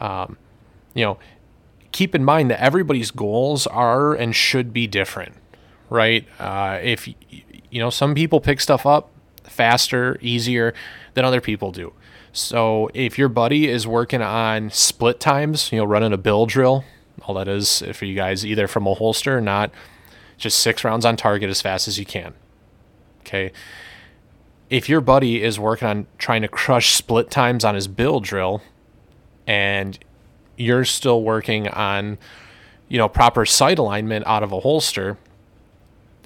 Um, 0.00 0.36
you 0.94 1.04
know 1.04 1.18
keep 1.92 2.14
in 2.14 2.24
mind 2.24 2.50
that 2.50 2.62
everybody's 2.62 3.10
goals 3.10 3.66
are 3.66 4.14
and 4.14 4.34
should 4.36 4.72
be 4.72 4.86
different 4.86 5.34
right? 5.92 6.26
Uh, 6.38 6.78
if 6.82 7.06
you 7.06 7.78
know, 7.80 7.90
some 7.90 8.14
people 8.14 8.40
pick 8.40 8.60
stuff 8.60 8.86
up 8.86 9.10
faster, 9.44 10.18
easier 10.20 10.74
than 11.14 11.24
other 11.24 11.40
people 11.40 11.72
do. 11.72 11.92
So 12.32 12.90
if 12.94 13.18
your 13.18 13.28
buddy 13.28 13.68
is 13.68 13.86
working 13.86 14.22
on 14.22 14.70
split 14.70 15.20
times, 15.20 15.70
you 15.70 15.78
know, 15.78 15.84
running 15.84 16.12
a 16.12 16.16
bill 16.16 16.46
drill, 16.46 16.84
all 17.22 17.34
that 17.34 17.46
is 17.48 17.82
for 17.92 18.06
you 18.06 18.14
guys 18.14 18.44
either 18.44 18.66
from 18.66 18.86
a 18.86 18.94
holster 18.94 19.36
or 19.36 19.40
not, 19.40 19.70
just 20.38 20.58
six 20.58 20.82
rounds 20.82 21.04
on 21.04 21.16
target 21.16 21.50
as 21.50 21.60
fast 21.60 21.86
as 21.86 21.98
you 21.98 22.06
can. 22.06 22.34
Okay. 23.20 23.52
If 24.70 24.88
your 24.88 25.02
buddy 25.02 25.42
is 25.42 25.58
working 25.58 25.86
on 25.86 26.06
trying 26.16 26.42
to 26.42 26.48
crush 26.48 26.94
split 26.94 27.30
times 27.30 27.64
on 27.64 27.74
his 27.74 27.86
bill 27.86 28.20
drill 28.20 28.62
and 29.46 29.98
you're 30.56 30.86
still 30.86 31.22
working 31.22 31.68
on, 31.68 32.16
you 32.88 32.96
know, 32.96 33.08
proper 33.08 33.44
sight 33.44 33.78
alignment 33.78 34.26
out 34.26 34.42
of 34.42 34.52
a 34.52 34.60
holster, 34.60 35.18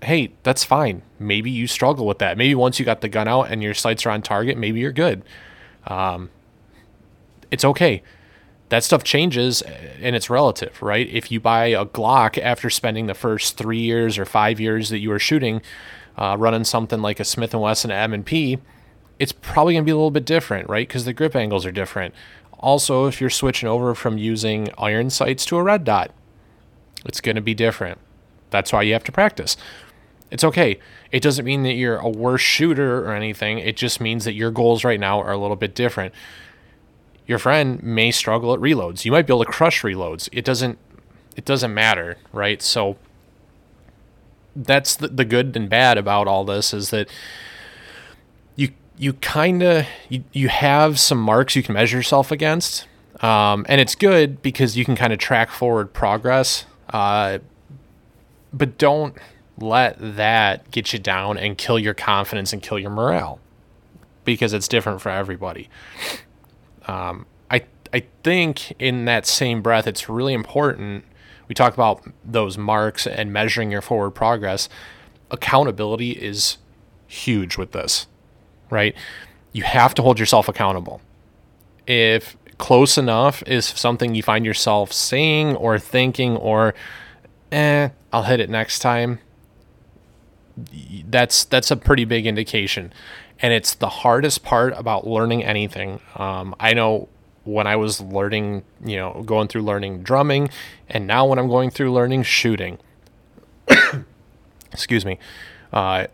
hey, 0.03 0.33
that's 0.43 0.65
fine. 0.65 1.03
Maybe 1.19 1.51
you 1.51 1.67
struggle 1.67 2.07
with 2.07 2.19
that. 2.19 2.37
Maybe 2.37 2.55
once 2.55 2.79
you 2.79 2.85
got 2.85 3.01
the 3.01 3.09
gun 3.09 3.29
out 3.29 3.51
and 3.51 3.63
your 3.63 3.75
sights 3.75 4.05
are 4.07 4.11
on 4.11 4.23
target, 4.23 4.59
maybe 4.59 4.81
you're 4.81 4.93
good. 4.93 5.23
Um, 5.87 6.31
it's 7.51 7.65
okay. 7.65 8.03
That 8.69 8.83
stuff 8.85 9.05
changes 9.05 9.63
and 9.63 10.17
it's 10.17 10.29
relative, 10.29 10.83
right? 10.83 11.09
If 11.09 11.31
you 11.31 11.41
buy 11.41 11.67
a 11.67 11.87
Glock 11.87 12.37
after 12.39 12.69
spending 12.69 13.07
the 13.07 13.15
first 13.15 13.57
three 13.57 13.79
years 13.79 14.19
or 14.19 14.25
five 14.25 14.59
years 14.59 14.91
that 14.91 14.99
you 14.99 15.09
were 15.09 15.19
shooting, 15.19 15.63
uh, 16.19 16.37
running 16.39 16.65
something 16.65 17.01
like 17.01 17.21
a 17.21 17.25
Smith 17.25 17.55
Wesson 17.55 17.91
M&P, 17.91 18.59
it's 19.19 19.33
probably 19.33 19.75
going 19.75 19.85
to 19.85 19.87
be 19.87 19.93
a 19.93 19.97
little 19.97 20.11
bit 20.11 20.25
different, 20.25 20.69
right? 20.69 20.87
Because 20.87 21.05
the 21.05 21.13
grip 21.13 21.37
angles 21.37 21.65
are 21.65 21.73
different. 21.73 22.15
Also, 22.59 23.07
if 23.07 23.21
you're 23.21 23.31
switching 23.31 23.69
over 23.69 23.95
from 23.95 24.19
using 24.19 24.69
iron 24.77 25.11
sights 25.11 25.45
to 25.47 25.57
a 25.57 25.63
red 25.63 25.85
dot, 25.85 26.11
it's 27.05 27.21
going 27.21 27.37
to 27.37 27.43
be 27.43 27.55
different. 27.55 27.99
That's 28.51 28.73
why 28.73 28.83
you 28.83 28.93
have 28.95 29.05
to 29.05 29.13
practice 29.13 29.57
It's 30.31 30.45
okay. 30.45 30.79
It 31.13 31.23
doesn't 31.23 31.45
mean 31.45 31.63
that 31.63 31.75
you're 31.75 31.99
a 31.99 32.09
worse 32.09 32.41
shooter 32.41 33.05
or 33.07 33.13
anything. 33.13 33.59
It 33.59 33.77
just 33.77 34.01
means 34.01 34.25
that 34.25 34.35
your 34.35 34.51
goals 34.51 34.85
right 34.85 34.99
now 34.99 35.21
are 35.21 35.33
a 35.33 35.39
little 35.39 35.57
bit 35.57 35.75
different. 35.75 36.13
Your 37.27 37.39
friend 37.39 37.83
may 37.83 38.11
struggle 38.11 38.53
at 38.53 38.61
reloads. 38.61 39.05
You 39.05 39.13
might 39.13 39.27
be 39.27 39.33
able 39.33 39.45
to 39.45 39.51
crush 39.51 39.83
reloads. 39.83 40.29
It 40.33 40.45
doesn't 40.45 40.79
it 41.37 41.45
doesn't 41.45 41.73
matter, 41.75 42.17
right? 42.33 42.63
So 42.63 42.97
that's 44.57 44.97
the, 44.97 45.09
the 45.09 45.25
good 45.25 45.55
and 45.57 45.69
bad 45.69 45.99
about 45.99 46.27
all 46.27 46.45
this 46.45 46.73
is 46.73 46.91
that 46.91 47.09
you 48.57 48.71
you 48.97 49.13
kind 49.15 49.63
of 49.63 49.87
you, 50.09 50.25
you 50.33 50.49
have 50.49 50.99
some 50.99 51.19
marks 51.19 51.55
you 51.55 51.63
can 51.63 51.75
measure 51.75 51.99
yourself 51.99 52.33
against 52.33 52.87
um, 53.21 53.67
and 53.69 53.81
it's 53.81 53.95
good 53.95 54.41
because 54.43 54.77
you 54.77 54.85
can 54.85 54.97
kind 54.97 55.13
of 55.13 55.19
track 55.19 55.51
forward 55.51 55.93
progress 55.93 56.65
uh, 56.91 57.39
but 58.53 58.79
don't 58.79 59.17
let 59.59 59.97
that 60.17 60.71
get 60.71 60.93
you 60.93 60.99
down 60.99 61.39
and 61.39 61.57
kill 61.57 61.79
your 61.79 61.95
confidence 61.95 62.53
and 62.53 62.63
kill 62.63 62.79
your 62.79 62.91
morale 62.91 63.41
because 64.25 64.53
it's 64.53 64.69
different 64.69 65.01
for 65.01 65.11
everybody 65.11 65.69
um, 66.87 67.27
I, 67.51 67.65
I 67.93 68.05
think 68.23 68.73
in 68.81 69.05
that 69.07 69.27
same 69.27 69.63
breath 69.63 69.87
it's 69.87 70.09
really 70.09 70.35
important 70.35 71.05
we 71.49 71.55
talk 71.55 71.75
about 71.75 72.03
those 72.25 72.59
marks 72.59 73.07
and 73.07 73.33
measuring 73.33 73.71
your 73.71 73.83
forward 73.83 74.13
progress. 74.13 74.69
Accountability 75.31 76.13
is 76.13 76.59
huge 77.07 77.57
with 77.57 77.73
this, 77.73 78.07
right? 78.71 78.95
You 79.53 79.63
have 79.63 79.95
to 79.95 80.03
hold 80.03 80.19
yourself 80.19 80.49
accountable. 80.49 81.01
If 81.87 82.37
close 82.59 82.99
enough 82.99 83.43
is 83.47 83.65
something 83.65 84.15
you 84.15 84.23
find 84.23 84.45
yourself 84.45 84.93
saying 84.93 85.57
or 85.57 85.79
thinking 85.79 86.37
or 86.37 86.75
eh, 87.53 87.91
I'll 88.13 88.25
hit 88.25 88.41
it 88.41 88.51
next 88.51 88.81
time, 88.81 89.21
that's 91.09 91.45
that's 91.45 91.71
a 91.71 91.77
pretty 91.77 92.05
big 92.05 92.27
indication. 92.27 92.93
And 93.41 93.53
it's 93.53 93.75
the 93.75 93.89
hardest 93.89 94.43
part 94.43 94.73
about 94.77 95.07
learning 95.07 95.45
anything. 95.45 96.01
Um, 96.17 96.55
I 96.59 96.73
know 96.73 97.09
when 97.45 97.67
I 97.67 97.77
was 97.77 98.01
learning, 98.01 98.65
you 98.85 98.97
know, 98.97 99.23
going 99.25 99.49
through 99.49 99.63
learning 99.63 100.03
drumming, 100.03 100.49
and 100.89 101.07
now 101.07 101.27
when 101.27 101.39
I'm 101.39 101.49
going 101.49 101.71
through 101.71 101.93
learning 101.93 102.25
shooting. 102.25 102.79
Excuse 104.73 105.05
me. 105.05 105.19
Uh, 105.73 106.07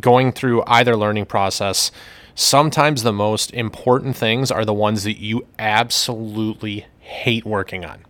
going 0.00 0.32
through 0.32 0.62
either 0.66 0.96
learning 0.96 1.26
process, 1.26 1.90
sometimes 2.34 3.02
the 3.02 3.12
most 3.12 3.52
important 3.52 4.16
things 4.16 4.50
are 4.50 4.64
the 4.64 4.74
ones 4.74 5.04
that 5.04 5.18
you 5.18 5.46
absolutely 5.58 6.86
hate 6.98 7.44
working 7.44 7.84
on. 7.84 8.04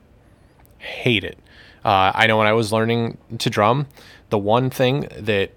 Hate 0.78 1.24
it. 1.24 1.38
Uh, 1.84 2.12
I 2.14 2.26
know 2.26 2.38
when 2.38 2.46
I 2.46 2.54
was 2.54 2.72
learning 2.72 3.18
to 3.38 3.50
drum, 3.50 3.86
the 4.34 4.38
one 4.38 4.68
thing 4.68 5.06
that 5.16 5.52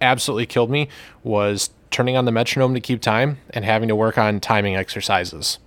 absolutely 0.00 0.44
killed 0.44 0.68
me 0.68 0.88
was 1.22 1.70
turning 1.92 2.16
on 2.16 2.24
the 2.24 2.32
metronome 2.32 2.74
to 2.74 2.80
keep 2.80 3.00
time 3.00 3.38
and 3.50 3.64
having 3.64 3.86
to 3.86 3.94
work 3.94 4.18
on 4.18 4.40
timing 4.40 4.74
exercises. 4.74 5.60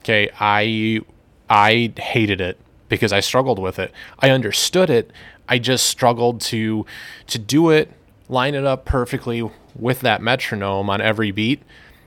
Okay, 0.00 0.28
I 0.38 1.00
I 1.48 1.94
hated 1.96 2.42
it 2.42 2.60
because 2.90 3.14
I 3.14 3.20
struggled 3.20 3.58
with 3.58 3.78
it. 3.78 3.92
I 4.18 4.28
understood 4.28 4.90
it. 4.90 5.10
I 5.48 5.58
just 5.58 5.86
struggled 5.86 6.42
to 6.52 6.84
to 7.28 7.38
do 7.38 7.70
it, 7.70 7.90
line 8.28 8.54
it 8.54 8.66
up 8.66 8.84
perfectly 8.84 9.50
with 9.74 10.00
that 10.00 10.20
metronome 10.20 10.90
on 10.90 11.00
every 11.00 11.30
beat, 11.30 11.62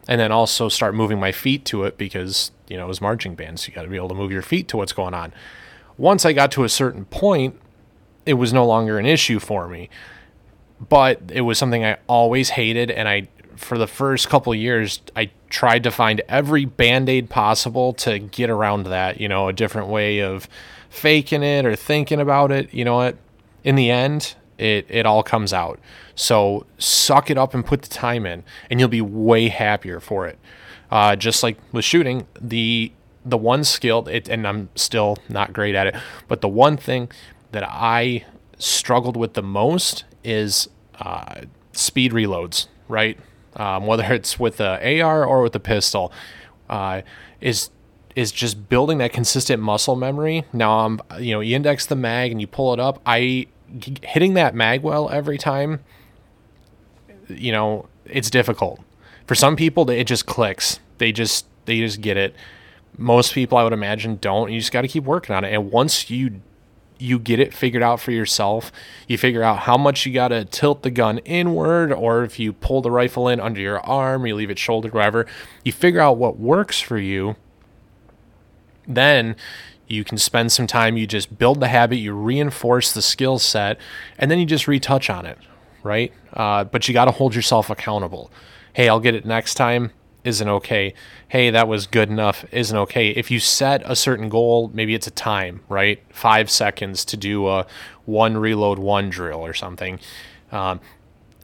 and 0.07 0.21
then 0.21 0.31
also 0.31 0.69
start 0.69 0.93
moving 0.93 1.19
my 1.19 1.31
feet 1.31 1.65
to 1.65 1.83
it 1.83 1.97
because 1.97 2.51
you 2.67 2.77
know 2.77 2.85
it 2.85 2.89
was 2.89 3.01
marching 3.01 3.33
band, 3.33 3.59
so 3.59 3.69
you 3.69 3.73
got 3.73 3.81
to 3.81 3.89
be 3.89 3.95
able 3.95 4.09
to 4.09 4.13
move 4.13 4.31
your 4.31 4.43
feet 4.43 4.67
to 4.67 4.77
what's 4.77 4.93
going 4.93 5.15
on. 5.15 5.33
Once 5.97 6.27
I 6.27 6.33
got 6.33 6.51
to 6.51 6.63
a 6.63 6.69
certain 6.69 7.05
point, 7.05 7.59
it 8.27 8.33
was 8.33 8.53
no 8.53 8.65
longer 8.65 8.99
an 8.99 9.05
issue 9.05 9.39
for 9.39 9.67
me 9.67 9.89
but 10.79 11.21
it 11.33 11.41
was 11.41 11.57
something 11.57 11.83
I 11.83 11.97
always 12.07 12.49
hated, 12.49 12.91
and 12.91 13.07
I 13.07 13.27
for 13.55 13.77
the 13.77 13.87
first 13.87 14.29
couple 14.29 14.53
years 14.53 15.01
I 15.15 15.31
tried 15.49 15.83
to 15.83 15.91
find 15.91 16.21
every 16.29 16.65
band-aid 16.65 17.29
possible 17.29 17.93
to 17.93 18.19
get 18.19 18.51
around 18.51 18.83
that, 18.83 19.19
you 19.19 19.27
know, 19.27 19.47
a 19.47 19.53
different 19.53 19.87
way 19.87 20.19
of 20.19 20.47
faking 20.89 21.41
it 21.41 21.65
or 21.65 21.75
thinking 21.75 22.19
about 22.19 22.51
it. 22.51 22.71
You 22.71 22.85
know 22.85 22.95
what? 22.95 23.17
In 23.63 23.75
the 23.75 23.89
end, 23.89 24.35
it 24.57 24.85
it 24.89 25.05
all 25.05 25.23
comes 25.23 25.53
out. 25.53 25.79
So 26.15 26.65
suck 26.77 27.29
it 27.29 27.37
up 27.37 27.53
and 27.53 27.65
put 27.65 27.81
the 27.81 27.89
time 27.89 28.25
in, 28.25 28.43
and 28.69 28.79
you'll 28.79 28.89
be 28.89 29.01
way 29.01 29.49
happier 29.49 29.99
for 29.99 30.27
it. 30.27 30.37
Uh, 30.91 31.15
just 31.15 31.43
like 31.43 31.57
with 31.71 31.85
shooting, 31.85 32.27
the 32.39 32.91
the 33.25 33.37
one 33.37 33.63
skill, 33.63 34.07
it, 34.07 34.29
and 34.29 34.47
I'm 34.47 34.69
still 34.75 35.17
not 35.27 35.51
great 35.51 35.75
at 35.75 35.87
it, 35.87 35.95
but 36.27 36.41
the 36.41 36.47
one 36.47 36.77
thing 36.77 37.09
that 37.51 37.63
I 37.63 38.25
struggled 38.57 39.17
with 39.17 39.33
the 39.33 39.43
most 39.43 40.03
is 40.23 40.69
uh, 40.99 41.41
speed 41.71 42.11
reloads, 42.11 42.67
right? 42.87 43.17
Um, 43.55 43.85
whether 43.87 44.03
it's 44.13 44.39
with 44.39 44.57
the 44.57 45.01
AR 45.01 45.25
or 45.25 45.41
with 45.41 45.53
the 45.53 45.59
pistol, 45.59 46.11
uh, 46.69 47.01
is 47.41 47.69
is 48.15 48.31
just 48.31 48.67
building 48.67 48.97
that 48.97 49.13
consistent 49.13 49.61
muscle 49.61 49.95
memory. 49.95 50.43
Now 50.51 50.79
I'm, 50.79 50.99
you 51.19 51.33
know, 51.33 51.39
you 51.39 51.55
index 51.55 51.85
the 51.85 51.95
mag 51.95 52.31
and 52.31 52.41
you 52.41 52.47
pull 52.47 52.73
it 52.73 52.79
up. 52.79 52.99
I 53.05 53.45
hitting 54.01 54.33
that 54.33 54.55
mag 54.55 54.81
well 54.81 55.09
every 55.09 55.37
time. 55.37 55.83
You 57.27 57.51
know, 57.51 57.87
it's 58.05 58.31
difficult. 58.31 58.79
For 59.27 59.35
some 59.35 59.55
people, 59.55 59.87
it 59.91 60.05
just 60.05 60.25
clicks. 60.25 60.79
They 60.97 61.11
just 61.11 61.45
they 61.65 61.79
just 61.79 62.01
get 62.01 62.17
it. 62.17 62.33
Most 62.97 63.33
people, 63.33 63.57
I 63.57 63.63
would 63.63 63.73
imagine, 63.73 64.17
don't. 64.19 64.51
You 64.51 64.59
just 64.59 64.71
got 64.71 64.81
to 64.81 64.87
keep 64.87 65.03
working 65.03 65.35
on 65.35 65.43
it. 65.43 65.53
And 65.53 65.71
once 65.71 66.09
you 66.09 66.41
you 66.99 67.19
get 67.19 67.39
it 67.39 67.53
figured 67.53 67.83
out 67.83 67.99
for 67.99 68.11
yourself. 68.11 68.71
You 69.07 69.17
figure 69.17 69.43
out 69.43 69.59
how 69.59 69.77
much 69.77 70.05
you 70.05 70.13
got 70.13 70.29
to 70.29 70.45
tilt 70.45 70.83
the 70.83 70.91
gun 70.91 71.19
inward, 71.19 71.91
or 71.91 72.23
if 72.23 72.39
you 72.39 72.53
pull 72.53 72.81
the 72.81 72.91
rifle 72.91 73.27
in 73.27 73.39
under 73.39 73.61
your 73.61 73.79
arm, 73.81 74.25
you 74.25 74.35
leave 74.35 74.49
it 74.49 74.59
shouldered, 74.59 74.93
wherever. 74.93 75.25
You 75.63 75.71
figure 75.71 75.99
out 75.99 76.17
what 76.17 76.39
works 76.39 76.79
for 76.79 76.97
you. 76.97 77.35
Then 78.87 79.35
you 79.87 80.03
can 80.03 80.17
spend 80.17 80.51
some 80.51 80.67
time, 80.67 80.97
you 80.97 81.07
just 81.07 81.37
build 81.37 81.59
the 81.59 81.67
habit, 81.67 81.97
you 81.97 82.13
reinforce 82.13 82.91
the 82.91 83.01
skill 83.01 83.39
set, 83.39 83.79
and 84.17 84.29
then 84.29 84.39
you 84.39 84.45
just 84.45 84.67
retouch 84.67 85.09
on 85.09 85.25
it, 85.25 85.37
right? 85.83 86.11
Uh, 86.33 86.63
but 86.65 86.87
you 86.87 86.93
got 86.93 87.05
to 87.05 87.11
hold 87.11 87.35
yourself 87.35 87.69
accountable. 87.69 88.31
Hey, 88.73 88.89
I'll 88.89 88.99
get 88.99 89.15
it 89.15 89.25
next 89.25 89.55
time 89.55 89.91
isn't 90.27 90.49
okay. 90.49 90.93
Hey, 91.29 91.49
that 91.49 91.69
was 91.69 91.87
good 91.87 92.09
enough 92.09 92.45
isn't 92.51 92.77
okay. 92.77 93.09
If 93.11 93.31
you 93.31 93.39
set 93.39 93.81
a 93.85 93.95
certain 93.95 94.27
goal, 94.27 94.69
maybe 94.73 94.93
it's 94.93 95.07
a 95.07 95.11
time, 95.11 95.61
right? 95.69 96.03
Five 96.09 96.51
seconds 96.51 97.05
to 97.05 97.17
do 97.17 97.47
a 97.47 97.65
one 98.05 98.37
reload, 98.37 98.77
one 98.77 99.09
drill 99.09 99.43
or 99.43 99.53
something, 99.53 99.99
um, 100.51 100.81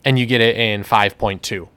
and 0.04 0.20
you 0.20 0.26
get 0.26 0.42
it 0.42 0.58
in 0.58 0.84
5.2. 0.84 1.70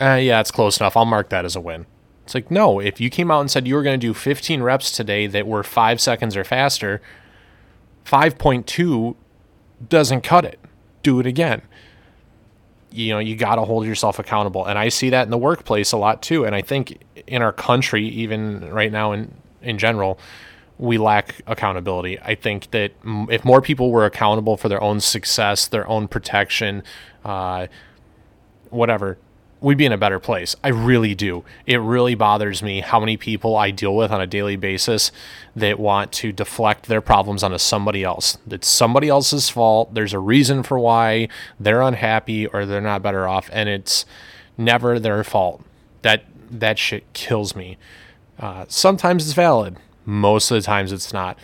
Uh, 0.00 0.14
yeah, 0.14 0.40
it's 0.40 0.52
close 0.52 0.78
enough. 0.78 0.96
I'll 0.96 1.04
mark 1.04 1.28
that 1.30 1.44
as 1.44 1.56
a 1.56 1.60
win. 1.60 1.86
It's 2.24 2.34
like, 2.34 2.50
no, 2.50 2.78
if 2.80 3.00
you 3.00 3.10
came 3.10 3.30
out 3.30 3.40
and 3.40 3.50
said 3.50 3.66
you 3.66 3.74
were 3.74 3.82
going 3.82 3.98
to 3.98 4.06
do 4.06 4.14
15 4.14 4.62
reps 4.62 4.92
today 4.92 5.26
that 5.26 5.46
were 5.46 5.62
five 5.62 6.00
seconds 6.00 6.36
or 6.36 6.44
faster, 6.44 7.00
5.2 8.04 9.16
doesn't 9.88 10.20
cut 10.20 10.44
it. 10.44 10.60
Do 11.02 11.18
it 11.18 11.26
again 11.26 11.62
you 12.96 13.12
know 13.12 13.18
you 13.18 13.36
got 13.36 13.56
to 13.56 13.62
hold 13.62 13.86
yourself 13.86 14.18
accountable. 14.18 14.64
And 14.64 14.78
i 14.78 14.88
see 14.88 15.10
that 15.10 15.24
in 15.24 15.30
the 15.30 15.38
workplace 15.38 15.92
a 15.92 15.96
lot 15.96 16.22
too. 16.22 16.44
And 16.44 16.54
i 16.54 16.62
think 16.62 17.02
in 17.26 17.42
our 17.42 17.52
country 17.52 18.06
even 18.08 18.68
right 18.70 18.92
now 18.92 19.12
in 19.12 19.34
in 19.62 19.78
general 19.78 20.18
we 20.78 20.98
lack 20.98 21.40
accountability. 21.46 22.20
I 22.20 22.34
think 22.34 22.70
that 22.72 22.92
if 23.30 23.46
more 23.46 23.62
people 23.62 23.90
were 23.90 24.04
accountable 24.04 24.58
for 24.58 24.68
their 24.68 24.82
own 24.82 25.00
success 25.00 25.68
their 25.68 25.88
own 25.88 26.08
protection 26.08 26.82
uh, 27.24 27.66
whatever 28.70 29.18
we'd 29.66 29.76
be 29.76 29.84
in 29.84 29.90
a 29.90 29.98
better 29.98 30.20
place. 30.20 30.54
I 30.62 30.68
really 30.68 31.16
do. 31.16 31.42
It 31.66 31.78
really 31.78 32.14
bothers 32.14 32.62
me 32.62 32.82
how 32.82 33.00
many 33.00 33.16
people 33.16 33.56
I 33.56 33.72
deal 33.72 33.96
with 33.96 34.12
on 34.12 34.20
a 34.20 34.26
daily 34.26 34.54
basis 34.54 35.10
that 35.56 35.76
want 35.80 36.12
to 36.12 36.30
deflect 36.30 36.86
their 36.86 37.00
problems 37.00 37.42
onto 37.42 37.58
somebody 37.58 38.04
else. 38.04 38.38
It's 38.48 38.68
somebody 38.68 39.08
else's 39.08 39.48
fault. 39.48 39.92
There's 39.92 40.12
a 40.12 40.20
reason 40.20 40.62
for 40.62 40.78
why 40.78 41.26
they're 41.58 41.82
unhappy 41.82 42.46
or 42.46 42.64
they're 42.64 42.80
not 42.80 43.02
better 43.02 43.26
off, 43.26 43.50
and 43.52 43.68
it's 43.68 44.06
never 44.56 45.00
their 45.00 45.24
fault. 45.24 45.64
That 46.02 46.22
that 46.48 46.78
shit 46.78 47.12
kills 47.12 47.56
me. 47.56 47.76
Uh, 48.38 48.66
sometimes 48.68 49.24
it's 49.24 49.34
valid. 49.34 49.78
Most 50.04 50.48
of 50.52 50.54
the 50.54 50.62
times 50.62 50.92
it's 50.92 51.12
not. 51.12 51.36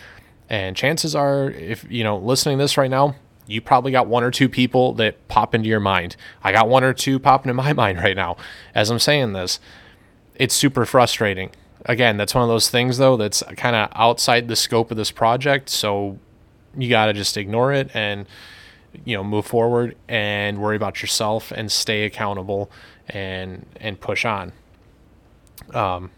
And 0.49 0.77
chances 0.77 1.13
are, 1.13 1.51
if 1.51 1.85
you 1.89 2.05
know, 2.05 2.17
listening 2.17 2.57
to 2.57 2.63
this 2.63 2.77
right 2.77 2.89
now, 2.89 3.15
you 3.47 3.61
probably 3.61 3.91
got 3.91 4.07
one 4.07 4.23
or 4.23 4.31
two 4.31 4.49
people 4.49 4.93
that 4.93 5.27
pop 5.27 5.53
into 5.53 5.67
your 5.67 5.79
mind. 5.79 6.15
I 6.43 6.51
got 6.51 6.69
one 6.69 6.83
or 6.83 6.93
two 6.93 7.19
popping 7.19 7.49
in 7.49 7.55
my 7.55 7.73
mind 7.83 7.99
right 7.99 8.15
now 8.15 8.37
as 8.73 8.89
I'm 8.89 8.99
saying 8.99 9.33
this. 9.33 9.59
It's 10.35 10.55
super 10.55 10.85
frustrating. 10.85 11.51
Again, 11.85 12.17
that's 12.17 12.33
one 12.33 12.43
of 12.43 12.49
those 12.49 12.69
things 12.69 12.97
though 12.97 13.17
that's 13.17 13.43
kind 13.57 13.75
of 13.75 13.89
outside 13.93 14.47
the 14.47 14.55
scope 14.55 14.89
of 14.89 14.97
this 14.97 15.11
project, 15.11 15.69
so 15.69 16.17
you 16.77 16.89
got 16.89 17.07
to 17.07 17.13
just 17.13 17.37
ignore 17.37 17.73
it 17.73 17.89
and 17.93 18.25
you 19.05 19.15
know, 19.17 19.23
move 19.23 19.45
forward 19.45 19.97
and 20.07 20.59
worry 20.59 20.75
about 20.75 21.01
yourself 21.01 21.51
and 21.51 21.71
stay 21.71 22.05
accountable 22.05 22.69
and 23.09 23.65
and 23.77 23.99
push 23.99 24.23
on. 24.25 24.53
Um 25.73 26.11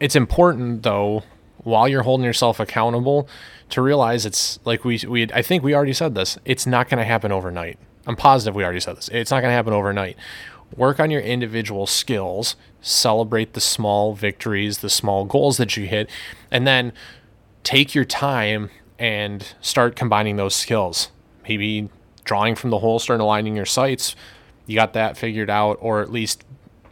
it's 0.00 0.16
important 0.16 0.82
though 0.82 1.24
while 1.58 1.88
you're 1.88 2.02
holding 2.02 2.24
yourself 2.24 2.60
accountable 2.60 3.28
to 3.70 3.82
realize 3.82 4.24
it's 4.24 4.58
like 4.64 4.84
we 4.84 5.00
we 5.06 5.30
I 5.32 5.42
think 5.42 5.62
we 5.62 5.74
already 5.74 5.92
said 5.92 6.14
this. 6.14 6.38
It's 6.44 6.66
not 6.66 6.88
going 6.88 6.98
to 6.98 7.04
happen 7.04 7.32
overnight. 7.32 7.78
I'm 8.06 8.16
positive 8.16 8.54
we 8.54 8.64
already 8.64 8.80
said 8.80 8.96
this. 8.96 9.08
It's 9.08 9.30
not 9.30 9.40
going 9.40 9.50
to 9.50 9.56
happen 9.56 9.72
overnight. 9.72 10.16
Work 10.76 11.00
on 11.00 11.10
your 11.10 11.20
individual 11.20 11.86
skills, 11.86 12.56
celebrate 12.80 13.54
the 13.54 13.60
small 13.60 14.14
victories, 14.14 14.78
the 14.78 14.90
small 14.90 15.24
goals 15.24 15.56
that 15.56 15.76
you 15.76 15.86
hit, 15.86 16.10
and 16.50 16.66
then 16.66 16.92
take 17.64 17.94
your 17.94 18.04
time 18.04 18.70
and 18.98 19.54
start 19.60 19.96
combining 19.96 20.36
those 20.36 20.54
skills. 20.54 21.10
Maybe 21.48 21.88
drawing 22.24 22.54
from 22.54 22.70
the 22.70 22.78
holster 22.78 23.14
and 23.14 23.22
aligning 23.22 23.56
your 23.56 23.66
sights, 23.66 24.14
you 24.66 24.74
got 24.74 24.92
that 24.92 25.16
figured 25.16 25.48
out, 25.48 25.78
or 25.80 26.02
at 26.02 26.12
least 26.12 26.44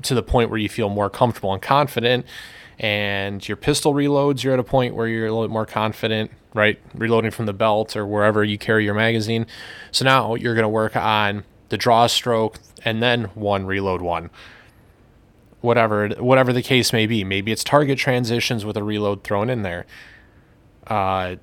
to 0.03 0.14
the 0.14 0.23
point 0.23 0.51
where 0.51 0.59
you 0.59 0.69
feel 0.69 0.89
more 0.89 1.11
comfortable 1.11 1.53
and 1.53 1.61
confident. 1.61 2.25
And 2.79 3.47
your 3.47 3.57
pistol 3.57 3.95
reloads, 3.95 4.43
you're 4.43 4.53
at 4.53 4.59
a 4.59 4.64
point 4.64 4.95
where 4.95 5.09
you're 5.09 5.27
a 5.27 5.31
little 5.31 5.47
bit 5.47 5.53
more 5.53 5.66
confident, 5.66 6.31
right? 6.53 6.79
Reloading 6.95 7.31
from 7.31 7.47
the 7.47 7.55
belt 7.55 7.97
or 7.97 8.07
wherever 8.07 8.45
you 8.45 8.59
carry 8.59 8.85
your 8.85 8.95
magazine. 8.95 9.47
So 9.93 10.05
now 10.05 10.35
you're 10.35 10.55
going 10.55 10.64
to 10.64 10.68
work 10.68 10.95
on 10.95 11.45
the 11.70 11.79
draw 11.79 12.07
stroke 12.07 12.59
and 12.85 13.03
then 13.03 13.24
one 13.35 13.66
reload 13.66 14.03
one. 14.03 14.31
Whatever 15.62 16.09
whatever 16.18 16.53
the 16.53 16.62
case 16.62 16.93
may 16.93 17.07
be. 17.07 17.24
Maybe 17.24 17.51
it's 17.51 17.64
target 17.64 17.99
transitions 17.99 18.64
with 18.64 18.77
a 18.77 18.85
reload 18.85 19.24
thrown 19.24 19.51
in 19.51 19.62
there. 19.62 19.87
Uh, 20.87 21.37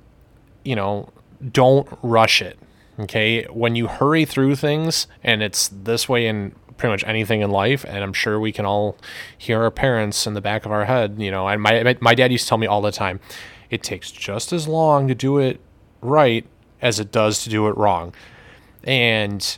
you 0.64 0.76
know, 0.76 1.10
don't 1.50 1.88
rush 2.00 2.40
it. 2.40 2.58
Okay. 2.98 3.44
When 3.50 3.74
you 3.74 3.88
hurry 3.88 4.24
through 4.24 4.56
things, 4.56 5.08
and 5.22 5.42
it's 5.42 5.68
this 5.68 6.08
way 6.08 6.26
in 6.26 6.54
pretty 6.84 6.92
much 6.92 7.04
anything 7.08 7.40
in 7.40 7.50
life, 7.50 7.82
and 7.88 8.04
I'm 8.04 8.12
sure 8.12 8.38
we 8.38 8.52
can 8.52 8.66
all 8.66 8.98
hear 9.38 9.62
our 9.62 9.70
parents 9.70 10.26
in 10.26 10.34
the 10.34 10.42
back 10.42 10.66
of 10.66 10.70
our 10.70 10.84
head, 10.84 11.16
you 11.18 11.30
know, 11.30 11.48
and 11.48 11.62
my, 11.62 11.96
my 11.98 12.14
dad 12.14 12.30
used 12.30 12.44
to 12.44 12.48
tell 12.50 12.58
me 12.58 12.66
all 12.66 12.82
the 12.82 12.92
time 12.92 13.20
it 13.70 13.82
takes 13.82 14.10
just 14.10 14.52
as 14.52 14.68
long 14.68 15.08
to 15.08 15.14
do 15.14 15.38
it 15.38 15.62
right 16.02 16.46
as 16.82 17.00
it 17.00 17.10
does 17.10 17.42
to 17.44 17.48
do 17.48 17.68
it 17.68 17.76
wrong. 17.78 18.14
And 18.82 19.56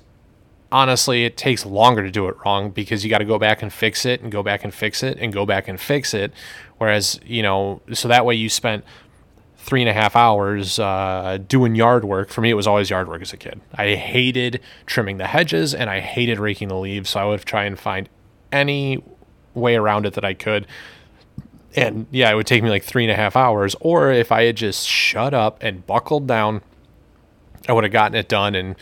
honestly, 0.70 1.24
it 1.24 1.36
takes 1.36 1.66
longer 1.66 2.04
to 2.04 2.12
do 2.12 2.28
it 2.28 2.36
wrong 2.44 2.70
because 2.70 3.02
you 3.02 3.10
got 3.10 3.18
to 3.18 3.24
go 3.24 3.40
back 3.40 3.60
and 3.60 3.72
fix 3.72 4.06
it 4.06 4.20
and 4.20 4.30
go 4.30 4.44
back 4.44 4.62
and 4.62 4.72
fix 4.72 5.02
it 5.02 5.18
and 5.18 5.32
go 5.32 5.44
back 5.44 5.66
and 5.66 5.80
fix 5.80 6.14
it. 6.14 6.32
Whereas, 6.78 7.18
you 7.26 7.42
know, 7.42 7.82
so 7.92 8.06
that 8.06 8.24
way 8.24 8.36
you 8.36 8.48
spent 8.48 8.84
three 9.66 9.82
and 9.82 9.90
a 9.90 9.92
half 9.92 10.14
hours 10.14 10.78
uh, 10.78 11.38
doing 11.48 11.74
yard 11.74 12.04
work. 12.04 12.30
For 12.30 12.40
me, 12.40 12.50
it 12.50 12.54
was 12.54 12.68
always 12.68 12.88
yard 12.88 13.08
work 13.08 13.20
as 13.20 13.32
a 13.32 13.36
kid. 13.36 13.60
I 13.74 13.96
hated 13.96 14.60
trimming 14.86 15.18
the 15.18 15.26
hedges 15.26 15.74
and 15.74 15.90
I 15.90 15.98
hated 15.98 16.38
raking 16.38 16.68
the 16.68 16.76
leaves. 16.76 17.10
So 17.10 17.20
I 17.20 17.24
would 17.24 17.40
try 17.40 17.64
and 17.64 17.76
find 17.76 18.08
any 18.52 19.02
way 19.54 19.74
around 19.74 20.06
it 20.06 20.14
that 20.14 20.24
I 20.24 20.34
could. 20.34 20.68
And 21.74 22.06
yeah, 22.12 22.30
it 22.30 22.36
would 22.36 22.46
take 22.46 22.62
me 22.62 22.70
like 22.70 22.84
three 22.84 23.02
and 23.02 23.10
a 23.10 23.16
half 23.16 23.34
hours. 23.34 23.74
Or 23.80 24.12
if 24.12 24.30
I 24.30 24.44
had 24.44 24.56
just 24.56 24.86
shut 24.86 25.34
up 25.34 25.60
and 25.60 25.84
buckled 25.84 26.28
down, 26.28 26.62
I 27.68 27.72
would 27.72 27.82
have 27.82 27.92
gotten 27.92 28.14
it 28.14 28.28
done 28.28 28.54
in 28.54 28.76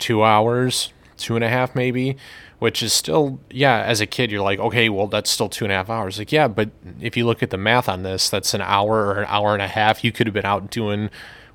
two 0.00 0.24
hours, 0.24 0.92
two 1.16 1.36
and 1.36 1.44
a 1.44 1.48
half 1.48 1.76
maybe 1.76 2.16
which 2.58 2.82
is 2.82 2.92
still 2.92 3.38
yeah 3.50 3.82
as 3.82 4.00
a 4.00 4.06
kid 4.06 4.30
you're 4.30 4.42
like 4.42 4.58
okay 4.58 4.88
well 4.88 5.06
that's 5.06 5.30
still 5.30 5.48
two 5.48 5.64
and 5.64 5.72
a 5.72 5.76
half 5.76 5.90
hours. 5.90 6.18
Like 6.18 6.32
yeah 6.32 6.48
but 6.48 6.70
if 7.00 7.16
you 7.16 7.26
look 7.26 7.42
at 7.42 7.50
the 7.50 7.58
math 7.58 7.88
on 7.88 8.02
this 8.02 8.30
that's 8.30 8.54
an 8.54 8.62
hour 8.62 9.06
or 9.06 9.20
an 9.20 9.26
hour 9.28 9.52
and 9.52 9.62
a 9.62 9.68
half. 9.68 10.02
You 10.04 10.12
could 10.12 10.26
have 10.26 10.34
been 10.34 10.46
out 10.46 10.70
doing 10.70 11.10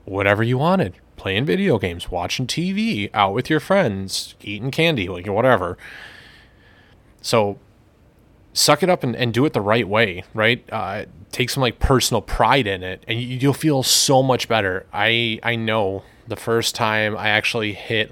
whatever 0.05 0.43
you 0.43 0.57
wanted 0.57 0.95
playing 1.15 1.45
video 1.45 1.77
games 1.77 2.09
watching 2.09 2.47
tv 2.47 3.09
out 3.13 3.33
with 3.33 3.49
your 3.49 3.59
friends 3.59 4.35
eating 4.41 4.71
candy 4.71 5.07
like 5.07 5.27
whatever. 5.27 5.77
So 7.21 7.59
suck 8.53 8.83
it 8.83 8.89
up 8.89 9.03
and, 9.03 9.15
and 9.15 9.33
do 9.33 9.45
it 9.45 9.53
the 9.53 9.61
right 9.61 9.87
way 9.87 10.23
right? 10.33 10.63
Uh, 10.71 11.05
take 11.31 11.49
some 11.49 11.61
like 11.61 11.79
personal 11.79 12.21
pride 12.21 12.67
in 12.67 12.83
it 12.83 13.03
and 13.07 13.19
you, 13.19 13.37
you'll 13.37 13.53
feel 13.53 13.83
so 13.83 14.21
much 14.21 14.47
better. 14.47 14.85
I 14.93 15.39
i 15.43 15.55
know 15.55 16.03
the 16.27 16.35
first 16.35 16.75
time 16.75 17.17
i 17.17 17.27
actually 17.29 17.73
hit 17.73 18.11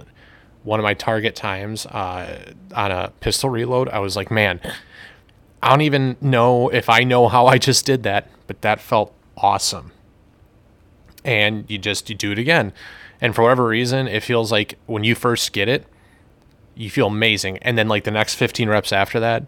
one 0.63 0.79
of 0.79 0.83
my 0.83 0.93
target 0.93 1.35
times 1.35 1.85
uh, 1.85 2.53
on 2.75 2.91
a 2.91 3.11
pistol 3.21 3.49
reload, 3.49 3.89
I 3.89 3.99
was 3.99 4.15
like, 4.15 4.29
man, 4.29 4.59
I 5.61 5.69
don't 5.69 5.81
even 5.81 6.17
know 6.21 6.69
if 6.69 6.89
I 6.89 7.03
know 7.03 7.27
how 7.27 7.47
I 7.47 7.57
just 7.57 7.85
did 7.85 8.03
that, 8.03 8.29
but 8.47 8.61
that 8.61 8.79
felt 8.79 9.13
awesome. 9.37 9.91
And 11.23 11.69
you 11.69 11.77
just 11.77 12.09
you 12.09 12.15
do 12.15 12.31
it 12.31 12.39
again. 12.39 12.73
And 13.21 13.35
for 13.35 13.43
whatever 13.43 13.67
reason, 13.67 14.07
it 14.07 14.23
feels 14.23 14.51
like 14.51 14.77
when 14.85 15.03
you 15.03 15.15
first 15.15 15.51
get 15.51 15.67
it, 15.67 15.85
you 16.75 16.89
feel 16.89 17.07
amazing. 17.07 17.57
And 17.59 17.77
then 17.77 17.87
like 17.89 18.05
the 18.05 18.11
next 18.11 18.35
15 18.35 18.69
reps 18.69 18.93
after 18.93 19.19
that, 19.19 19.45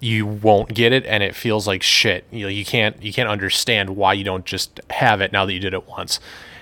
you 0.00 0.26
won't 0.26 0.74
get 0.74 0.92
it 0.92 1.06
and 1.06 1.22
it 1.22 1.36
feels 1.36 1.66
like 1.66 1.82
shit. 1.82 2.24
You 2.32 2.42
know, 2.42 2.48
you 2.48 2.64
can't 2.64 3.00
you 3.00 3.12
can't 3.12 3.28
understand 3.28 3.90
why 3.90 4.14
you 4.14 4.24
don't 4.24 4.44
just 4.44 4.80
have 4.90 5.20
it 5.20 5.32
now 5.32 5.46
that 5.46 5.52
you 5.52 5.60
did 5.60 5.74
it 5.74 5.86
once. 5.86 6.18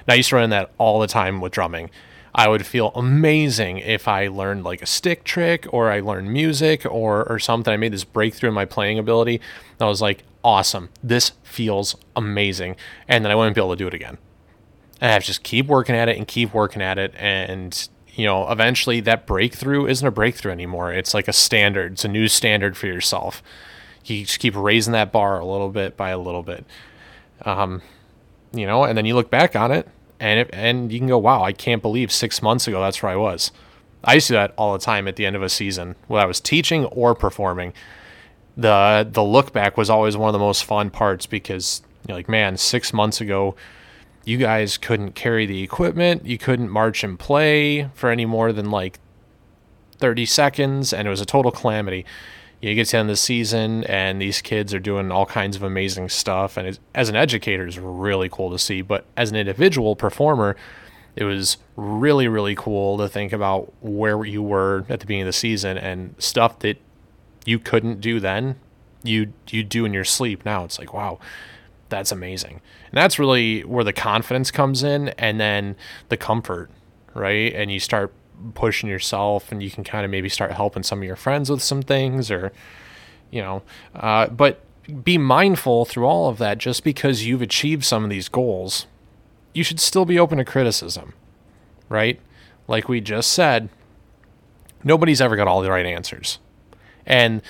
And 0.07 0.12
I 0.12 0.16
used 0.16 0.28
to 0.28 0.36
run 0.36 0.51
that 0.51 0.70
all 0.76 1.01
the 1.01 1.07
time 1.07 1.40
with 1.40 1.53
drumming. 1.53 1.90
I 2.35 2.49
would 2.49 2.64
feel 2.66 2.93
amazing 2.95 3.78
if 3.78 4.07
I 4.07 4.28
learned 4.28 4.64
like 4.64 4.83
a 4.83 4.87
stick 4.87 5.24
trick 5.24 5.66
or 5.72 5.91
I 5.91 6.01
learned 6.01 6.33
music 6.33 6.87
or 6.87 7.24
or 7.28 7.39
something. 7.39 7.72
I 7.72 7.76
made 7.76 7.93
this 7.93 8.05
breakthrough 8.05 8.49
in 8.49 8.55
my 8.55 8.64
playing 8.64 8.99
ability. 8.99 9.41
I 9.81 9.87
was 9.87 10.01
like, 10.01 10.24
awesome. 10.45 10.91
This 11.03 11.33
feels 11.43 11.97
amazing. 12.14 12.76
And 13.09 13.24
then 13.24 13.33
I 13.33 13.35
wouldn't 13.35 13.55
be 13.55 13.61
able 13.61 13.70
to 13.70 13.76
do 13.76 13.89
it 13.89 13.95
again. 13.95 14.18
And 15.01 15.11
I 15.11 15.14
have 15.14 15.22
to 15.22 15.28
just 15.28 15.43
keep 15.43 15.66
working 15.66 15.97
at 15.97 16.09
it 16.09 16.16
and 16.16 16.28
keep 16.28 16.55
working 16.55 16.83
at 16.83 16.99
it. 16.99 17.14
And, 17.16 17.89
you 18.14 18.26
know, 18.26 18.51
eventually 18.51 19.01
that 19.01 19.26
breakthrough 19.26 19.87
isn't 19.87 20.07
a 20.07 20.11
breakthrough 20.11 20.53
anymore. 20.53 20.93
It's 20.93 21.14
like 21.14 21.26
a 21.26 21.33
standard. 21.33 21.93
It's 21.93 22.05
a 22.05 22.09
new 22.09 22.28
standard 22.28 22.76
for 22.76 22.87
yourself. 22.87 23.43
You 24.05 24.24
just 24.24 24.39
keep 24.39 24.55
raising 24.57 24.93
that 24.93 25.12
bar 25.12 25.39
a 25.41 25.45
little 25.45 25.70
bit 25.70 25.97
by 25.97 26.11
a 26.11 26.18
little 26.18 26.43
bit. 26.43 26.64
Um, 27.43 27.83
you 28.53 28.66
know, 28.66 28.85
and 28.85 28.97
then 28.97 29.07
you 29.07 29.14
look 29.14 29.31
back 29.31 29.57
on 29.57 29.72
it 29.72 29.89
and 30.20 30.40
it, 30.40 30.50
and 30.52 30.92
you 30.92 30.98
can 30.98 31.08
go, 31.08 31.18
wow, 31.18 31.42
I 31.42 31.52
can't 31.52 31.82
believe 31.82 32.12
six 32.12 32.42
months 32.42 32.68
ago 32.68 32.80
that's 32.80 33.02
where 33.02 33.10
I 33.10 33.16
was. 33.16 33.50
I 34.04 34.14
used 34.14 34.28
to 34.28 34.34
do 34.34 34.36
that 34.36 34.54
all 34.56 34.72
the 34.72 34.78
time 34.78 35.08
at 35.08 35.16
the 35.16 35.26
end 35.26 35.36
of 35.36 35.42
a 35.42 35.48
season, 35.48 35.96
whether 36.06 36.22
I 36.22 36.26
was 36.26 36.40
teaching 36.40 36.84
or 36.86 37.14
performing. 37.14 37.72
the 38.56 39.08
The 39.10 39.24
look 39.24 39.52
back 39.52 39.76
was 39.76 39.90
always 39.90 40.16
one 40.16 40.28
of 40.28 40.32
the 40.32 40.38
most 40.38 40.64
fun 40.64 40.90
parts 40.90 41.26
because 41.26 41.82
you're 42.06 42.16
like, 42.16 42.28
man, 42.28 42.56
six 42.56 42.92
months 42.92 43.20
ago, 43.20 43.56
you 44.24 44.36
guys 44.36 44.78
couldn't 44.78 45.14
carry 45.14 45.46
the 45.46 45.62
equipment, 45.62 46.26
you 46.26 46.38
couldn't 46.38 46.70
march 46.70 47.02
and 47.02 47.18
play 47.18 47.90
for 47.94 48.10
any 48.10 48.26
more 48.26 48.52
than 48.52 48.70
like 48.70 48.98
30 49.98 50.26
seconds, 50.26 50.92
and 50.92 51.06
it 51.06 51.10
was 51.10 51.20
a 51.20 51.26
total 51.26 51.50
calamity 51.50 52.06
you 52.61 52.74
get 52.74 52.86
to 52.86 52.92
the 52.92 52.98
end 52.98 53.08
of 53.08 53.12
the 53.14 53.16
season 53.16 53.84
and 53.84 54.20
these 54.20 54.42
kids 54.42 54.74
are 54.74 54.78
doing 54.78 55.11
all 55.11 55.26
kinds 55.26 55.56
of 55.56 55.62
amazing 55.62 56.08
stuff. 56.08 56.56
And 56.56 56.78
as 56.94 57.08
an 57.08 57.16
educator 57.16 57.66
it's 57.66 57.78
really 57.78 58.28
cool 58.28 58.50
to 58.50 58.58
see. 58.58 58.82
But 58.82 59.06
as 59.16 59.30
an 59.30 59.36
individual 59.36 59.96
performer 59.96 60.56
it 61.16 61.24
was 61.24 61.56
really 61.76 62.28
really 62.28 62.54
cool 62.54 62.96
to 62.98 63.08
think 63.08 63.32
about 63.32 63.72
where 63.80 64.24
you 64.24 64.42
were 64.42 64.84
at 64.88 65.00
the 65.00 65.06
beginning 65.06 65.22
of 65.22 65.26
the 65.26 65.32
season 65.32 65.76
and 65.76 66.14
stuff 66.18 66.61
that 66.61 66.78
you 67.44 67.58
couldn't 67.58 68.00
do 68.00 68.20
then 68.20 68.54
you 69.02 69.32
you 69.48 69.64
do 69.64 69.84
in 69.84 69.92
your 69.92 70.04
sleep 70.04 70.44
now. 70.44 70.64
It's 70.64 70.78
like 70.78 70.92
wow 70.92 71.18
that's 71.88 72.12
amazing. 72.12 72.61
And 72.92 72.98
that's 72.98 73.18
really 73.18 73.62
where 73.62 73.82
the 73.82 73.92
confidence 73.92 74.52
comes 74.52 74.84
in 74.84 75.08
and 75.11 75.40
then 75.40 75.74
the 76.08 76.16
comfort 76.16 76.70
right? 77.14 77.52
And 77.54 77.70
you 77.70 77.80
start 77.80 78.12
pushing 78.55 78.88
yourself 78.88 79.51
and 79.53 79.62
you 79.62 79.70
can 79.70 79.84
kind 79.84 80.05
of 80.05 80.11
maybe 80.11 80.28
start 80.28 80.53
helping 80.53 80.82
some 80.82 80.99
of 80.99 81.05
your 81.05 81.16
friends 81.16 81.51
with 81.51 81.62
some 81.62 81.82
things 81.82 82.30
or 82.30 82.53
you 83.30 83.41
know 83.41 83.62
uh, 83.95 84.26
but 84.26 84.61
be 85.05 85.18
mindful 85.18 85.84
through 85.84 86.05
all 86.05 86.28
of 86.28 86.38
that 86.38 86.59
just 86.59 86.82
because 86.82 87.24
you've 87.24 87.43
achieved 87.43 87.84
some 87.84 88.05
of 88.05 88.11
these 88.11 88.28
goals 88.28 88.86
you 89.53 89.62
should 89.62 89.80
still 89.80 90.05
be 90.05 90.18
open 90.18 90.38
to 90.38 90.45
criticism 90.45 91.12
right? 91.88 92.20
Like 92.66 92.88
we 92.88 93.03
just 93.03 93.32
said 93.32 93.68
nobody's 94.82 95.20
ever 95.20 95.36
got 95.36 95.47
all 95.47 95.61
the 95.61 95.70
right 95.70 95.84
answers. 95.84 96.38
And 97.05 97.43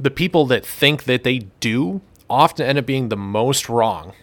the 0.00 0.10
people 0.10 0.46
that 0.46 0.66
think 0.66 1.04
that 1.04 1.22
they 1.22 1.40
do 1.60 2.00
often 2.28 2.66
end 2.66 2.78
up 2.78 2.86
being 2.86 3.08
the 3.08 3.16
most 3.16 3.68
wrong 3.68 4.14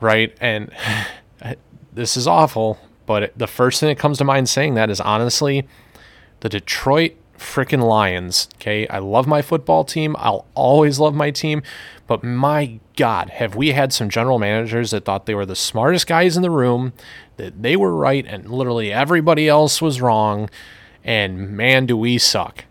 right? 0.00 0.36
And 0.40 0.70
this 1.92 2.16
is 2.16 2.26
awful 2.26 2.78
but 3.06 3.32
the 3.36 3.46
first 3.46 3.80
thing 3.80 3.88
that 3.88 3.98
comes 3.98 4.18
to 4.18 4.24
mind 4.24 4.48
saying 4.48 4.74
that 4.74 4.90
is 4.90 5.00
honestly 5.00 5.66
the 6.40 6.48
Detroit 6.48 7.16
freaking 7.42 7.82
Lions. 7.82 8.48
Okay. 8.54 8.86
I 8.88 8.98
love 8.98 9.26
my 9.26 9.42
football 9.42 9.84
team. 9.84 10.14
I'll 10.18 10.46
always 10.54 10.98
love 10.98 11.14
my 11.14 11.30
team. 11.30 11.62
But 12.06 12.22
my 12.22 12.78
God, 12.96 13.30
have 13.30 13.54
we 13.54 13.72
had 13.72 13.92
some 13.92 14.08
general 14.08 14.38
managers 14.38 14.92
that 14.92 15.04
thought 15.04 15.26
they 15.26 15.34
were 15.34 15.46
the 15.46 15.56
smartest 15.56 16.06
guys 16.06 16.36
in 16.36 16.42
the 16.42 16.50
room, 16.50 16.92
that 17.36 17.62
they 17.62 17.76
were 17.76 17.94
right 17.94 18.24
and 18.26 18.48
literally 18.48 18.92
everybody 18.92 19.48
else 19.48 19.82
was 19.82 20.00
wrong. 20.00 20.48
And 21.04 21.50
man, 21.50 21.86
do 21.86 21.96
we 21.96 22.18
suck. 22.18 22.64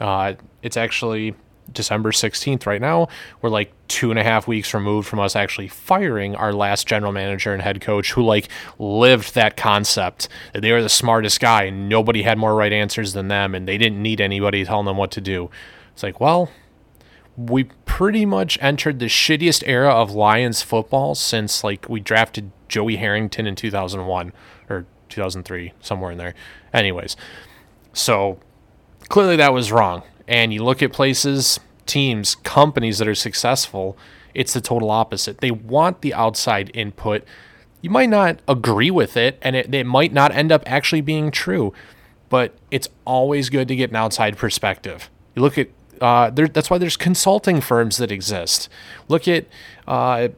Uh, 0.00 0.34
it's 0.62 0.76
actually 0.76 1.34
December 1.72 2.12
16th 2.12 2.66
right 2.66 2.80
now. 2.80 3.08
We're 3.40 3.50
like 3.50 3.72
two 3.88 4.10
and 4.10 4.18
a 4.18 4.24
half 4.24 4.46
weeks 4.46 4.74
removed 4.74 5.08
from 5.08 5.20
us 5.20 5.36
actually 5.36 5.68
firing 5.68 6.34
our 6.34 6.52
last 6.52 6.86
general 6.86 7.12
manager 7.12 7.52
and 7.52 7.62
head 7.62 7.80
coach 7.80 8.12
who 8.12 8.22
like 8.22 8.48
lived 8.78 9.34
that 9.34 9.56
concept 9.56 10.28
that 10.52 10.60
they 10.60 10.72
were 10.72 10.82
the 10.82 10.88
smartest 10.88 11.40
guy 11.40 11.64
and 11.64 11.88
nobody 11.88 12.22
had 12.22 12.38
more 12.38 12.54
right 12.54 12.72
answers 12.72 13.12
than 13.12 13.28
them 13.28 13.54
and 13.54 13.66
they 13.66 13.78
didn't 13.78 14.02
need 14.02 14.20
anybody 14.20 14.64
telling 14.64 14.86
them 14.86 14.96
what 14.96 15.10
to 15.12 15.20
do. 15.20 15.50
It's 15.92 16.02
like, 16.02 16.20
well, 16.20 16.50
we 17.36 17.64
pretty 17.84 18.26
much 18.26 18.58
entered 18.60 18.98
the 18.98 19.06
shittiest 19.06 19.62
era 19.66 19.90
of 19.90 20.10
Lions 20.10 20.62
football 20.62 21.14
since 21.14 21.62
like 21.62 21.88
we 21.88 22.00
drafted 22.00 22.50
Joey 22.68 22.96
Harrington 22.96 23.46
in 23.46 23.54
2001 23.54 24.32
or 24.68 24.86
2003, 25.08 25.72
somewhere 25.80 26.12
in 26.12 26.18
there. 26.18 26.34
Anyways, 26.72 27.16
so 27.92 28.40
clearly 29.08 29.36
that 29.36 29.52
was 29.52 29.72
wrong. 29.72 30.02
And 30.28 30.52
you 30.52 30.62
look 30.62 30.82
at 30.82 30.92
places, 30.92 31.58
teams, 31.86 32.36
companies 32.36 32.98
that 32.98 33.08
are 33.08 33.14
successful, 33.14 33.96
it's 34.34 34.52
the 34.52 34.60
total 34.60 34.90
opposite. 34.90 35.38
They 35.38 35.50
want 35.50 36.02
the 36.02 36.14
outside 36.14 36.70
input. 36.74 37.24
You 37.80 37.90
might 37.90 38.10
not 38.10 38.40
agree 38.46 38.90
with 38.90 39.16
it, 39.16 39.38
and 39.42 39.56
it, 39.56 39.74
it 39.74 39.86
might 39.86 40.12
not 40.12 40.32
end 40.32 40.52
up 40.52 40.62
actually 40.66 41.00
being 41.00 41.30
true, 41.30 41.72
but 42.28 42.54
it's 42.70 42.88
always 43.04 43.48
good 43.48 43.66
to 43.68 43.74
get 43.74 43.90
an 43.90 43.96
outside 43.96 44.36
perspective. 44.36 45.10
You 45.34 45.42
look 45.42 45.58
at 45.58 45.70
uh, 46.00 46.30
there, 46.30 46.46
that's 46.46 46.70
why 46.70 46.78
there's 46.78 46.96
consulting 46.96 47.60
firms 47.60 47.96
that 47.96 48.12
exist. 48.12 48.68
Look 49.08 49.26
at 49.26 49.46
uh, 49.86 50.28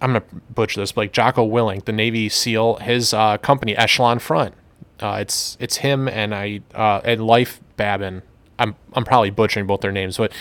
I'm 0.00 0.12
gonna 0.12 0.22
butcher 0.54 0.80
this, 0.80 0.92
but 0.92 1.02
like 1.02 1.12
Jocko 1.12 1.48
Willink, 1.48 1.84
the 1.84 1.92
Navy 1.92 2.28
SEAL, 2.28 2.76
his 2.76 3.14
uh, 3.14 3.38
company 3.38 3.76
Echelon 3.76 4.18
Front. 4.18 4.54
Uh, 5.00 5.18
it's 5.20 5.56
it's 5.60 5.78
him 5.78 6.08
and 6.08 6.34
I 6.34 6.60
uh, 6.74 7.00
and 7.04 7.26
Leif 7.26 7.60
Babin. 7.76 8.22
I'm 8.58 8.74
I'm 8.92 9.04
probably 9.04 9.30
butchering 9.30 9.66
both 9.66 9.80
their 9.80 9.92
names, 9.92 10.16
but 10.16 10.32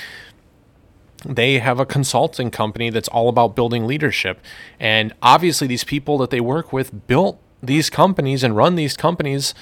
they 1.26 1.60
have 1.60 1.80
a 1.80 1.86
consulting 1.86 2.52
company 2.52 2.90
that's 2.90 3.08
all 3.10 3.28
about 3.30 3.56
building 3.56 3.88
leadership. 3.88 4.40
And 4.80 5.14
obviously, 5.22 5.68
these 5.68 5.84
people 5.84 6.18
that 6.20 6.30
they 6.30 6.42
work 6.42 6.72
with 6.72 7.08
built 7.08 7.40
these 7.62 7.90
companies 7.90 8.44
and 8.44 8.56
run 8.56 8.76
these 8.76 8.96
companies. 8.96 9.54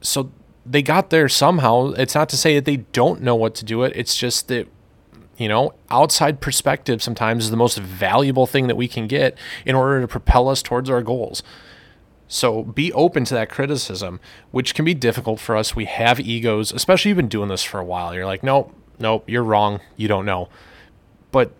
So 0.00 0.30
they 0.64 0.82
got 0.82 1.10
there 1.10 1.28
somehow. 1.28 1.92
It's 1.92 2.14
not 2.14 2.28
to 2.30 2.36
say 2.36 2.54
that 2.54 2.64
they 2.64 2.78
don't 2.78 3.20
know 3.20 3.34
what 3.34 3.54
to 3.56 3.64
do 3.64 3.82
it. 3.82 3.92
It's 3.96 4.16
just 4.16 4.48
that 4.48 4.68
you 5.40 5.48
know, 5.48 5.72
outside 5.90 6.42
perspective 6.42 7.02
sometimes 7.02 7.44
is 7.44 7.50
the 7.50 7.56
most 7.56 7.78
valuable 7.78 8.46
thing 8.46 8.66
that 8.66 8.76
we 8.76 8.86
can 8.86 9.06
get 9.06 9.38
in 9.64 9.74
order 9.74 10.02
to 10.02 10.06
propel 10.06 10.50
us 10.50 10.62
towards 10.62 10.90
our 10.90 11.02
goals. 11.02 11.42
So 12.30 12.62
be 12.62 12.92
open 12.92 13.24
to 13.26 13.34
that 13.34 13.50
criticism, 13.50 14.20
which 14.52 14.74
can 14.74 14.84
be 14.84 14.94
difficult 14.94 15.40
for 15.40 15.56
us. 15.56 15.74
We 15.74 15.86
have 15.86 16.20
egos, 16.20 16.72
especially 16.72 17.10
you've 17.10 17.16
been 17.16 17.28
doing 17.28 17.48
this 17.48 17.64
for 17.64 17.80
a 17.80 17.84
while. 17.84 18.14
You're 18.14 18.24
like, 18.24 18.42
nope, 18.42 18.72
nope, 18.98 19.28
you're 19.28 19.42
wrong. 19.42 19.80
You 19.96 20.08
don't 20.08 20.24
know. 20.24 20.48
But 21.32 21.52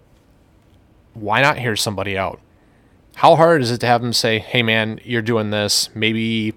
why 1.12 1.42
not 1.42 1.58
hear 1.58 1.74
somebody 1.74 2.16
out? 2.16 2.40
How 3.16 3.34
hard 3.34 3.62
is 3.62 3.70
it 3.70 3.78
to 3.80 3.86
have 3.86 4.00
them 4.00 4.12
say, 4.12 4.38
hey, 4.38 4.62
man, 4.62 5.00
you're 5.04 5.22
doing 5.22 5.50
this. 5.50 5.90
Maybe 5.94 6.54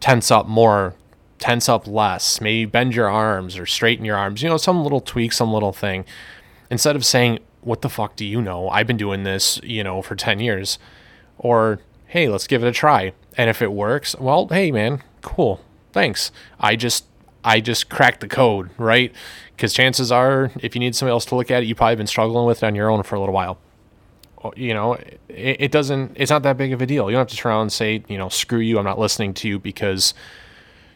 tense 0.00 0.30
up 0.30 0.48
more 0.48 0.96
tense 1.42 1.68
up 1.68 1.88
less, 1.88 2.40
maybe 2.40 2.64
bend 2.64 2.94
your 2.94 3.08
arms 3.08 3.58
or 3.58 3.66
straighten 3.66 4.04
your 4.04 4.16
arms, 4.16 4.42
you 4.42 4.48
know, 4.48 4.56
some 4.56 4.82
little 4.84 5.00
tweak, 5.00 5.32
some 5.32 5.52
little 5.52 5.72
thing. 5.72 6.04
Instead 6.70 6.94
of 6.94 7.04
saying, 7.04 7.40
what 7.62 7.82
the 7.82 7.88
fuck 7.88 8.14
do 8.14 8.24
you 8.24 8.40
know? 8.40 8.68
I've 8.68 8.86
been 8.86 8.96
doing 8.96 9.24
this, 9.24 9.60
you 9.64 9.82
know, 9.82 10.02
for 10.02 10.14
10 10.14 10.38
years. 10.38 10.78
Or, 11.38 11.80
hey, 12.12 12.28
let's 12.28 12.46
give 12.46 12.62
it 12.62 12.68
a 12.68 12.72
try. 12.72 13.14
And 13.38 13.48
if 13.48 13.62
it 13.62 13.72
works, 13.72 14.14
well, 14.18 14.46
hey, 14.48 14.70
man, 14.70 15.02
cool. 15.22 15.62
Thanks. 15.92 16.30
I 16.60 16.76
just 16.76 17.06
I 17.42 17.60
just 17.60 17.88
cracked 17.88 18.20
the 18.20 18.28
code, 18.28 18.68
right? 18.76 19.14
Because 19.56 19.72
chances 19.72 20.12
are, 20.12 20.52
if 20.60 20.74
you 20.74 20.78
need 20.80 20.94
somebody 20.94 21.12
else 21.12 21.24
to 21.26 21.36
look 21.36 21.50
at 21.50 21.62
it, 21.62 21.66
you 21.66 21.74
probably 21.74 21.96
been 21.96 22.06
struggling 22.06 22.46
with 22.46 22.62
it 22.62 22.66
on 22.66 22.74
your 22.74 22.90
own 22.90 23.02
for 23.02 23.14
a 23.14 23.18
little 23.18 23.34
while. 23.34 23.58
Oh, 24.44 24.52
you 24.56 24.74
know, 24.74 24.92
it, 24.92 25.16
it 25.28 25.72
doesn't. 25.72 26.12
It's 26.16 26.30
not 26.30 26.42
that 26.42 26.58
big 26.58 26.74
of 26.74 26.82
a 26.82 26.86
deal. 26.86 27.10
You 27.10 27.16
don't 27.16 27.22
have 27.22 27.28
to 27.28 27.36
turn 27.36 27.52
around 27.52 27.62
and 27.62 27.72
say, 27.72 28.04
you 28.08 28.18
know, 28.18 28.28
screw 28.28 28.60
you. 28.60 28.78
I'm 28.78 28.84
not 28.84 28.98
listening 28.98 29.32
to 29.34 29.48
you 29.48 29.58
because 29.58 30.12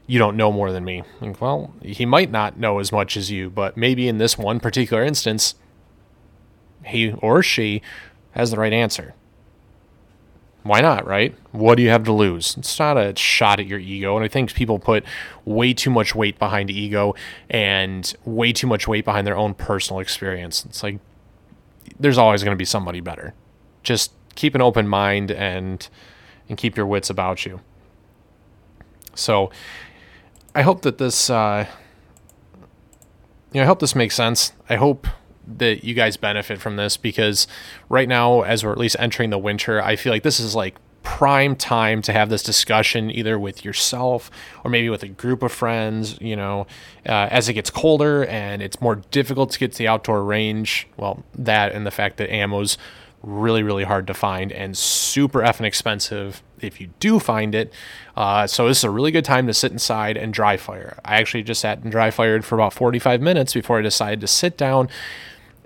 you 0.07 0.19
don't 0.19 0.37
know 0.37 0.53
more 0.53 0.71
than 0.71 0.85
me. 0.85 1.03
Like, 1.23 1.41
well, 1.41 1.73
he 1.81 2.05
might 2.05 2.31
not 2.31 2.59
know 2.59 2.79
as 2.79 2.93
much 2.93 3.17
as 3.17 3.31
you, 3.31 3.49
but 3.49 3.75
maybe 3.79 4.07
in 4.07 4.19
this 4.19 4.37
one 4.37 4.61
particular 4.61 5.03
instance, 5.03 5.55
he 6.85 7.13
or 7.13 7.43
she 7.43 7.81
has 8.33 8.51
the 8.51 8.59
right 8.59 8.75
answer. 8.75 9.15
Why 10.67 10.81
not, 10.81 11.07
right? 11.07 11.35
What 11.53 11.77
do 11.77 11.83
you 11.83 11.91
have 11.91 12.05
to 12.05 12.13
lose? 12.13 12.57
It's 12.57 12.79
not 12.79 12.97
a 12.97 13.15
shot 13.17 13.61
at 13.61 13.67
your 13.67 13.79
ego. 13.79 14.17
And 14.17 14.25
I 14.25 14.29
think 14.29 14.53
people 14.55 14.79
put 14.79 15.05
way 15.45 15.73
too 15.73 15.91
much 15.91 16.15
weight 16.15 16.39
behind 16.39 16.71
ego 16.71 17.15
and 17.49 18.13
way 18.25 18.53
too 18.53 18.67
much 18.67 18.89
weight 18.89 19.05
behind 19.05 19.27
their 19.27 19.37
own 19.37 19.55
personal 19.55 20.01
experience. 20.01 20.65
It's 20.65 20.83
like 20.83 20.99
there's 22.01 22.19
always 22.19 22.43
going 22.43 22.55
to 22.55 22.59
be 22.59 22.65
somebody 22.65 23.01
better. 23.01 23.35
Just 23.83 24.13
keep 24.35 24.55
an 24.55 24.61
open 24.61 24.89
mind 24.89 25.31
and 25.31 25.89
and 26.49 26.59
keep 26.59 26.77
your 26.77 26.87
wits 26.87 27.11
about 27.11 27.45
you. 27.45 27.61
So, 29.15 29.51
I 30.55 30.63
hope 30.63 30.83
that 30.83 30.99
this, 30.99 31.29
uh, 31.29 31.67
you 33.53 33.61
know, 33.61 33.63
I 33.63 33.67
hope 33.67 33.81
this 33.81 33.95
makes 33.95 34.15
sense. 34.15 34.53
I 34.69 34.77
hope 34.77 35.07
that 35.47 35.85
you 35.85 35.95
guys 35.95 36.17
benefit 36.17 36.61
from 36.61 36.77
this 36.77 36.97
because 36.97 37.47
right 37.89 38.09
now, 38.09 38.43
as 38.43 38.65
we're 38.65 38.73
at 38.73 38.79
least 38.79 38.97
entering 38.99 39.31
the 39.31 39.39
winter, 39.39 39.83
I 39.83 39.97
feel 39.97 40.13
like 40.13 40.23
this 40.23 40.41
is 40.41 40.55
like 40.55 40.77
prime 41.03 41.55
time 41.55 42.03
to 42.03 42.13
have 42.13 42.31
this 42.31 42.43
discussion 42.43 43.13
either 43.13 43.39
with 43.39 43.65
yourself 43.65 44.29
or 44.65 44.71
maybe 44.71 44.91
with 44.91 45.05
a 45.05 45.09
group 45.09 45.41
of 45.45 45.53
friends 45.53 46.21
you 46.21 46.35
know 46.35 46.67
uh, 47.09 47.29
as 47.31 47.49
it 47.49 47.53
gets 47.53 47.71
colder 47.71 48.27
and 48.27 48.61
it's 48.61 48.81
more 48.81 48.97
difficult 49.13 49.51
to 49.51 49.59
get 49.61 49.71
to 49.71 49.79
the 49.79 49.87
outdoor 49.87 50.25
range 50.25 50.89
well 50.97 51.23
that 51.33 51.71
and 51.71 51.87
the 51.87 51.93
fact 51.93 52.17
that 52.17 52.29
ammo's 52.29 52.77
really 53.23 53.63
really 53.63 53.85
hard 53.85 54.05
to 54.05 54.15
find 54.15 54.51
and 54.51 54.77
super 54.77 55.43
effing 55.43 55.65
expensive 55.65 56.43
if 56.61 56.81
you 56.81 56.89
do 57.01 57.19
find 57.19 57.55
it. 57.55 57.73
Uh, 58.17 58.47
so 58.47 58.69
this 58.69 58.79
is 58.79 58.85
a 58.85 58.91
really 58.91 59.11
good 59.11 59.25
time 59.25 59.47
to 59.47 59.55
sit 59.55 59.73
inside 59.73 60.17
and 60.17 60.33
dry 60.33 60.57
fire. 60.57 60.99
I 61.05 61.17
actually 61.17 61.43
just 61.43 61.61
sat 61.61 61.79
and 61.83 61.91
dry 61.91 62.11
fired 62.11 62.45
for 62.45 62.55
about 62.55 62.73
45 62.73 63.21
minutes 63.21 63.55
before 63.55 63.79
I 63.79 63.83
decided 63.83 64.21
to 64.21 64.27
sit 64.27 64.57
down 64.57 64.89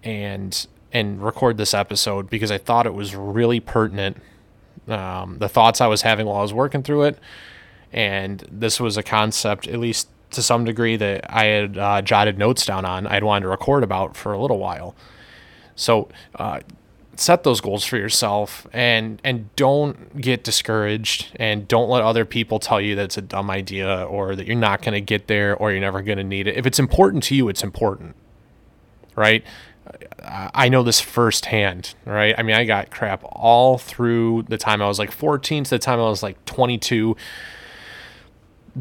and 0.02 0.66
and 0.92 1.22
record 1.22 1.56
this 1.56 1.72
episode 1.72 2.28
because 2.28 2.50
I 2.50 2.58
thought 2.58 2.86
it 2.86 2.94
was 2.94 3.14
really 3.14 3.60
pertinent. 3.60 4.16
Um, 4.88 5.38
the 5.38 5.48
thoughts 5.48 5.80
I 5.80 5.86
was 5.86 6.02
having 6.02 6.26
while 6.26 6.38
I 6.38 6.42
was 6.42 6.52
working 6.52 6.82
through 6.82 7.04
it, 7.04 7.18
and 7.92 8.44
this 8.50 8.80
was 8.80 8.96
a 8.96 9.02
concept, 9.02 9.68
at 9.68 9.78
least 9.78 10.08
to 10.32 10.42
some 10.42 10.64
degree, 10.64 10.96
that 10.96 11.26
I 11.28 11.44
had 11.44 11.78
uh, 11.78 12.02
jotted 12.02 12.38
notes 12.38 12.66
down 12.66 12.84
on. 12.84 13.06
I'd 13.06 13.24
wanted 13.24 13.42
to 13.44 13.48
record 13.48 13.84
about 13.84 14.16
for 14.16 14.32
a 14.32 14.40
little 14.40 14.58
while. 14.58 14.96
So 15.76 16.08
uh, 16.34 16.60
set 17.20 17.42
those 17.44 17.60
goals 17.60 17.84
for 17.84 17.98
yourself 17.98 18.66
and 18.72 19.20
and 19.22 19.54
don't 19.54 20.20
get 20.20 20.42
discouraged 20.42 21.28
and 21.36 21.68
don't 21.68 21.88
let 21.90 22.02
other 22.02 22.24
people 22.24 22.58
tell 22.58 22.80
you 22.80 22.94
that 22.96 23.04
it's 23.04 23.18
a 23.18 23.22
dumb 23.22 23.50
idea 23.50 24.04
or 24.04 24.34
that 24.34 24.46
you're 24.46 24.56
not 24.56 24.80
going 24.82 24.94
to 24.94 25.00
get 25.00 25.26
there 25.26 25.54
or 25.56 25.70
you're 25.70 25.80
never 25.80 26.02
going 26.02 26.18
to 26.18 26.24
need 26.24 26.46
it. 26.46 26.56
If 26.56 26.66
it's 26.66 26.78
important 26.78 27.22
to 27.24 27.34
you, 27.34 27.48
it's 27.48 27.62
important. 27.62 28.16
Right? 29.16 29.44
I 30.22 30.68
know 30.68 30.82
this 30.82 31.00
firsthand, 31.00 31.94
right? 32.04 32.34
I 32.36 32.42
mean, 32.42 32.54
I 32.54 32.64
got 32.64 32.90
crap 32.90 33.22
all 33.24 33.78
through 33.78 34.44
the 34.48 34.58
time 34.58 34.82
I 34.82 34.88
was 34.88 34.98
like 34.98 35.10
14 35.10 35.64
to 35.64 35.70
the 35.70 35.78
time 35.78 35.98
I 35.98 36.02
was 36.02 36.22
like 36.22 36.44
22 36.44 37.16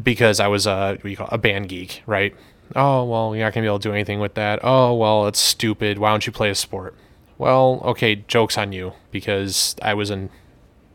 because 0.00 0.40
I 0.40 0.46
was 0.46 0.66
a 0.66 0.98
what 1.00 1.10
you 1.10 1.16
call 1.16 1.26
it, 1.26 1.32
a 1.32 1.38
band 1.38 1.68
geek, 1.68 2.02
right? 2.06 2.34
Oh, 2.76 3.04
well, 3.04 3.34
you're 3.34 3.44
not 3.44 3.52
going 3.52 3.64
to 3.64 3.66
be 3.66 3.70
able 3.70 3.80
to 3.80 3.88
do 3.88 3.92
anything 3.92 4.20
with 4.20 4.34
that. 4.34 4.60
Oh, 4.62 4.94
well, 4.94 5.26
it's 5.26 5.40
stupid. 5.40 5.98
Why 5.98 6.10
don't 6.10 6.26
you 6.26 6.32
play 6.32 6.50
a 6.50 6.54
sport? 6.54 6.94
Well, 7.36 7.80
okay, 7.84 8.16
joke's 8.28 8.56
on 8.56 8.72
you 8.72 8.92
because 9.10 9.74
I 9.82 9.94
was 9.94 10.10
a 10.10 10.28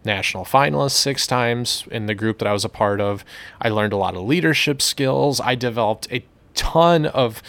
national 0.06 0.46
finalist 0.46 0.92
six 0.92 1.28
times 1.28 1.86
in 1.92 2.06
the 2.06 2.14
group 2.14 2.38
that 2.40 2.48
I 2.48 2.54
was 2.54 2.64
a 2.64 2.70
part 2.70 3.02
of. 3.02 3.26
I 3.60 3.70
learned 3.70 3.92
a 3.92 3.98
lot 3.98 4.16
of 4.16 4.24
leadership 4.24 4.82
skills. 4.82 5.42
I 5.42 5.56
developed 5.56 6.08
a 6.12 6.24
ton 6.54 7.08
of 7.08 7.42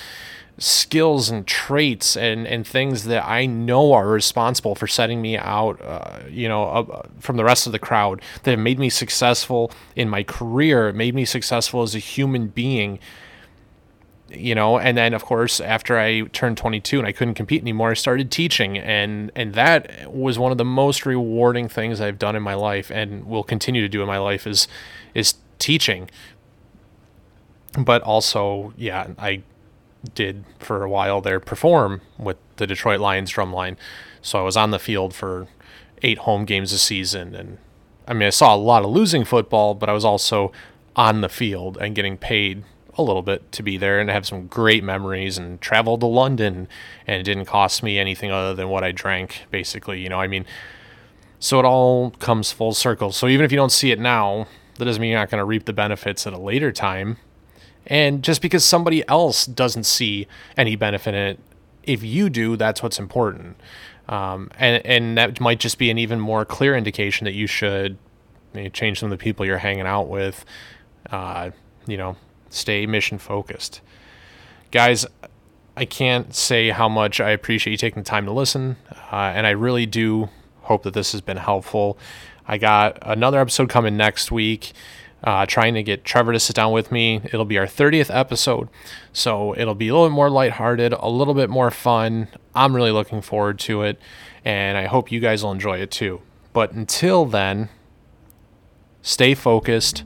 skills 0.59 1.29
and 1.29 1.47
traits 1.47 2.17
and, 2.17 2.47
and 2.47 2.67
things 2.67 3.05
that 3.05 3.27
I 3.29 3.47
know 3.47 3.93
are 3.93 4.09
responsible 4.09 4.75
for 4.75 4.87
setting 4.87 5.21
me 5.21 5.37
out, 5.37 5.81
uh, 5.83 6.21
you 6.31 6.49
know, 6.49 6.65
uh, 6.65 7.03
from 7.21 7.37
the 7.37 7.45
rest 7.45 7.67
of 7.67 7.73
the 7.73 7.79
crowd 7.79 8.23
that 8.43 8.53
have 8.53 8.61
made 8.61 8.79
me 8.79 8.89
successful 8.89 9.71
in 9.95 10.09
my 10.09 10.23
career, 10.23 10.93
made 10.93 11.15
me 11.15 11.25
successful 11.25 11.83
as 11.83 11.95
a 11.95 11.99
human 11.99 12.49
being 12.49 12.99
you 14.29 14.55
know? 14.55 14.79
And 14.79 14.97
then 14.97 15.15
of 15.15 15.25
course 15.25 15.61
after 15.61 15.99
i 15.99 16.23
turned 16.33 16.57
22 16.57 16.99
and 16.99 17.07
i 17.07 17.13
couldn't 17.13 17.35
compete 17.35 17.63
anymore 17.63 17.91
i 17.91 17.95
started 17.95 18.31
teaching. 18.31 18.79
And 18.79 19.31
and 19.35 19.55
that 19.55 20.13
was 20.13 20.39
one 20.39 20.53
of 20.53 20.59
the 20.59 20.65
most 20.65 21.07
rewarding 21.07 21.69
things 21.69 22.01
i've 22.01 22.19
done 22.19 22.37
in 22.37 22.43
my 22.43 22.55
life 22.55 22.91
and 22.91 23.27
will 23.27 23.45
continue 23.45 23.83
to 23.83 23.89
do 23.89 24.01
in 24.01 24.07
my 24.09 24.19
life 24.19 24.47
is 24.47 24.69
is 25.15 25.35
teaching. 25.59 26.11
But 27.79 28.03
also 28.03 28.73
yeah 28.77 29.09
i 29.19 29.43
did 30.15 30.45
for 30.59 30.83
a 30.83 30.89
while 30.89 31.21
there 31.21 31.41
perform 31.41 32.01
with 32.19 32.37
the 32.57 32.67
detroit 32.67 33.01
lions 33.01 33.33
drumline 33.33 33.77
so 34.23 34.39
i 34.39 34.43
was 34.43 34.57
on 34.57 34.71
the 34.71 34.79
field 34.79 35.15
for 35.15 35.47
eight 36.03 36.19
home 36.19 36.45
games 36.45 36.73
a 36.73 36.79
season 36.79 37.35
and 37.35 37.59
i 38.07 38.13
mean 38.13 38.27
i 38.27 38.31
saw 38.31 38.55
a 38.55 38.57
lot 38.57 38.85
of 38.85 38.91
losing 38.91 39.25
football 39.25 39.75
but 39.75 39.89
i 39.89 39.93
was 39.93 40.05
also 40.05 40.53
on 40.95 41.21
the 41.21 41.29
field 41.29 41.77
and 41.79 41.95
getting 41.95 42.17
paid 42.17 42.65
a 42.99 43.03
little 43.03 43.23
bit 43.23 43.51
to 43.53 43.63
be 43.63 43.77
there 43.77 44.01
and 44.01 44.11
have 44.11 44.27
some 44.27 44.47
great 44.47 44.83
memories 44.83 45.37
and 45.37 45.61
traveled 45.61 46.01
to 46.01 46.07
London 46.07 46.69
and 47.07 47.21
it 47.21 47.25
didn't 47.25 47.45
cost 47.45 47.83
me 47.83 47.99
anything 47.99 48.31
other 48.31 48.55
than 48.55 48.69
what 48.69 48.83
I 48.83 48.93
drank 48.93 49.45
basically, 49.51 50.01
you 50.01 50.09
know. 50.09 50.21
I 50.21 50.27
mean, 50.27 50.47
so 51.39 51.59
it 51.59 51.65
all 51.65 52.11
comes 52.13 52.53
full 52.53 52.73
circle. 52.73 53.13
So 53.13 53.29
even 53.29 53.45
if 53.45 53.53
you 53.53 53.57
don't 53.57 53.73
see 53.73 53.91
it 53.91 53.99
now, 53.99 54.47
that 54.79 54.85
doesn't 54.85 55.01
mean 55.01 55.11
you're 55.11 55.21
not 55.21 55.31
going 55.31 55.41
to 55.41 55.45
reap 55.45 55.65
the 55.65 55.73
benefits 55.73 56.27
at 56.27 56.33
a 56.33 56.39
later 56.39 56.73
time. 56.73 57.19
And 57.87 58.23
just 58.23 58.43
because 58.43 58.65
somebody 58.65 59.07
else 59.09 59.47
doesn't 59.47 59.85
see 59.85 60.27
any 60.57 60.77
benefit 60.77 61.15
in 61.15 61.21
it, 61.21 61.41
if 61.85 62.03
you 62.03 62.29
do, 62.29 62.57
that's 62.57 62.83
what's 62.83 62.99
important. 62.99 63.57
Um, 64.09 64.51
and, 64.59 64.85
and 64.85 65.19
that 65.19 65.41
might 65.41 65.61
just 65.61 65.79
be 65.79 65.91
an 65.91 65.99
even 65.99 66.21
more 66.21 66.45
clear 66.45 66.77
indication 66.77 67.25
that 67.25 67.35
you 67.35 67.47
should 67.47 67.97
maybe 68.55 68.71
change 68.71 69.01
some 69.01 69.11
of 69.13 69.19
the 69.19 69.23
people 69.23 69.47
you're 69.47 69.59
hanging 69.59 69.87
out 69.87 70.09
with. 70.09 70.45
Uh, 71.11 71.51
you 71.87 71.97
know, 71.97 72.17
stay 72.51 72.87
mission 72.87 73.19
focused. 73.19 73.81
Guys, 74.71 75.07
I 75.77 75.85
can't 75.85 76.35
say 76.35 76.71
how 76.71 76.89
much 76.89 77.21
I 77.21 77.31
appreciate 77.31 77.73
you 77.73 77.77
taking 77.77 78.03
the 78.03 78.09
time 78.09 78.25
to 78.27 78.33
listen. 78.33 78.77
Uh, 79.13 79.33
and 79.35 79.47
I 79.47 79.51
really 79.51 79.87
do 79.87 80.29
hope 80.63 80.83
that 80.83 80.95
this 80.95 81.13
has 81.13 81.21
been 81.21 81.37
helpful. 81.37 81.99
I 82.49 82.59
got 82.59 82.99
another 83.03 83.41
episode 83.41 83.69
coming 83.69 83.97
next 83.97 84.33
week. 84.33 84.73
Uh, 85.27 85.45
trying 85.45 85.75
to 85.75 85.83
get 85.83 86.05
Trevor 86.05 86.33
to 86.33 86.39
sit 86.39 86.55
down 86.55 86.71
with 86.71 86.93
me. 86.93 87.21
It'll 87.25 87.45
be 87.45 87.59
our 87.59 87.67
30th 87.67 88.15
episode, 88.15 88.69
so 89.13 89.57
it'll 89.59 89.75
be 89.75 89.89
a 89.89 89.93
little 89.93 90.09
bit 90.09 90.15
more 90.15 90.31
lighthearted, 90.31 90.93
a 90.93 91.09
little 91.09 91.35
bit 91.35 91.51
more 91.51 91.73
fun. 91.73 92.29
I'm 92.55 92.77
really 92.77 92.93
looking 92.93 93.21
forward 93.21 93.59
to 93.61 93.83
it, 93.83 94.01
and 94.45 94.79
I 94.79 94.87
hope 94.87 95.11
you 95.11 95.19
guys 95.19 95.43
will 95.43 95.51
enjoy 95.51 95.79
it 95.79 95.91
too. 95.91 96.21
But 96.53 96.73
until 96.73 97.25
then, 97.25 97.71
stay 99.03 99.35
focused, 99.35 100.05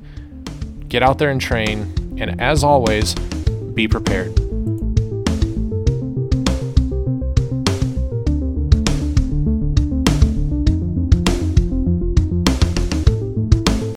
get 0.89 1.03
out 1.03 1.19
there 1.19 1.31
and 1.31 1.41
train, 1.41 2.17
and 2.19 2.41
as 2.41 2.65
always, 2.65 3.15
be 3.75 3.87
prepared. 3.87 4.50